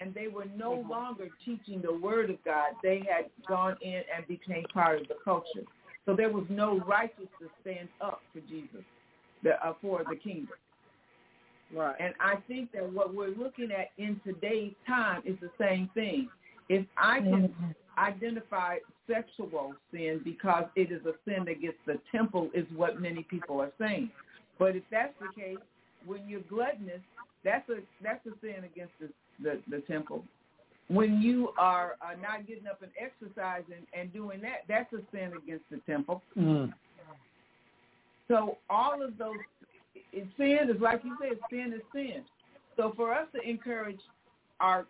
And 0.00 0.12
they 0.12 0.26
were 0.26 0.46
no 0.56 0.78
mm-hmm. 0.78 0.90
longer 0.90 1.28
teaching 1.44 1.80
the 1.80 1.94
word 1.94 2.30
of 2.30 2.42
God. 2.44 2.72
They 2.82 3.06
had 3.08 3.30
gone 3.46 3.76
in 3.80 4.02
and 4.14 4.26
became 4.26 4.64
part 4.72 5.00
of 5.00 5.08
the 5.08 5.16
culture. 5.24 5.64
So 6.04 6.14
there 6.14 6.30
was 6.30 6.44
no 6.48 6.80
righteous 6.80 7.28
to 7.40 7.48
stand 7.62 7.88
up 8.00 8.20
for 8.32 8.40
Jesus, 8.40 8.82
the, 9.42 9.52
uh, 9.64 9.74
for 9.80 10.02
the 10.08 10.16
kingdom. 10.16 10.56
Right. 11.74 11.96
And 11.98 12.14
I 12.20 12.36
think 12.46 12.72
that 12.72 12.92
what 12.92 13.14
we're 13.14 13.34
looking 13.36 13.70
at 13.72 13.90
in 13.98 14.20
today's 14.24 14.72
time 14.86 15.22
is 15.24 15.36
the 15.40 15.50
same 15.58 15.90
thing. 15.94 16.28
If 16.68 16.86
I 16.96 17.18
can 17.18 17.48
mm-hmm. 17.48 17.70
identify 17.98 18.76
sexual 19.10 19.74
sin 19.92 20.20
because 20.24 20.64
it 20.76 20.92
is 20.92 21.00
a 21.04 21.12
sin 21.24 21.48
against 21.48 21.78
the 21.86 21.98
temple 22.12 22.50
is 22.54 22.64
what 22.74 23.00
many 23.00 23.22
people 23.24 23.60
are 23.60 23.72
saying. 23.78 24.10
But 24.58 24.76
if 24.76 24.84
that's 24.90 25.12
the 25.20 25.28
case, 25.40 25.58
when 26.06 26.28
you're 26.28 26.40
gluttonous, 26.48 27.00
that's 27.44 27.68
a 27.68 27.80
that's 28.02 28.24
a 28.26 28.30
sin 28.40 28.64
against 28.64 28.92
the 29.00 29.08
the, 29.42 29.60
the 29.68 29.82
temple. 29.82 30.24
When 30.88 31.20
you 31.20 31.50
are 31.58 31.96
uh, 32.02 32.14
not 32.20 32.46
getting 32.46 32.66
up 32.66 32.82
and 32.82 32.92
exercising 33.00 33.86
and 33.98 34.12
doing 34.12 34.40
that, 34.42 34.64
that's 34.68 34.92
a 34.92 35.00
sin 35.12 35.32
against 35.42 35.64
the 35.70 35.78
temple. 35.90 36.22
Mm. 36.38 36.72
So 38.28 38.58
all 38.70 39.02
of 39.02 39.18
those 39.18 39.36
sin 40.36 40.70
is 40.74 40.80
like 40.80 41.02
you 41.04 41.16
said, 41.20 41.38
sin 41.50 41.72
is 41.74 41.82
sin. 41.92 42.24
So 42.76 42.92
for 42.96 43.12
us 43.14 43.26
to 43.34 43.48
encourage 43.48 44.00
our 44.60 44.86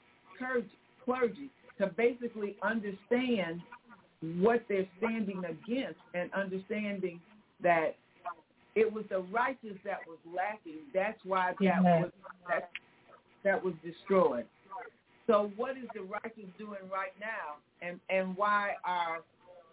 clergy 1.04 1.50
to 1.78 1.86
basically 1.88 2.56
understand 2.62 3.60
what 4.38 4.64
they're 4.68 4.88
standing 4.98 5.42
against 5.44 5.98
and 6.14 6.32
understanding 6.32 7.20
that 7.62 7.96
it 8.74 8.92
was 8.92 9.04
the 9.10 9.20
righteous 9.20 9.76
that 9.84 9.98
was 10.06 10.18
lacking. 10.34 10.80
That's 10.92 11.18
why 11.24 11.54
that 11.60 11.82
was 11.82 12.10
that 12.48 12.70
that 13.44 13.62
was 13.62 13.74
destroyed. 13.84 14.46
So 15.26 15.50
what 15.56 15.76
is 15.76 15.84
the 15.94 16.02
righteous 16.02 16.50
doing 16.58 16.80
right 16.92 17.12
now, 17.20 17.56
and 17.82 18.00
and 18.10 18.36
why 18.36 18.72
are 18.84 19.20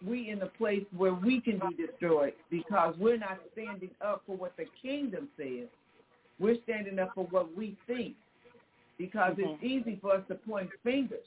we 0.06 0.30
in 0.30 0.42
a 0.42 0.46
place 0.46 0.84
where 0.96 1.14
we 1.14 1.40
can 1.40 1.60
be 1.68 1.86
destroyed 1.86 2.32
because 2.50 2.94
we're 2.98 3.18
not 3.18 3.38
standing 3.52 3.90
up 4.04 4.22
for 4.26 4.36
what 4.36 4.56
the 4.56 4.64
kingdom 4.80 5.28
says. 5.36 5.68
We're 6.38 6.56
standing 6.64 6.98
up 6.98 7.12
for 7.14 7.26
what 7.26 7.56
we 7.56 7.76
think 7.86 8.14
because 8.98 9.32
mm-hmm. 9.32 9.54
it's 9.54 9.64
easy 9.64 9.98
for 10.00 10.12
us 10.14 10.22
to 10.28 10.34
point 10.34 10.70
fingers 10.82 11.20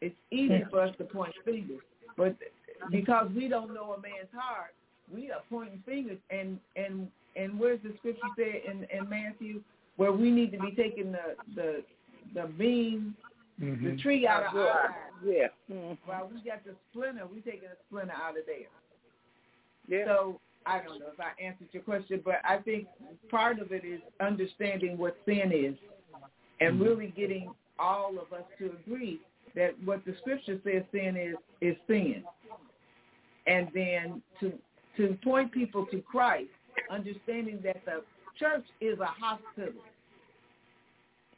it's 0.00 0.16
easy 0.30 0.64
for 0.70 0.82
us 0.82 0.94
to 0.98 1.04
point 1.04 1.34
fingers, 1.44 1.80
but 2.16 2.36
because 2.90 3.28
we 3.34 3.48
don't 3.48 3.74
know 3.74 3.92
a 3.92 4.00
man's 4.00 4.28
heart, 4.34 4.72
we 5.12 5.30
are 5.30 5.40
pointing 5.50 5.82
fingers. 5.86 6.18
And 6.30 6.58
and 6.76 7.08
and 7.36 7.58
where's 7.58 7.80
the 7.82 7.94
scripture 7.98 8.20
say 8.36 8.62
in 8.66 8.86
in 8.96 9.08
Matthew 9.08 9.62
where 9.96 10.12
we 10.12 10.30
need 10.30 10.52
to 10.52 10.58
be 10.58 10.70
taking 10.72 11.12
the 11.12 11.34
the 11.54 11.82
the 12.34 12.46
beam, 12.58 13.16
mm-hmm. 13.60 13.84
the 13.84 14.02
tree 14.02 14.26
out 14.26 14.44
of 14.44 14.56
our 14.56 14.68
eye. 14.68 14.94
Yeah. 15.24 15.46
Mm-hmm. 15.70 15.94
While 16.04 16.30
we 16.32 16.42
got 16.48 16.64
the 16.64 16.74
splinter, 16.90 17.26
we 17.26 17.40
taking 17.40 17.68
a 17.68 17.76
splinter 17.88 18.12
out 18.12 18.38
of 18.38 18.44
there. 18.46 18.68
Yeah. 19.88 20.04
So 20.06 20.40
I 20.66 20.78
don't 20.78 21.00
know 21.00 21.06
if 21.12 21.20
I 21.20 21.40
answered 21.42 21.68
your 21.72 21.82
question, 21.82 22.20
but 22.24 22.36
I 22.44 22.58
think 22.58 22.88
part 23.30 23.58
of 23.58 23.72
it 23.72 23.84
is 23.84 24.00
understanding 24.20 24.98
what 24.98 25.16
sin 25.24 25.50
is 25.52 25.74
and 26.60 26.74
mm-hmm. 26.74 26.82
really 26.82 27.14
getting 27.16 27.50
all 27.78 28.10
of 28.18 28.32
us 28.32 28.44
to 28.58 28.66
agree 28.66 29.20
that 29.54 29.74
what 29.84 30.04
the 30.04 30.14
scripture 30.20 30.60
says 30.64 30.82
sin 30.92 31.16
is 31.16 31.36
is 31.60 31.76
sin. 31.86 32.22
And 33.46 33.68
then 33.74 34.22
to 34.40 34.52
to 34.96 35.16
point 35.24 35.52
people 35.52 35.86
to 35.86 36.02
Christ, 36.02 36.50
understanding 36.90 37.60
that 37.64 37.82
the 37.84 38.02
church 38.38 38.64
is 38.80 38.98
a 38.98 39.06
hospital. 39.06 39.80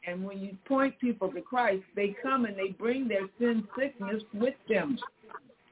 And 0.07 0.23
when 0.23 0.39
you 0.39 0.57
point 0.67 0.99
people 0.99 1.31
to 1.31 1.41
Christ, 1.41 1.83
they 1.95 2.15
come 2.23 2.45
and 2.45 2.57
they 2.57 2.69
bring 2.69 3.07
their 3.07 3.27
sin 3.39 3.67
sickness 3.77 4.23
with 4.33 4.55
them. 4.67 4.97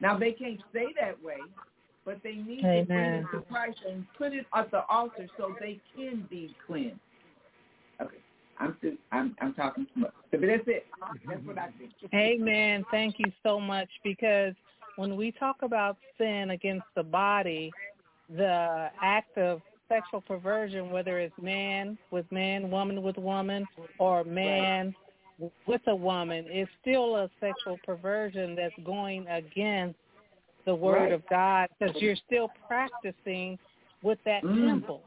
Now 0.02 0.18
they 0.18 0.32
can't 0.32 0.62
stay 0.70 0.88
that 1.00 1.22
way, 1.24 1.40
but 2.06 2.20
they 2.24 2.36
need 2.36 2.64
Amen. 2.64 2.80
to 2.80 2.86
bring 2.86 3.14
it 3.14 3.26
to 3.32 3.42
Christ 3.52 3.80
and 3.90 4.06
put 4.18 4.34
it 4.34 4.46
at 4.54 4.72
the 4.72 4.86
altar 4.88 5.28
so 5.38 5.56
they 5.60 5.80
can 5.96 6.28
be 6.30 6.56
cleansed. 6.68 7.00
Okay. 8.02 8.18
I'm 8.60 8.78
too, 8.82 8.98
I'm 9.12 9.36
I'm 9.42 9.54
talking 9.54 9.88
too 9.94 10.02
much. 10.02 10.14
But 10.32 10.42
that's 10.42 10.64
it. 10.68 10.86
That's 11.28 11.46
what 11.46 11.58
I 11.58 11.70
think. 11.78 11.92
Amen. 12.14 12.86
Thank 12.92 13.16
you 13.18 13.32
so 13.42 13.60
much 13.60 13.90
because 14.04 14.54
when 14.98 15.16
we 15.16 15.32
talk 15.32 15.58
about 15.62 15.98
sin 16.18 16.52
against 16.52 16.86
the 16.96 17.04
body, 17.04 17.72
the 18.30 18.90
act 19.02 19.38
of 19.38 19.62
sexual 19.90 20.22
perversion, 20.22 20.92
whether 20.92 21.20
it's 21.20 21.36
man 21.42 21.98
with 22.12 22.26
man, 22.32 22.72
woman 22.72 23.02
with 23.02 23.18
woman, 23.18 23.66
or 23.98 24.24
man 24.24 24.96
right. 25.42 25.52
with 25.68 25.82
a 25.88 25.96
woman, 25.96 26.46
is 26.52 26.68
still 26.82 27.18
a 27.18 27.30
sexual 27.42 27.78
perversion 27.86 28.56
that's 28.56 28.74
going 28.86 29.28
against 29.28 29.98
the 30.66 30.74
word 30.76 31.04
right. 31.04 31.12
of 31.12 31.24
God 31.30 31.68
because 31.78 31.96
you're 32.02 32.16
still 32.28 32.50
practicing 32.68 33.58
with 34.04 34.20
that 34.26 34.44
mm. 34.44 34.68
temple. 34.68 35.02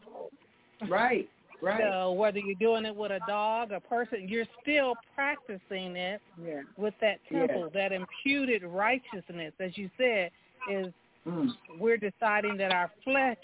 Right. 0.89 1.29
Right. 1.63 1.81
So 1.81 2.11
whether 2.13 2.41
you're 2.41 2.57
doing 2.57 2.85
it 2.85 2.95
with 2.95 3.13
a 3.13 3.21
dog, 3.29 3.71
a 3.71 3.79
person, 3.79 4.29
you're 4.29 4.47
still 4.63 4.95
practicing 5.15 5.95
it 5.95 6.21
yeah. 6.45 6.63
with 6.77 6.95
that 7.01 7.21
temple, 7.31 7.71
yeah. 7.73 7.89
that 7.89 7.93
imputed 7.93 8.65
righteousness, 8.65 9.53
as 9.61 9.79
you 9.79 9.89
said, 9.97 10.33
is 10.69 10.89
mm. 11.25 11.49
we're 11.79 11.99
deciding 11.99 12.57
that 12.57 12.73
our 12.73 12.91
flesh 13.05 13.37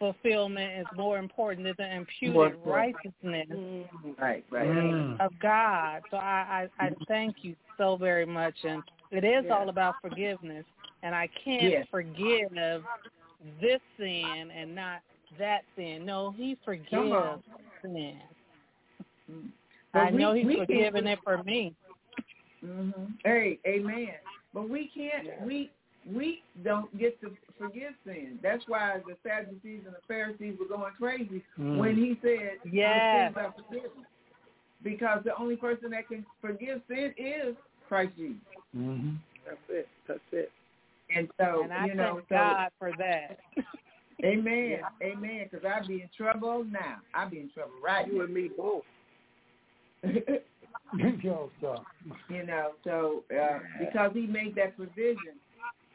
fulfillment 0.00 0.80
is 0.80 0.86
more 0.96 1.18
important 1.18 1.64
than 1.64 1.74
the 1.78 1.96
imputed 1.96 2.58
righteousness 2.64 3.46
right, 4.18 4.44
right. 4.50 4.66
Mm. 4.66 5.20
of 5.20 5.30
God. 5.40 6.02
So 6.10 6.16
I, 6.16 6.68
I, 6.80 6.86
I 6.86 6.90
thank 7.06 7.36
you 7.42 7.54
so 7.78 7.96
very 7.96 8.26
much. 8.26 8.54
And 8.64 8.82
it 9.12 9.24
is 9.24 9.44
yeah. 9.46 9.54
all 9.54 9.68
about 9.68 9.94
forgiveness. 10.02 10.64
And 11.04 11.14
I 11.14 11.28
can't 11.44 11.62
yeah. 11.62 11.82
forgive 11.90 12.50
this 13.60 13.80
sin 13.98 14.50
and 14.56 14.74
not 14.74 15.00
that 15.38 15.60
sin. 15.76 16.04
No, 16.04 16.34
he 16.36 16.56
forgives 16.64 17.42
sin. 17.82 18.18
I 19.94 20.10
we, 20.10 20.18
know 20.18 20.34
he's 20.34 20.46
we 20.46 20.56
forgiven 20.56 21.06
it 21.06 21.18
for 21.22 21.42
me. 21.44 21.74
Mm-hmm. 22.64 23.04
Hey, 23.24 23.58
amen. 23.66 24.08
But 24.52 24.68
we 24.68 24.90
can't. 24.94 25.26
Yeah. 25.26 25.44
We 25.44 25.70
we 26.06 26.42
don't 26.64 26.96
get 26.98 27.20
to 27.20 27.30
forgive 27.58 27.92
sin. 28.04 28.38
That's 28.42 28.64
why 28.66 29.00
the 29.06 29.16
Sadducees 29.22 29.82
and 29.86 29.94
the 29.94 30.00
Pharisees 30.08 30.56
were 30.58 30.66
going 30.66 30.92
crazy 30.94 31.42
Mm. 31.58 31.76
when 31.78 31.96
he 31.96 32.18
said 32.22 32.58
Yes. 32.64 33.32
sins 33.34 33.36
are 33.36 33.52
forgiven. 33.52 34.06
Because 34.82 35.22
the 35.24 35.36
only 35.36 35.56
person 35.56 35.90
that 35.90 36.08
can 36.08 36.24
forgive 36.40 36.80
sin 36.88 37.12
is 37.18 37.54
Christ 37.86 38.16
Jesus. 38.16 38.40
Mm-hmm. 38.76 39.16
That's 39.46 39.60
it. 39.68 39.88
That's 40.06 40.20
it. 40.32 40.50
And 41.14 41.28
so, 41.38 41.62
And 41.64 41.72
I 41.72 41.86
you 41.86 41.94
know, 41.94 42.14
thank 42.14 42.28
so, 42.28 42.34
God 42.36 42.70
for 42.78 42.92
that. 42.98 43.38
amen, 44.24 44.80
amen, 45.02 45.48
because 45.50 45.66
I'd 45.66 45.86
be 45.88 46.02
in 46.02 46.08
trouble 46.16 46.64
now. 46.64 46.98
I'd 47.14 47.30
be 47.30 47.40
in 47.40 47.50
trouble 47.50 47.72
right 47.82 48.06
You 48.06 48.22
and 48.22 48.32
me 48.32 48.48
both. 48.56 48.84
now. 50.02 50.12
Yo, 51.22 51.50
stop. 51.58 51.84
you 52.28 52.44
know, 52.44 52.72
so 52.84 53.22
uh, 53.38 53.58
because 53.78 54.10
he 54.14 54.26
made 54.26 54.54
that 54.56 54.76
provision, 54.76 55.34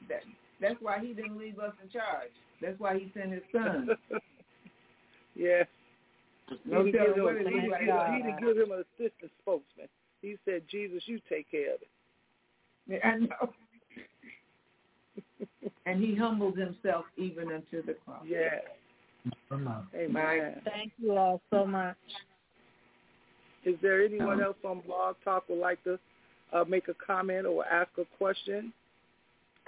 that 0.09 0.21
that's 0.61 0.81
why 0.81 0.99
he 0.99 1.13
didn't 1.13 1.37
leave 1.37 1.59
us 1.59 1.73
in 1.83 1.89
charge. 1.89 2.31
That's 2.61 2.79
why 2.79 2.97
he 2.97 3.11
sent 3.13 3.33
his 3.33 3.43
son. 3.51 3.89
yeah. 5.35 5.63
No 6.63 6.85
he, 6.85 6.91
didn't 6.91 7.07
give 7.07 7.17
him, 7.17 7.23
what 7.23 7.33
he, 7.35 7.41
it 7.41 7.43
didn't 7.43 7.65
is. 7.65 7.71
give, 7.85 7.95
he 8.13 8.21
didn't 8.21 8.39
give 8.39 8.57
him 8.57 8.71
an 8.71 8.83
assistant 8.93 9.31
spokesman. 9.41 9.87
He 10.21 10.37
said, 10.45 10.61
Jesus, 10.69 11.03
you 11.05 11.19
take 11.27 11.49
care 11.51 11.75
of 11.75 11.81
it. 11.81 11.89
Yeah, 12.87 12.99
I 13.03 13.17
know. 13.17 13.53
and 15.85 16.01
he 16.01 16.15
humbled 16.15 16.57
himself 16.57 17.05
even 17.17 17.51
unto 17.51 17.83
the 17.85 17.95
cross. 18.05 18.23
Yeah. 18.25 18.59
Amen. 19.51 20.61
Thank 20.63 20.93
you 20.99 21.17
all 21.17 21.41
so 21.51 21.65
much. 21.65 21.97
Is 23.65 23.75
there 23.81 24.03
anyone 24.03 24.41
else 24.41 24.57
on 24.63 24.81
Blog 24.81 25.15
Talk 25.23 25.49
would 25.49 25.59
like 25.59 25.83
to 25.85 25.97
uh, 26.53 26.63
make 26.67 26.87
a 26.87 26.93
comment 26.93 27.47
or 27.47 27.65
ask 27.65 27.89
a 27.97 28.05
question? 28.17 28.71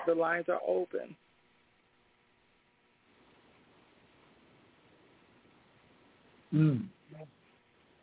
The 0.05 0.13
lines 0.15 0.45
are 0.49 0.61
open. 0.67 1.15
Mm. 6.53 6.85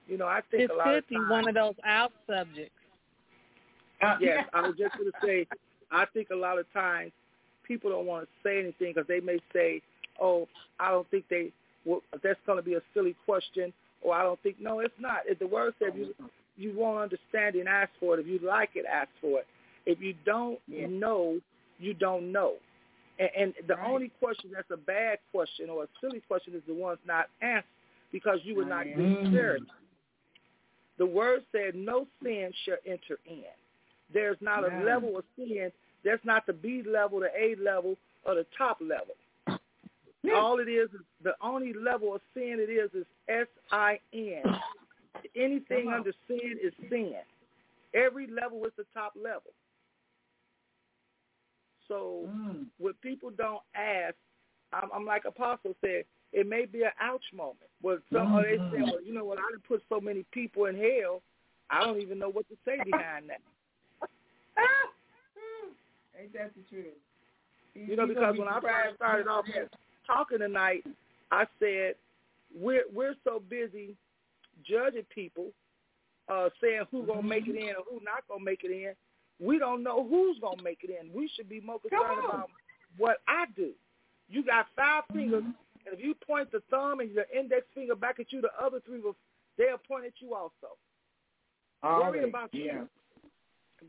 You 0.06 0.18
know, 0.18 0.26
I 0.26 0.40
think 0.50 0.64
It 0.64 0.70
a 0.70 0.74
lot 0.74 0.84
could 0.84 0.98
of 0.98 1.08
be 1.08 1.16
one 1.16 1.48
of 1.48 1.54
those 1.54 1.74
out 1.84 2.12
subjects. 2.26 2.72
Uh, 4.02 4.16
yes, 4.20 4.44
I 4.52 4.60
was 4.60 4.76
just 4.76 4.94
going 4.98 5.10
to 5.10 5.26
say, 5.26 5.46
I 5.90 6.04
think 6.12 6.28
a 6.30 6.36
lot 6.36 6.58
of 6.58 6.70
times 6.72 7.12
people 7.66 7.90
don't 7.90 8.06
want 8.06 8.24
to 8.24 8.28
say 8.42 8.58
anything 8.58 8.92
because 8.94 9.08
they 9.08 9.20
may 9.20 9.38
say, 9.52 9.80
"Oh, 10.20 10.46
I 10.78 10.90
don't 10.90 11.08
think 11.10 11.24
they. 11.30 11.52
Well, 11.86 12.02
that's 12.22 12.38
going 12.46 12.58
to 12.58 12.62
be 12.62 12.74
a 12.74 12.82
silly 12.92 13.16
question," 13.24 13.72
or 14.02 14.14
"I 14.14 14.22
don't 14.22 14.40
think." 14.42 14.60
No, 14.60 14.80
it's 14.80 14.92
not. 15.00 15.20
If 15.26 15.38
the 15.38 15.46
word 15.46 15.74
said 15.78 15.94
you 15.96 16.14
you 16.56 16.74
won't 16.76 17.00
understand 17.00 17.54
and 17.54 17.68
ask 17.68 17.90
for 17.98 18.14
it. 18.14 18.20
If 18.20 18.26
you 18.26 18.46
like 18.46 18.70
it, 18.74 18.84
ask 18.90 19.08
for 19.20 19.40
it. 19.40 19.46
If 19.86 20.00
you 20.00 20.14
don't 20.24 20.60
Yeah. 20.66 20.86
know, 20.86 21.40
you 21.84 21.94
don't 21.94 22.32
know. 22.32 22.54
And, 23.18 23.30
and 23.36 23.54
the 23.66 23.76
Right. 23.76 23.88
only 23.88 24.08
question 24.20 24.50
that's 24.52 24.70
a 24.70 24.76
bad 24.76 25.18
question 25.30 25.70
or 25.70 25.84
a 25.84 25.88
silly 26.00 26.20
question 26.20 26.54
is 26.54 26.62
the 26.66 26.74
one's 26.74 26.98
not 27.06 27.28
asked 27.42 27.68
because 28.10 28.40
you 28.44 28.54
were 28.56 28.64
not 28.64 28.84
given 28.84 29.26
clarity. 29.30 29.66
The 30.96 31.06
word 31.06 31.44
said, 31.52 31.74
"No 31.74 32.06
sin 32.22 32.52
shall 32.64 32.78
enter 32.86 33.18
in." 33.26 33.44
There's 34.12 34.40
not 34.40 34.64
a 34.64 34.84
level 34.84 35.18
of 35.18 35.24
sin. 35.36 35.72
There's 36.02 36.24
not 36.24 36.46
the 36.46 36.52
B 36.52 36.82
level, 36.82 37.20
the 37.20 37.30
A 37.36 37.56
level, 37.56 37.96
or 38.24 38.34
the 38.34 38.46
top 38.56 38.80
level. 38.80 39.14
Yeah. 40.22 40.34
All 40.34 40.58
it 40.58 40.68
is 40.68 40.88
is 40.94 41.00
the 41.22 41.34
only 41.42 41.72
level 41.72 42.14
of 42.14 42.22
sin 42.32 42.58
it 42.58 42.70
is 42.70 42.90
is 42.94 43.06
S 43.28 43.46
I 43.70 43.98
N. 44.12 44.42
Anything 45.36 45.88
under 45.88 46.12
sin 46.28 46.58
is 46.62 46.72
sin. 46.88 47.16
Every 47.94 48.26
level 48.26 48.64
is 48.64 48.72
the 48.76 48.86
top 48.94 49.14
level. 49.16 49.52
So 51.88 52.28
Mm. 52.28 52.66
when 52.78 52.94
people 52.94 53.30
don't 53.30 53.62
ask, 53.74 54.14
I'm, 54.72 54.90
I'm 54.92 55.04
like 55.04 55.24
Apostle 55.24 55.74
said, 55.80 56.04
it 56.32 56.46
may 56.48 56.64
be 56.64 56.82
an 56.82 56.90
ouch 57.00 57.24
moment. 57.32 57.70
Well, 57.82 57.98
some 58.12 58.26
or 58.34 58.42
they 58.42 58.58
say, 58.72 58.82
well, 58.82 59.02
you 59.02 59.12
know 59.14 59.24
what? 59.24 59.38
I 59.38 59.42
done 59.50 59.62
put 59.66 59.82
so 59.88 60.00
many 60.00 60.24
people 60.32 60.66
in 60.66 60.76
hell, 60.76 61.22
I 61.70 61.84
don't 61.84 62.00
even 62.00 62.18
know 62.18 62.28
what 62.30 62.48
to 62.48 62.56
say 62.64 62.78
behind 62.84 63.28
that. 63.30 63.40
Ain't 66.20 66.32
that 66.32 66.52
the 66.54 66.62
truth? 66.68 66.94
You 67.74 67.96
know, 67.96 68.06
because 68.06 68.38
when 68.38 68.48
I 68.48 68.60
first 68.60 68.96
started 68.96 69.26
off 69.26 69.46
talking 70.06 70.38
tonight, 70.38 70.84
I 71.30 71.44
said 71.58 71.94
we're 72.54 72.84
we're 72.92 73.14
so 73.24 73.40
busy 73.48 73.96
judging 74.64 75.06
people, 75.12 75.48
uh, 76.28 76.50
saying 76.60 76.84
who's 76.90 77.06
gonna 77.08 77.22
make 77.22 77.48
it 77.48 77.56
in 77.56 77.68
and 77.68 77.84
who's 77.90 78.02
not 78.04 78.26
gonna 78.28 78.44
make 78.44 78.62
it 78.62 78.70
in. 78.70 78.94
We 79.40 79.58
don't 79.58 79.82
know 79.82 80.06
who's 80.06 80.38
gonna 80.40 80.62
make 80.62 80.80
it 80.82 80.90
in. 80.90 81.12
We 81.12 81.28
should 81.34 81.48
be 81.48 81.60
more 81.60 81.80
concerned 81.80 82.24
about 82.24 82.50
what 82.96 83.18
I 83.26 83.46
do. 83.56 83.72
You 84.28 84.44
got 84.44 84.66
5 84.76 85.04
fingers, 85.12 85.42
Mm-hmm. 85.42 85.86
and 85.88 85.98
if 85.98 86.04
you 86.04 86.14
point 86.14 86.50
the 86.52 86.60
thumb 86.70 87.00
and 87.00 87.10
your 87.10 87.26
index 87.34 87.66
finger 87.74 87.94
back 87.94 88.20
at 88.20 88.32
you, 88.32 88.40
the 88.40 88.50
other 88.60 88.80
three 88.80 89.00
will 89.00 89.16
they'll 89.58 89.78
point 89.78 90.04
at 90.06 90.12
you 90.20 90.34
also. 90.34 90.76
Worry 91.82 92.02
Always, 92.02 92.24
about 92.28 92.54
you. 92.54 92.88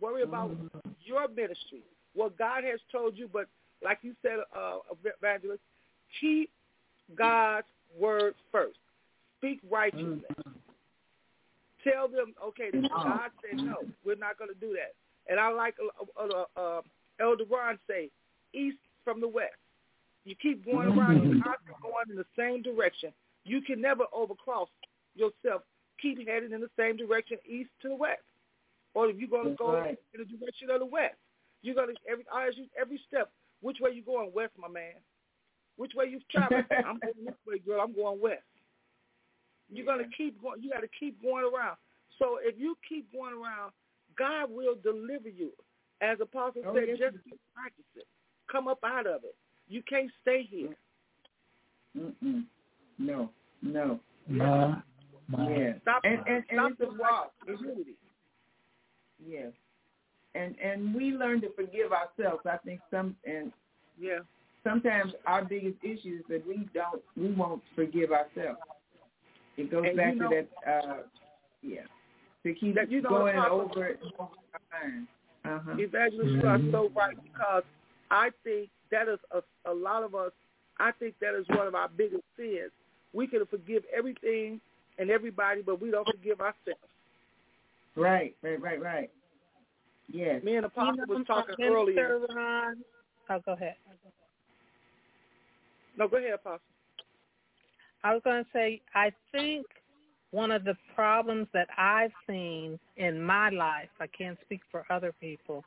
Worry 0.02 0.24
about 0.24 0.52
Mhm. 0.52 0.70
your 1.02 1.28
ministry, 1.30 1.84
what 2.14 2.36
God 2.38 2.64
has 2.66 2.82
told 2.92 3.18
you. 3.18 3.28
But 3.30 3.48
like 3.82 4.00
you 4.04 4.16
said, 4.22 4.40
uh, 4.54 4.80
evangelist, 5.22 5.64
keep 6.20 6.52
God's 7.14 7.68
word 7.98 8.36
first. 8.52 8.80
Speak 9.38 9.62
righteousness. 9.70 10.26
Mhm. 10.30 10.54
Tell 11.84 12.08
them, 12.08 12.36
okay, 12.44 12.72
this 12.72 12.88
God 12.90 13.32
said 13.42 13.64
no, 13.64 13.88
we're 14.04 14.16
not 14.16 14.38
going 14.38 14.50
to 14.50 14.60
do 14.60 14.74
that. 14.74 14.96
And 15.28 15.40
I 15.40 15.52
like 15.52 15.76
uh, 15.82 16.24
uh, 16.24 16.60
uh, 16.60 16.82
Elder 17.20 17.46
Ron 17.50 17.80
say, 17.90 18.10
east 18.54 18.78
from 19.04 19.22
the 19.22 19.28
west. 19.28 19.58
You 20.26 20.36
keep 20.42 20.66
going 20.66 20.88
around, 20.88 21.22
you're 21.22 21.44
constantly 21.44 21.76
going 21.82 22.10
in 22.10 22.16
the 22.16 22.26
same 22.38 22.62
direction. 22.62 23.12
You 23.44 23.62
can 23.62 23.80
never 23.80 24.06
overcross 24.14 24.68
yourself. 25.16 25.62
Keep 26.02 26.28
heading 26.28 26.52
in 26.52 26.62
the 26.62 26.70
same 26.78 26.98
direction, 26.98 27.38
east 27.46 27.70
to 27.82 27.90
the 27.90 27.96
west. 27.96 28.22
Or 28.96 29.08
if 29.08 29.18
you're 29.18 29.30
going 29.30 29.50
to 29.50 29.56
go 29.56 29.74
right. 29.74 29.98
in 30.14 30.20
the 30.20 30.26
direction 30.26 30.70
of 30.72 30.80
the 30.80 30.86
west, 30.86 31.16
you're 31.62 31.76
going 31.76 31.90
to 31.90 31.96
every 32.10 32.26
every 32.80 33.02
step. 33.08 33.30
Which 33.62 33.78
way 33.80 33.92
you 33.92 34.02
going, 34.02 34.32
west, 34.34 34.54
my 34.58 34.68
man? 34.68 34.98
Which 35.78 35.94
way 35.96 36.06
you 36.06 36.20
traveling? 36.32 36.66
I'm 36.86 37.00
going 37.00 37.26
this 37.26 37.36
way, 37.48 37.60
girl. 37.60 37.82
I'm 37.82 37.94
going 37.94 38.20
west. 38.20 38.44
You're 39.72 39.86
gonna 39.86 40.10
keep 40.16 40.42
going. 40.42 40.62
You 40.62 40.70
got 40.70 40.82
to 40.82 40.90
keep 41.00 41.22
going 41.22 41.44
around. 41.44 41.78
So 42.20 42.38
if 42.42 42.56
you 42.58 42.78
keep 42.88 43.12
going 43.12 43.34
around, 43.34 43.72
God 44.18 44.50
will 44.50 44.76
deliver 44.84 45.30
you. 45.30 45.52
As 46.02 46.20
Apostle 46.22 46.62
Oh, 46.68 46.74
said, 46.76 46.84
yes, 46.88 46.98
just 47.00 47.16
he 47.24 47.32
keep 47.32 47.40
practicing. 47.56 48.08
Come 48.52 48.68
up 48.68 48.80
out 48.86 49.08
of 49.08 49.24
it. 49.24 49.36
You 49.68 49.82
can't 49.90 50.12
stay 50.22 50.44
here. 50.44 50.76
Mm-mm. 51.98 52.44
No, 53.00 53.30
no. 53.62 54.00
My, 54.28 54.76
my. 55.28 55.50
Yeah. 55.50 55.74
Stop. 55.82 56.02
And 56.04 56.20
and, 56.28 56.28
and 56.28 56.44
stop 56.54 56.72
it's 56.72 56.80
the 56.80 56.88
walk. 56.88 57.32
like 57.48 57.58
community. 57.58 57.96
Yes. 59.26 59.52
And 60.36 60.56
and 60.60 60.94
we 60.94 61.12
learn 61.12 61.42
to 61.42 61.50
forgive 61.56 61.92
ourselves. 61.94 62.44
I 62.46 62.58
think 62.58 62.82
some 62.92 63.16
and 63.26 63.52
Yeah. 63.98 64.20
sometimes 64.64 65.14
our 65.26 65.44
biggest 65.46 65.78
issue 65.84 66.20
is 66.20 66.24
that 66.30 66.46
we 66.48 66.68
don't 66.74 67.02
we 67.16 67.32
won't 67.32 67.62
forgive 67.76 68.12
ourselves. 68.12 68.60
It 69.58 69.72
goes 69.72 69.86
And 69.88 69.98
back 69.98 70.14
you 70.16 70.20
know- 70.20 70.30
to 70.30 70.46
that 70.66 70.70
uh 70.70 70.98
Yeah. 71.62 71.82
To 72.46 72.54
keep 72.54 72.76
That 72.76 72.92
you 72.92 73.02
know 73.02 73.10
going 73.10 73.36
what 73.38 73.46
I'm 73.48 73.52
over 73.52 73.86
it. 73.88 74.00
Uh-huh. 74.20 75.72
Evangelist, 75.80 76.30
you 76.32 76.48
are 76.48 76.60
so 76.72 76.92
right 76.96 77.18
because 77.24 77.64
I 78.12 78.30
think 78.44 78.70
that 78.92 79.08
is 79.08 79.18
a, 79.32 79.42
a 79.70 79.74
lot 79.74 80.04
of 80.04 80.14
us. 80.14 80.32
I 80.80 80.92
think 80.92 81.16
that 81.22 81.34
is 81.36 81.48
one 81.50 81.66
of 81.66 81.74
our 81.74 81.90
biggest 81.90 82.24
sins. 82.38 82.70
We 83.14 83.26
can 83.26 83.44
forgive 83.50 83.82
everything 83.96 84.62
and 85.00 85.10
everybody, 85.10 85.64
but 85.64 85.82
we 85.82 85.90
don't 85.90 86.06
forgive 86.06 86.40
ourselves. 86.40 86.80
Right, 87.96 88.36
right, 88.44 88.62
right, 88.62 88.82
right. 88.82 89.10
Yes. 90.12 90.44
Me 90.44 90.56
and 90.56 90.68
Apostle 90.68 90.98
You 90.98 91.06
know, 91.08 91.14
was 91.16 91.26
talking 91.26 91.56
Minister 91.58 91.76
earlier. 91.76 92.20
Ron, 92.36 92.78
oh, 93.32 93.40
go 93.44 93.54
ahead. 93.54 93.76
No, 95.98 96.08
go 96.08 96.18
ahead, 96.18 96.34
Apostle. 96.34 96.60
I 98.04 98.14
was 98.14 98.22
going 98.24 98.44
to 98.44 98.50
say, 98.54 98.82
I 98.94 99.12
think 99.32 99.66
one 100.36 100.52
of 100.52 100.66
the 100.66 100.76
problems 100.94 101.48
that 101.54 101.70
I've 101.78 102.12
seen 102.28 102.78
in 102.98 103.22
my 103.24 103.50
life, 103.50 103.90
I 104.02 104.08
can't 104.08 104.38
speak 104.46 104.62
for 104.70 104.86
other 104.90 105.14
people, 105.14 105.64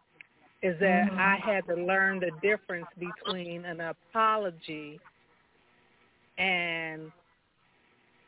is 0.63 0.79
that 0.81 1.09
Mhm. 1.11 1.19
I 1.19 1.37
had 1.37 1.67
to 1.69 1.75
learn 1.75 2.21
the 2.21 2.33
difference 2.43 2.89
between 2.99 3.65
an 3.65 3.81
apology 3.81 5.01
and 6.37 7.11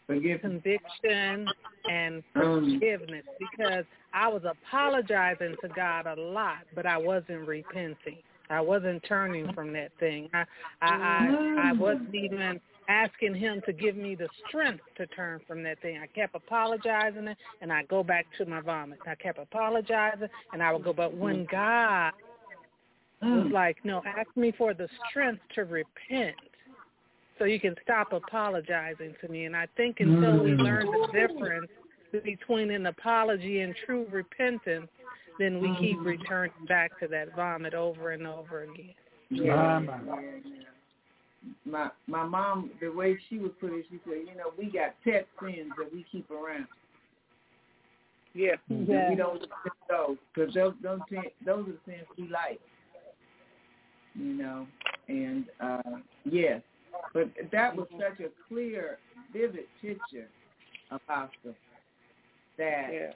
Forgive. 0.06 0.40
conviction 0.40 1.52
and 1.88 2.24
Um, 2.34 2.72
forgiveness 2.80 3.24
because 3.38 3.84
I 4.12 4.28
was 4.28 4.44
apologizing 4.44 5.56
to 5.58 5.68
God 5.68 6.06
a 6.06 6.14
lot, 6.14 6.64
but 6.74 6.86
I 6.86 6.96
wasn't 6.96 7.46
repenting. 7.46 8.22
I 8.48 8.60
wasn't 8.60 9.02
turning 9.04 9.52
from 9.52 9.72
that 9.74 9.92
thing. 9.98 10.30
I 10.32 10.44
I 10.82 10.88
I, 10.88 11.68
I 11.68 11.72
wasn't 11.72 12.14
even 12.14 12.60
asking 12.90 13.34
him 13.34 13.62
to 13.66 13.72
give 13.72 13.96
me 13.96 14.16
the 14.16 14.28
strength 14.48 14.82
to 14.96 15.06
turn 15.08 15.40
from 15.46 15.62
that 15.62 15.80
thing. 15.80 15.98
I 16.02 16.06
kept 16.06 16.34
apologizing 16.34 17.28
and 17.62 17.72
I 17.72 17.84
go 17.84 18.02
back 18.02 18.26
to 18.38 18.46
my 18.46 18.60
vomit. 18.60 18.98
I 19.06 19.14
kept 19.14 19.38
apologizing 19.38 20.28
and 20.52 20.62
I 20.62 20.72
would 20.72 20.82
go 20.82 20.92
but 20.92 21.16
when 21.16 21.46
God 21.50 22.12
was 23.22 23.46
mm, 23.46 23.52
like, 23.52 23.76
No, 23.84 24.02
ask 24.04 24.28
me 24.36 24.52
for 24.58 24.74
the 24.74 24.88
strength 25.08 25.42
to 25.54 25.64
repent 25.64 26.36
so 27.38 27.44
you 27.44 27.60
can 27.60 27.76
stop 27.84 28.12
apologizing 28.12 29.14
to 29.20 29.28
me. 29.28 29.44
And 29.44 29.56
I 29.56 29.66
think 29.76 30.00
until 30.00 30.42
we 30.42 30.50
learn 30.50 30.86
the 30.86 31.08
difference 31.12 31.70
between 32.24 32.72
an 32.72 32.86
apology 32.86 33.60
and 33.60 33.74
true 33.86 34.06
repentance, 34.10 34.88
then 35.38 35.60
we 35.60 35.74
keep 35.78 35.98
returning 36.00 36.52
back 36.68 36.98
to 37.00 37.08
that 37.08 37.34
vomit 37.36 37.72
over 37.72 38.10
and 38.10 38.26
over 38.26 38.64
again. 38.64 38.94
yeah, 39.30 39.80
My, 41.64 41.72
my. 41.72 41.84
yeah, 41.84 41.90
yeah. 41.90 41.90
My 42.08 42.24
my 42.24 42.24
mom, 42.24 42.70
the 42.80 42.88
way 42.88 43.18
she 43.28 43.38
would 43.38 43.60
put 43.60 43.72
it, 43.72 43.86
she 43.90 44.00
said, 44.04 44.18
you 44.28 44.36
know, 44.36 44.52
we 44.58 44.66
got 44.66 44.94
pet 45.04 45.28
sins 45.42 45.72
that 45.78 45.92
we 45.92 46.04
keep 46.12 46.30
around. 46.30 46.66
Yeah. 48.34 48.56
And 48.68 48.88
we 48.88 49.16
don't 49.16 49.40
let 49.40 49.72
those 49.88 50.16
because 50.34 50.54
those 50.54 50.74
those 50.82 51.00
those 51.46 51.68
are 51.68 51.72
the 51.72 51.78
sins 51.86 52.06
we 52.18 52.28
like. 52.28 52.60
You 54.14 54.34
know, 54.34 54.66
and 55.08 55.44
uh 55.60 55.98
yes, 56.24 56.62
but 57.14 57.30
that 57.52 57.76
was 57.76 57.86
such 57.92 58.20
a 58.20 58.30
clear, 58.48 58.98
vivid 59.32 59.66
picture, 59.80 60.28
Apostle, 60.90 61.54
that 62.58 62.90
Yeah. 62.92 63.12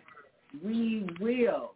we 0.65 1.07
will 1.21 1.75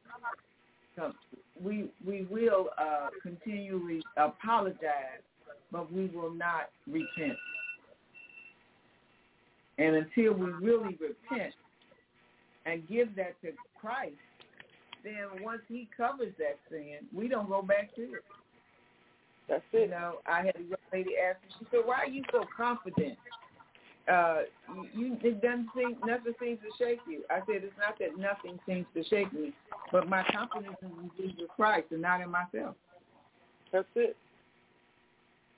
come, 0.97 1.15
we 1.63 1.91
we 2.07 2.25
will 2.31 2.71
uh, 2.79 3.09
continually 3.23 4.03
apologize, 4.17 5.23
but 5.71 5.93
we 5.93 6.07
will 6.07 6.33
not 6.33 6.71
repent. 6.87 7.39
And 9.79 9.97
until 9.97 10.33
we 10.33 10.51
really 10.51 10.99
repent 11.01 11.55
and 12.67 12.87
give 12.89 13.15
that 13.17 13.41
to 13.43 13.53
Christ, 13.81 14.15
then 15.05 15.43
once 15.43 15.63
He 15.69 15.89
covers 15.97 16.33
that 16.39 16.59
sin, 16.71 16.99
we 17.15 17.29
don't 17.29 17.49
go 17.49 17.63
back 17.63 17.95
to 17.95 18.03
it. 18.03 18.25
That's 19.49 19.63
it. 19.73 19.83
You 19.83 19.91
know, 19.91 20.15
I 20.27 20.39
had 20.39 20.57
a 20.57 20.63
young 20.63 20.77
lady 20.93 21.11
ask 21.17 21.41
me. 21.43 21.49
She 21.59 21.67
said, 21.71 21.81
"Why 21.85 22.01
are 22.01 22.09
you 22.09 22.23
so 22.33 22.45
confident? 22.55 23.17
Uh, 24.11 24.41
you, 24.75 24.89
you 25.07 25.19
it 25.23 25.41
doesn't 25.41 25.69
seem 25.77 25.97
nothing 26.05 26.35
seems 26.41 26.59
to 26.61 26.85
shake 26.85 27.01
you." 27.09 27.23
I 27.31 27.39
said, 27.47 27.63
"It's 27.65 27.73
not 27.79 27.99
that 28.01 28.19
nothing 28.19 28.59
seems 28.67 28.87
to 28.95 29.05
shake 29.05 29.33
me, 29.33 29.55
but 29.93 30.09
my 30.09 30.25
confidence 30.33 30.77
is 30.83 30.91
in 30.91 31.11
Jesus 31.17 31.49
Christ 31.57 31.87
and 31.93 32.03
not 32.03 32.21
in 32.21 32.31
myself." 32.31 32.75
That's 33.73 33.87
it. 33.95 34.17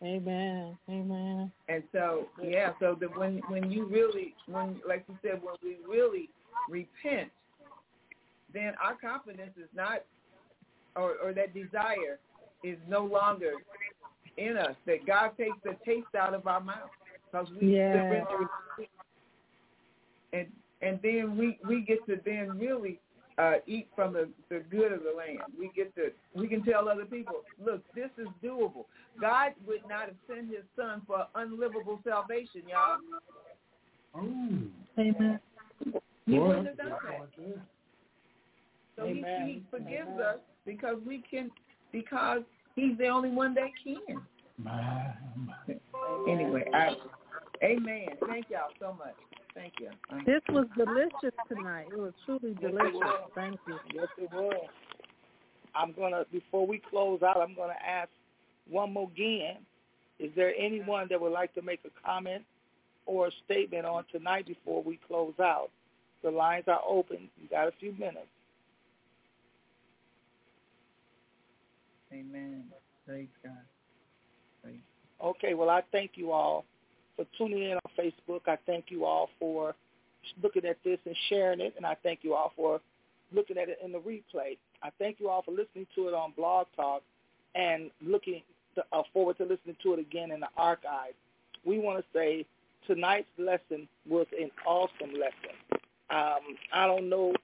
Amen. 0.02 0.78
Amen. 0.88 1.52
And 1.68 1.82
so, 1.92 2.26
yeah, 2.42 2.72
so 2.80 2.96
that 3.00 3.16
when 3.16 3.38
when 3.48 3.70
you 3.70 3.86
really, 3.86 4.34
when 4.46 4.80
like 4.86 5.04
you 5.08 5.16
said, 5.22 5.40
when 5.42 5.54
we 5.62 5.76
really 5.88 6.28
repent, 6.68 7.30
then 8.52 8.74
our 8.82 8.96
confidence 8.96 9.52
is 9.56 9.68
not, 9.74 10.02
or 10.96 11.14
or 11.22 11.32
that 11.34 11.54
desire 11.54 12.18
is 12.64 12.76
no 12.88 13.04
longer 13.04 13.52
in 14.36 14.56
us. 14.56 14.74
That 14.86 15.06
God 15.06 15.36
takes 15.36 15.56
the 15.62 15.76
taste 15.84 16.14
out 16.18 16.34
of 16.34 16.46
our 16.46 16.60
mouth 16.60 16.90
because 17.30 17.48
we 17.60 17.76
Yeah. 17.76 17.92
surrender, 17.92 18.48
and 20.32 20.46
and 20.82 20.98
then 21.02 21.36
we 21.36 21.58
we 21.64 21.82
get 21.82 22.04
to 22.06 22.16
then 22.24 22.58
really 22.58 22.98
uh, 23.40 23.54
eat 23.66 23.88
from 23.96 24.12
the, 24.12 24.28
the 24.50 24.62
good 24.70 24.92
of 24.92 25.00
the 25.00 25.12
land. 25.16 25.38
We 25.58 25.70
get 25.74 25.94
to 25.94 26.10
we 26.34 26.46
can 26.46 26.62
tell 26.62 26.88
other 26.88 27.06
people, 27.06 27.36
look, 27.64 27.82
this 27.94 28.10
is 28.18 28.28
doable. 28.44 28.84
God 29.20 29.52
would 29.66 29.82
not 29.88 30.06
have 30.06 30.16
sent 30.28 30.48
His 30.48 30.64
Son 30.76 31.02
for 31.06 31.26
unlivable 31.34 32.00
salvation, 32.04 32.62
y'all. 32.68 32.98
Oh, 34.14 35.00
Amen. 35.00 35.40
He 36.26 36.38
boy, 36.38 36.48
wouldn't 36.48 36.66
have 36.66 36.76
done 36.76 36.90
that. 36.90 37.02
right 37.04 37.28
there. 37.38 37.62
So 38.96 39.06
he, 39.06 39.24
he 39.44 39.62
forgives 39.70 40.08
Amen. 40.08 40.20
us 40.20 40.38
because 40.66 40.96
we 41.06 41.22
can 41.30 41.50
because 41.92 42.42
He's 42.76 42.96
the 42.98 43.08
only 43.08 43.30
one 43.30 43.54
that 43.54 43.70
can. 43.82 44.20
My, 44.58 45.12
my. 45.46 45.74
Anyway, 46.28 46.64
I, 46.72 46.96
Amen. 47.62 48.08
Thank 48.26 48.46
y'all 48.50 48.70
so 48.78 48.96
much. 48.98 49.14
Thank 49.60 49.74
you. 49.78 49.90
Thank 50.08 50.26
you. 50.26 50.34
This 50.34 50.42
was 50.48 50.66
delicious 50.76 51.38
tonight. 51.48 51.88
It 51.92 51.98
was 51.98 52.14
truly 52.24 52.54
delicious. 52.54 53.00
Thank 53.34 53.60
you. 53.66 53.78
Yes, 53.92 54.08
it 54.16 54.32
was. 54.32 54.68
I'm 55.74 55.92
gonna 55.92 56.24
before 56.32 56.66
we 56.66 56.78
close 56.78 57.22
out, 57.22 57.36
I'm 57.36 57.54
gonna 57.54 57.74
ask 57.86 58.08
one 58.68 58.92
more 58.94 59.10
again. 59.14 59.58
Is 60.18 60.30
there 60.34 60.54
anyone 60.58 61.08
that 61.10 61.20
would 61.20 61.32
like 61.32 61.54
to 61.54 61.62
make 61.62 61.80
a 61.84 62.06
comment 62.06 62.42
or 63.04 63.28
a 63.28 63.30
statement 63.44 63.84
on 63.84 64.04
tonight 64.10 64.46
before 64.46 64.82
we 64.82 64.98
close 65.06 65.34
out? 65.40 65.70
The 66.22 66.30
lines 66.30 66.64
are 66.66 66.80
open. 66.86 67.28
You 67.40 67.48
got 67.48 67.68
a 67.68 67.72
few 67.78 67.92
minutes. 67.92 68.26
Amen. 72.12 72.64
Praise 73.06 73.28
God. 73.42 73.52
Praise 74.62 74.80
Okay, 75.22 75.54
well, 75.54 75.70
I 75.70 75.82
thank 75.92 76.12
you 76.14 76.32
all 76.32 76.64
for 77.16 77.26
tuning 77.38 77.62
in 77.62 77.72
on 77.72 77.79
Facebook. 77.98 78.42
I 78.46 78.56
thank 78.66 78.86
you 78.88 79.04
all 79.04 79.30
for 79.38 79.74
looking 80.42 80.64
at 80.64 80.76
this 80.84 80.98
and 81.06 81.16
sharing 81.28 81.60
it, 81.60 81.74
and 81.76 81.86
I 81.86 81.96
thank 82.02 82.20
you 82.22 82.34
all 82.34 82.52
for 82.56 82.80
looking 83.32 83.58
at 83.58 83.68
it 83.68 83.78
in 83.84 83.92
the 83.92 83.98
replay. 83.98 84.58
I 84.82 84.90
thank 84.98 85.20
you 85.20 85.28
all 85.28 85.42
for 85.42 85.52
listening 85.52 85.86
to 85.94 86.08
it 86.08 86.14
on 86.14 86.32
Blog 86.36 86.66
Talk 86.76 87.02
and 87.54 87.90
looking 88.02 88.42
to, 88.74 88.84
uh, 88.92 89.02
forward 89.12 89.36
to 89.38 89.44
listening 89.44 89.76
to 89.82 89.94
it 89.94 90.00
again 90.00 90.30
in 90.30 90.40
the 90.40 90.48
archive. 90.56 91.14
We 91.64 91.78
want 91.78 91.98
to 91.98 92.04
say 92.12 92.46
tonight's 92.86 93.28
lesson 93.38 93.88
was 94.08 94.26
an 94.38 94.50
awesome 94.66 95.12
lesson. 95.12 95.56
Um, 96.10 96.56
I 96.72 96.86
don't 96.86 97.08
know 97.08 97.34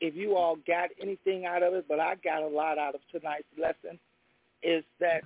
if 0.00 0.14
you 0.14 0.36
all 0.36 0.56
got 0.66 0.90
anything 1.00 1.44
out 1.44 1.62
of 1.62 1.74
it, 1.74 1.86
but 1.88 2.00
I 2.00 2.14
got 2.22 2.42
a 2.42 2.46
lot 2.46 2.78
out 2.78 2.94
of 2.94 3.00
tonight's 3.10 3.48
lesson. 3.58 3.98
Is 4.62 4.84
that 5.00 5.22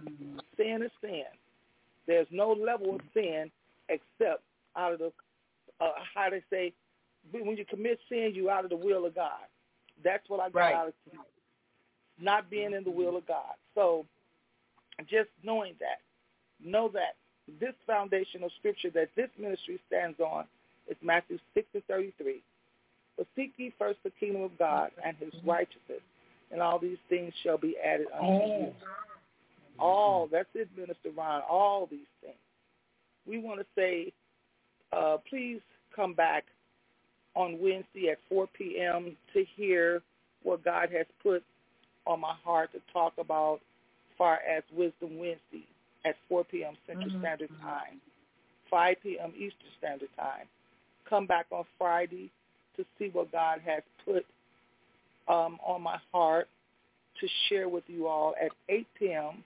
sin 0.56 0.82
is 0.82 0.90
sin. 1.00 1.24
There's 2.06 2.26
no 2.30 2.52
level 2.52 2.96
of 2.96 3.00
sin 3.14 3.50
except 3.88 4.42
out 4.76 4.92
of 4.92 4.98
the 4.98 5.12
uh, 5.80 5.90
how 6.14 6.30
they 6.30 6.42
say 6.50 6.72
when 7.32 7.56
you 7.56 7.64
commit 7.64 7.98
sin, 8.08 8.32
you 8.34 8.50
out 8.50 8.64
of 8.64 8.70
the 8.70 8.76
will 8.76 9.06
of 9.06 9.14
God. 9.14 9.46
That's 10.04 10.28
what 10.28 10.40
I 10.40 10.50
got 10.50 10.58
Right. 10.60 10.74
out 10.74 10.88
of 10.88 10.94
tonight. 11.08 11.26
Not 12.20 12.50
being 12.50 12.72
in 12.72 12.84
the 12.84 12.90
will 12.90 13.16
of 13.16 13.26
God. 13.26 13.54
So 13.74 14.06
just 15.08 15.30
knowing 15.42 15.74
that, 15.80 16.00
know 16.64 16.88
that 16.88 17.16
this 17.60 17.74
foundation 17.86 18.44
of 18.44 18.50
scripture 18.58 18.90
that 18.90 19.08
this 19.16 19.30
ministry 19.38 19.80
stands 19.88 20.20
on 20.20 20.44
is 20.88 20.96
Matthew 21.02 21.38
six 21.54 21.66
and 21.74 21.84
thirty 21.86 22.12
three. 22.18 22.42
But 23.16 23.26
seek 23.36 23.52
ye 23.56 23.72
first 23.78 23.98
the 24.04 24.10
kingdom 24.10 24.42
of 24.42 24.58
God 24.58 24.90
and 25.04 25.16
his 25.18 25.32
righteousness, 25.44 26.00
and 26.50 26.60
all 26.62 26.78
these 26.78 26.98
things 27.08 27.32
shall 27.42 27.58
be 27.58 27.76
added 27.78 28.06
unto 28.14 28.46
you. 28.46 28.74
All, 29.78 30.28
that's 30.30 30.48
it, 30.54 30.68
Minister 30.76 31.10
Ron, 31.16 31.42
all 31.48 31.86
these 31.90 32.06
things. 32.22 32.36
We 33.26 33.38
want 33.38 33.60
to 33.60 33.66
say, 33.76 34.12
uh, 34.92 35.18
please 35.28 35.60
come 35.94 36.14
back 36.14 36.44
on 37.34 37.58
Wednesday 37.60 38.10
at 38.10 38.18
4 38.28 38.48
p.m. 38.58 39.16
to 39.34 39.44
hear 39.56 40.02
what 40.42 40.64
God 40.64 40.90
has 40.92 41.06
put 41.22 41.42
on 42.06 42.20
my 42.20 42.34
heart 42.44 42.72
to 42.72 42.80
talk 42.92 43.14
about 43.18 43.60
far 44.18 44.36
as 44.48 44.62
Wisdom 44.72 45.18
Wednesday 45.18 45.66
at 46.04 46.16
4 46.28 46.44
p.m. 46.44 46.76
Central 46.86 47.10
Mhm. 47.12 47.18
Standard 47.20 47.50
Time, 47.60 48.00
5 48.70 48.96
p.m. 49.02 49.32
Eastern 49.36 49.70
Standard 49.78 50.10
Time. 50.16 50.48
Come 51.08 51.26
back 51.26 51.46
on 51.50 51.64
Friday 51.78 52.30
to 52.76 52.84
see 52.98 53.08
what 53.10 53.32
God 53.32 53.60
has 53.62 53.82
put 54.04 54.26
um, 55.28 55.58
on 55.64 55.82
my 55.82 55.98
heart 56.12 56.48
to 57.20 57.28
share 57.48 57.68
with 57.68 57.84
you 57.88 58.08
all 58.08 58.34
at 58.40 58.52
8 58.68 58.86
p.m. 58.94 59.44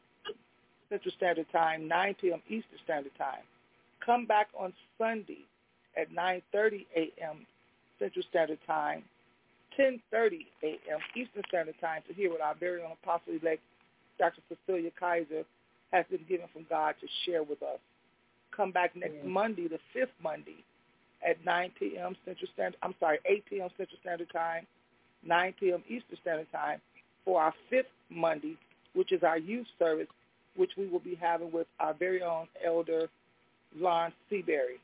Central 0.89 1.13
Standard 1.17 1.51
Time, 1.53 1.89
9 1.89 2.15
p.m. 2.21 2.43
Eastern 2.49 2.79
Standard 2.85 3.15
Time. 3.19 3.45
Come 4.07 4.25
back 4.25 4.47
on 4.57 4.73
Sunday 4.99 5.45
at 6.01 6.13
9.30 6.13 6.87
a.m. 6.97 7.45
Central 7.99 8.25
Standard 8.31 8.59
Time, 8.65 9.03
10.30 9.79 10.47
a.m. 10.63 10.99
Eastern 11.17 11.43
Standard 11.49 11.75
Time 11.81 12.03
to 12.07 12.15
hear 12.15 12.31
what 12.31 12.41
our 12.41 12.55
very 12.55 12.83
own 12.83 12.93
Apostle-elect 13.03 13.61
Dr. 14.19 14.41
Cecilia 14.49 14.91
Kizer 15.01 15.45
has 15.93 16.05
been 16.09 16.25
given 16.29 16.47
from 16.53 16.67
God 16.71 16.95
to 17.01 17.07
share 17.25 17.43
with 17.43 17.63
us. 17.63 17.81
Come 18.57 18.71
back 18.71 18.95
next 18.95 19.17
yeah. 19.23 19.29
Monday, 19.29 19.67
the 19.67 19.81
fifth 19.93 20.15
Monday, 20.23 20.65
at 21.29 21.45
9 21.45 21.73
p.m. 21.79 22.17
Central 22.25 22.49
Standard. 22.55 22.79
I'm 22.83 22.95
sorry, 23.01 23.19
8 23.27 23.45
p.m. 23.51 23.69
Central 23.77 23.99
Standard 24.01 24.31
Time, 24.33 24.67
9 25.27 25.55
p.m. 25.59 25.83
Eastern 25.89 26.19
Standard 26.23 26.51
Time 26.53 26.81
for 27.25 27.41
our 27.43 27.55
fifth 27.69 27.87
Monday, 28.09 28.57
which 28.95 29.11
is 29.11 29.23
our 29.25 29.39
youth 29.39 29.67
service, 29.79 30.07
which 30.57 30.71
we 30.79 30.87
will 30.87 31.01
be 31.01 31.19
having 31.21 31.51
with 31.51 31.67
our 31.81 31.93
very 31.95 32.23
own 32.23 32.47
Elder 32.65 33.09
Lon 33.79 34.13
Seabury. 34.29 34.81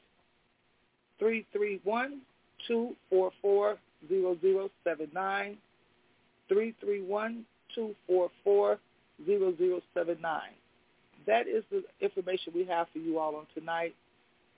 331 1.20 2.22
244 2.68 3.78
0079 4.08 5.58
331 6.48 7.46
244 7.74 8.80
0079. 9.26 10.42
That 11.26 11.48
is 11.48 11.64
the 11.72 11.84
information 12.02 12.54
we 12.54 12.66
have 12.66 12.88
for 12.92 13.00
you 13.00 13.20
all 13.20 13.36
on 13.36 13.46
tonight. 13.54 13.96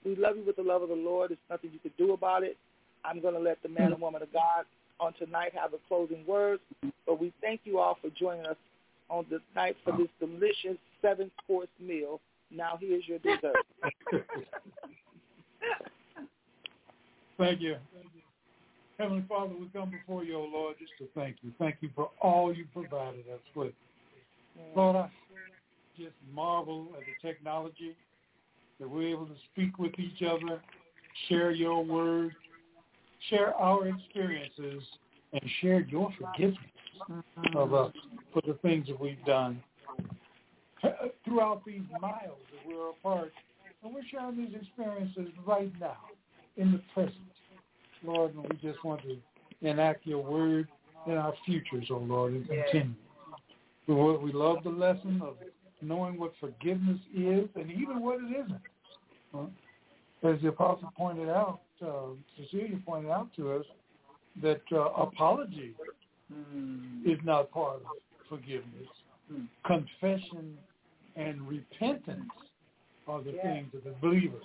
We 0.04 0.16
love 0.16 0.36
you 0.36 0.44
with 0.44 0.56
the 0.56 0.62
love 0.62 0.82
of 0.82 0.88
the 0.88 0.94
Lord. 0.94 1.30
There's 1.30 1.38
nothing 1.50 1.70
you 1.72 1.78
can 1.78 1.92
do 1.96 2.12
about 2.12 2.42
it. 2.42 2.56
I'm 3.04 3.20
going 3.20 3.34
to 3.34 3.40
let 3.40 3.62
the 3.62 3.68
man 3.68 3.92
and 3.92 4.00
woman 4.00 4.22
of 4.22 4.32
God 4.32 4.64
on 5.00 5.12
tonight 5.14 5.52
have 5.54 5.70
the 5.70 5.78
closing 5.88 6.24
words. 6.26 6.60
But 7.06 7.20
we 7.20 7.32
thank 7.40 7.60
you 7.64 7.78
all 7.78 7.96
for 8.00 8.10
joining 8.10 8.46
us 8.46 8.56
on 9.08 9.24
this 9.30 9.40
night 9.54 9.76
for 9.84 9.96
this 9.96 10.08
delicious 10.20 10.78
seven-course 11.00 11.68
meal. 11.80 12.20
Now 12.50 12.78
here's 12.80 13.06
your 13.06 13.18
dessert. 13.18 13.56
thank 17.38 17.60
you. 17.60 17.76
Heavenly 18.98 19.24
Father, 19.28 19.54
we 19.58 19.68
come 19.68 19.90
before 19.90 20.24
you, 20.24 20.36
O 20.36 20.40
oh 20.40 20.50
Lord, 20.52 20.76
just 20.78 20.92
to 20.98 21.06
thank 21.14 21.36
you. 21.42 21.52
Thank 21.58 21.76
you 21.80 21.90
for 21.94 22.10
all 22.20 22.52
you 22.52 22.66
provided 22.74 23.24
us 23.32 23.40
with. 23.54 23.72
Lord, 24.74 24.96
I 24.96 25.08
just 25.96 26.14
marvel 26.34 26.88
at 26.94 27.00
the 27.00 27.28
technology 27.28 27.96
that 28.80 28.90
we're 28.90 29.08
able 29.08 29.26
to 29.26 29.36
speak 29.52 29.78
with 29.78 29.92
each 29.98 30.22
other, 30.22 30.60
share 31.28 31.52
your 31.52 31.84
word, 31.84 32.34
share 33.30 33.54
our 33.54 33.86
experiences, 33.86 34.82
and 35.32 35.42
share 35.60 35.80
your 35.82 36.10
forgiveness 36.18 36.58
of 37.54 37.74
us 37.74 37.92
for 38.32 38.42
the 38.46 38.54
things 38.62 38.88
that 38.88 39.00
we've 39.00 39.24
done 39.24 39.62
throughout 41.24 41.62
these 41.64 41.82
miles 42.00 42.38
that 42.52 42.66
we're 42.66 42.90
apart. 42.90 43.32
And 43.84 43.94
we're 43.94 44.02
sharing 44.10 44.36
these 44.36 44.54
experiences 44.60 45.28
right 45.46 45.72
now 45.78 45.98
in 46.58 46.72
the 46.72 46.80
present. 46.92 47.14
Lord, 48.04 48.34
and 48.34 48.42
we 48.44 48.56
just 48.56 48.84
want 48.84 49.00
to 49.02 49.16
enact 49.68 50.06
your 50.06 50.22
word 50.22 50.68
in 51.06 51.14
our 51.14 51.34
futures, 51.44 51.86
oh 51.90 51.98
Lord, 51.98 52.34
and 52.34 52.46
continue. 52.46 52.94
We, 53.86 53.94
we 53.94 54.32
love 54.32 54.58
the 54.62 54.70
lesson 54.70 55.20
of 55.22 55.36
knowing 55.80 56.18
what 56.18 56.32
forgiveness 56.38 57.00
is 57.16 57.48
and 57.54 57.70
even 57.70 58.02
what 58.02 58.18
it 58.20 58.44
isn't. 58.44 59.50
As 60.22 60.40
the 60.42 60.48
apostle 60.48 60.92
pointed 60.96 61.28
out, 61.28 61.60
uh, 61.84 62.10
Cecilia 62.36 62.78
pointed 62.84 63.10
out 63.10 63.28
to 63.36 63.52
us, 63.52 63.64
that 64.42 64.62
uh, 64.72 64.90
apology 64.90 65.74
mm. 66.32 67.04
is 67.04 67.18
not 67.24 67.50
part 67.50 67.76
of 67.76 67.82
forgiveness. 68.28 68.88
Mm. 69.32 69.46
Confession 69.66 70.56
and 71.16 71.46
repentance 71.48 72.30
are 73.08 73.22
the 73.22 73.32
yes. 73.32 73.42
things 73.42 73.68
that 73.72 73.84
the 73.84 73.94
believer 74.00 74.38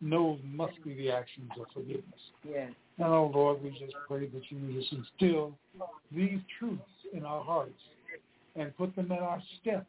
knows 0.00 0.38
must 0.44 0.82
be 0.84 0.94
the 0.94 1.10
actions 1.10 1.50
of 1.58 1.66
forgiveness. 1.72 2.20
Yes. 2.48 2.70
And 2.98 3.06
oh 3.06 3.30
Lord, 3.32 3.62
we 3.62 3.70
just 3.70 3.94
pray 4.06 4.26
that 4.26 4.42
you 4.50 4.80
just 4.80 4.92
instill 4.92 5.52
these 6.14 6.38
truths 6.58 6.82
in 7.12 7.24
our 7.24 7.42
hearts 7.42 7.72
and 8.56 8.76
put 8.76 8.94
them 8.96 9.10
in 9.10 9.18
our 9.18 9.40
steps 9.60 9.86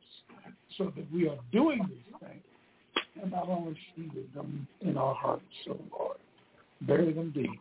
so 0.78 0.92
that 0.96 1.12
we 1.12 1.28
are 1.28 1.38
doing 1.52 1.82
these 1.90 2.20
things 2.20 2.44
and 3.22 3.32
not 3.32 3.50
only 3.50 3.78
seated 3.96 4.28
them 4.34 4.68
in 4.82 4.98
our 4.98 5.16
hearts, 5.16 5.44
oh 5.70 5.78
Lord. 5.92 6.18
Bury 6.82 7.14
them 7.14 7.32
deep. 7.36 7.60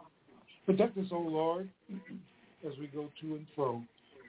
Protect 0.66 0.96
us, 0.96 1.06
O 1.12 1.16
oh 1.16 1.20
Lord, 1.20 1.68
as 2.66 2.72
we 2.78 2.86
go 2.86 3.08
to 3.20 3.34
and 3.34 3.46
fro 3.54 3.82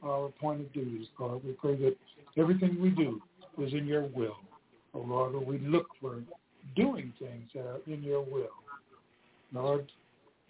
our 0.03 0.25
appointed 0.25 0.73
duties, 0.73 1.07
God. 1.17 1.41
We 1.45 1.51
pray 1.53 1.75
that 1.75 1.95
everything 2.37 2.81
we 2.81 2.89
do 2.89 3.21
is 3.59 3.73
in 3.73 3.85
your 3.85 4.07
will. 4.07 4.37
Oh 4.93 5.05
Lord, 5.07 5.33
we 5.45 5.59
look 5.59 5.87
for 5.99 6.21
doing 6.75 7.13
things 7.19 7.49
that 7.53 7.65
are 7.65 7.79
in 7.87 8.03
your 8.03 8.21
will. 8.21 8.49
Lord, 9.53 9.91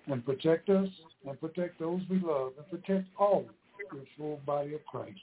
and 0.08 0.26
protect 0.26 0.70
us 0.70 0.90
and 1.28 1.40
protect 1.40 1.80
those 1.80 2.02
we 2.10 2.20
love 2.20 2.54
and 2.58 2.70
protect 2.70 3.08
all 3.18 3.46
your 3.94 4.04
full 4.18 4.40
body 4.46 4.74
of 4.74 4.86
Christ. 4.86 5.20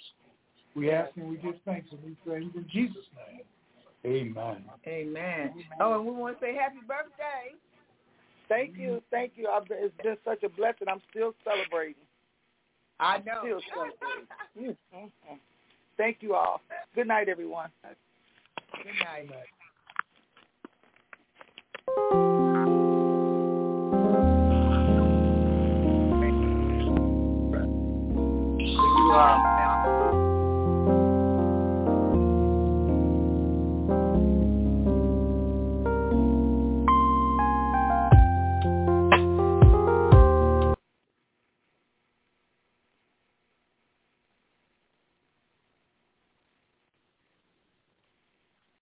We 0.74 0.90
ask 0.90 1.10
and 1.16 1.28
we 1.28 1.36
give 1.36 1.54
thanks 1.64 1.88
and 1.90 2.00
we 2.04 2.16
praise 2.24 2.50
in 2.54 2.66
Jesus' 2.70 2.96
name. 3.16 3.42
Amen. 4.06 4.64
Amen. 4.86 5.52
Oh, 5.80 5.94
and 5.94 6.06
we 6.06 6.12
want 6.12 6.38
to 6.38 6.44
say 6.46 6.54
happy 6.54 6.78
birthday. 6.86 7.56
Thank 8.48 8.78
you. 8.78 9.02
Thank 9.10 9.32
you. 9.36 9.48
It's 9.70 9.94
been 10.02 10.16
such 10.24 10.42
a 10.42 10.48
blessing. 10.48 10.88
I'm 10.88 11.02
still 11.10 11.34
celebrating. 11.44 12.02
I 13.00 13.18
know. 13.18 13.40
Still 13.42 13.60
celebrating. 13.74 14.76
Thank 15.96 16.18
you 16.20 16.34
all. 16.34 16.60
Good 16.94 17.08
night, 17.08 17.28
everyone. 17.28 17.70
Good 18.76 18.94
night, 19.02 19.28
bud. 19.28 19.36
Thank 26.20 26.34
you. 26.34 26.58
Um, 29.14 29.57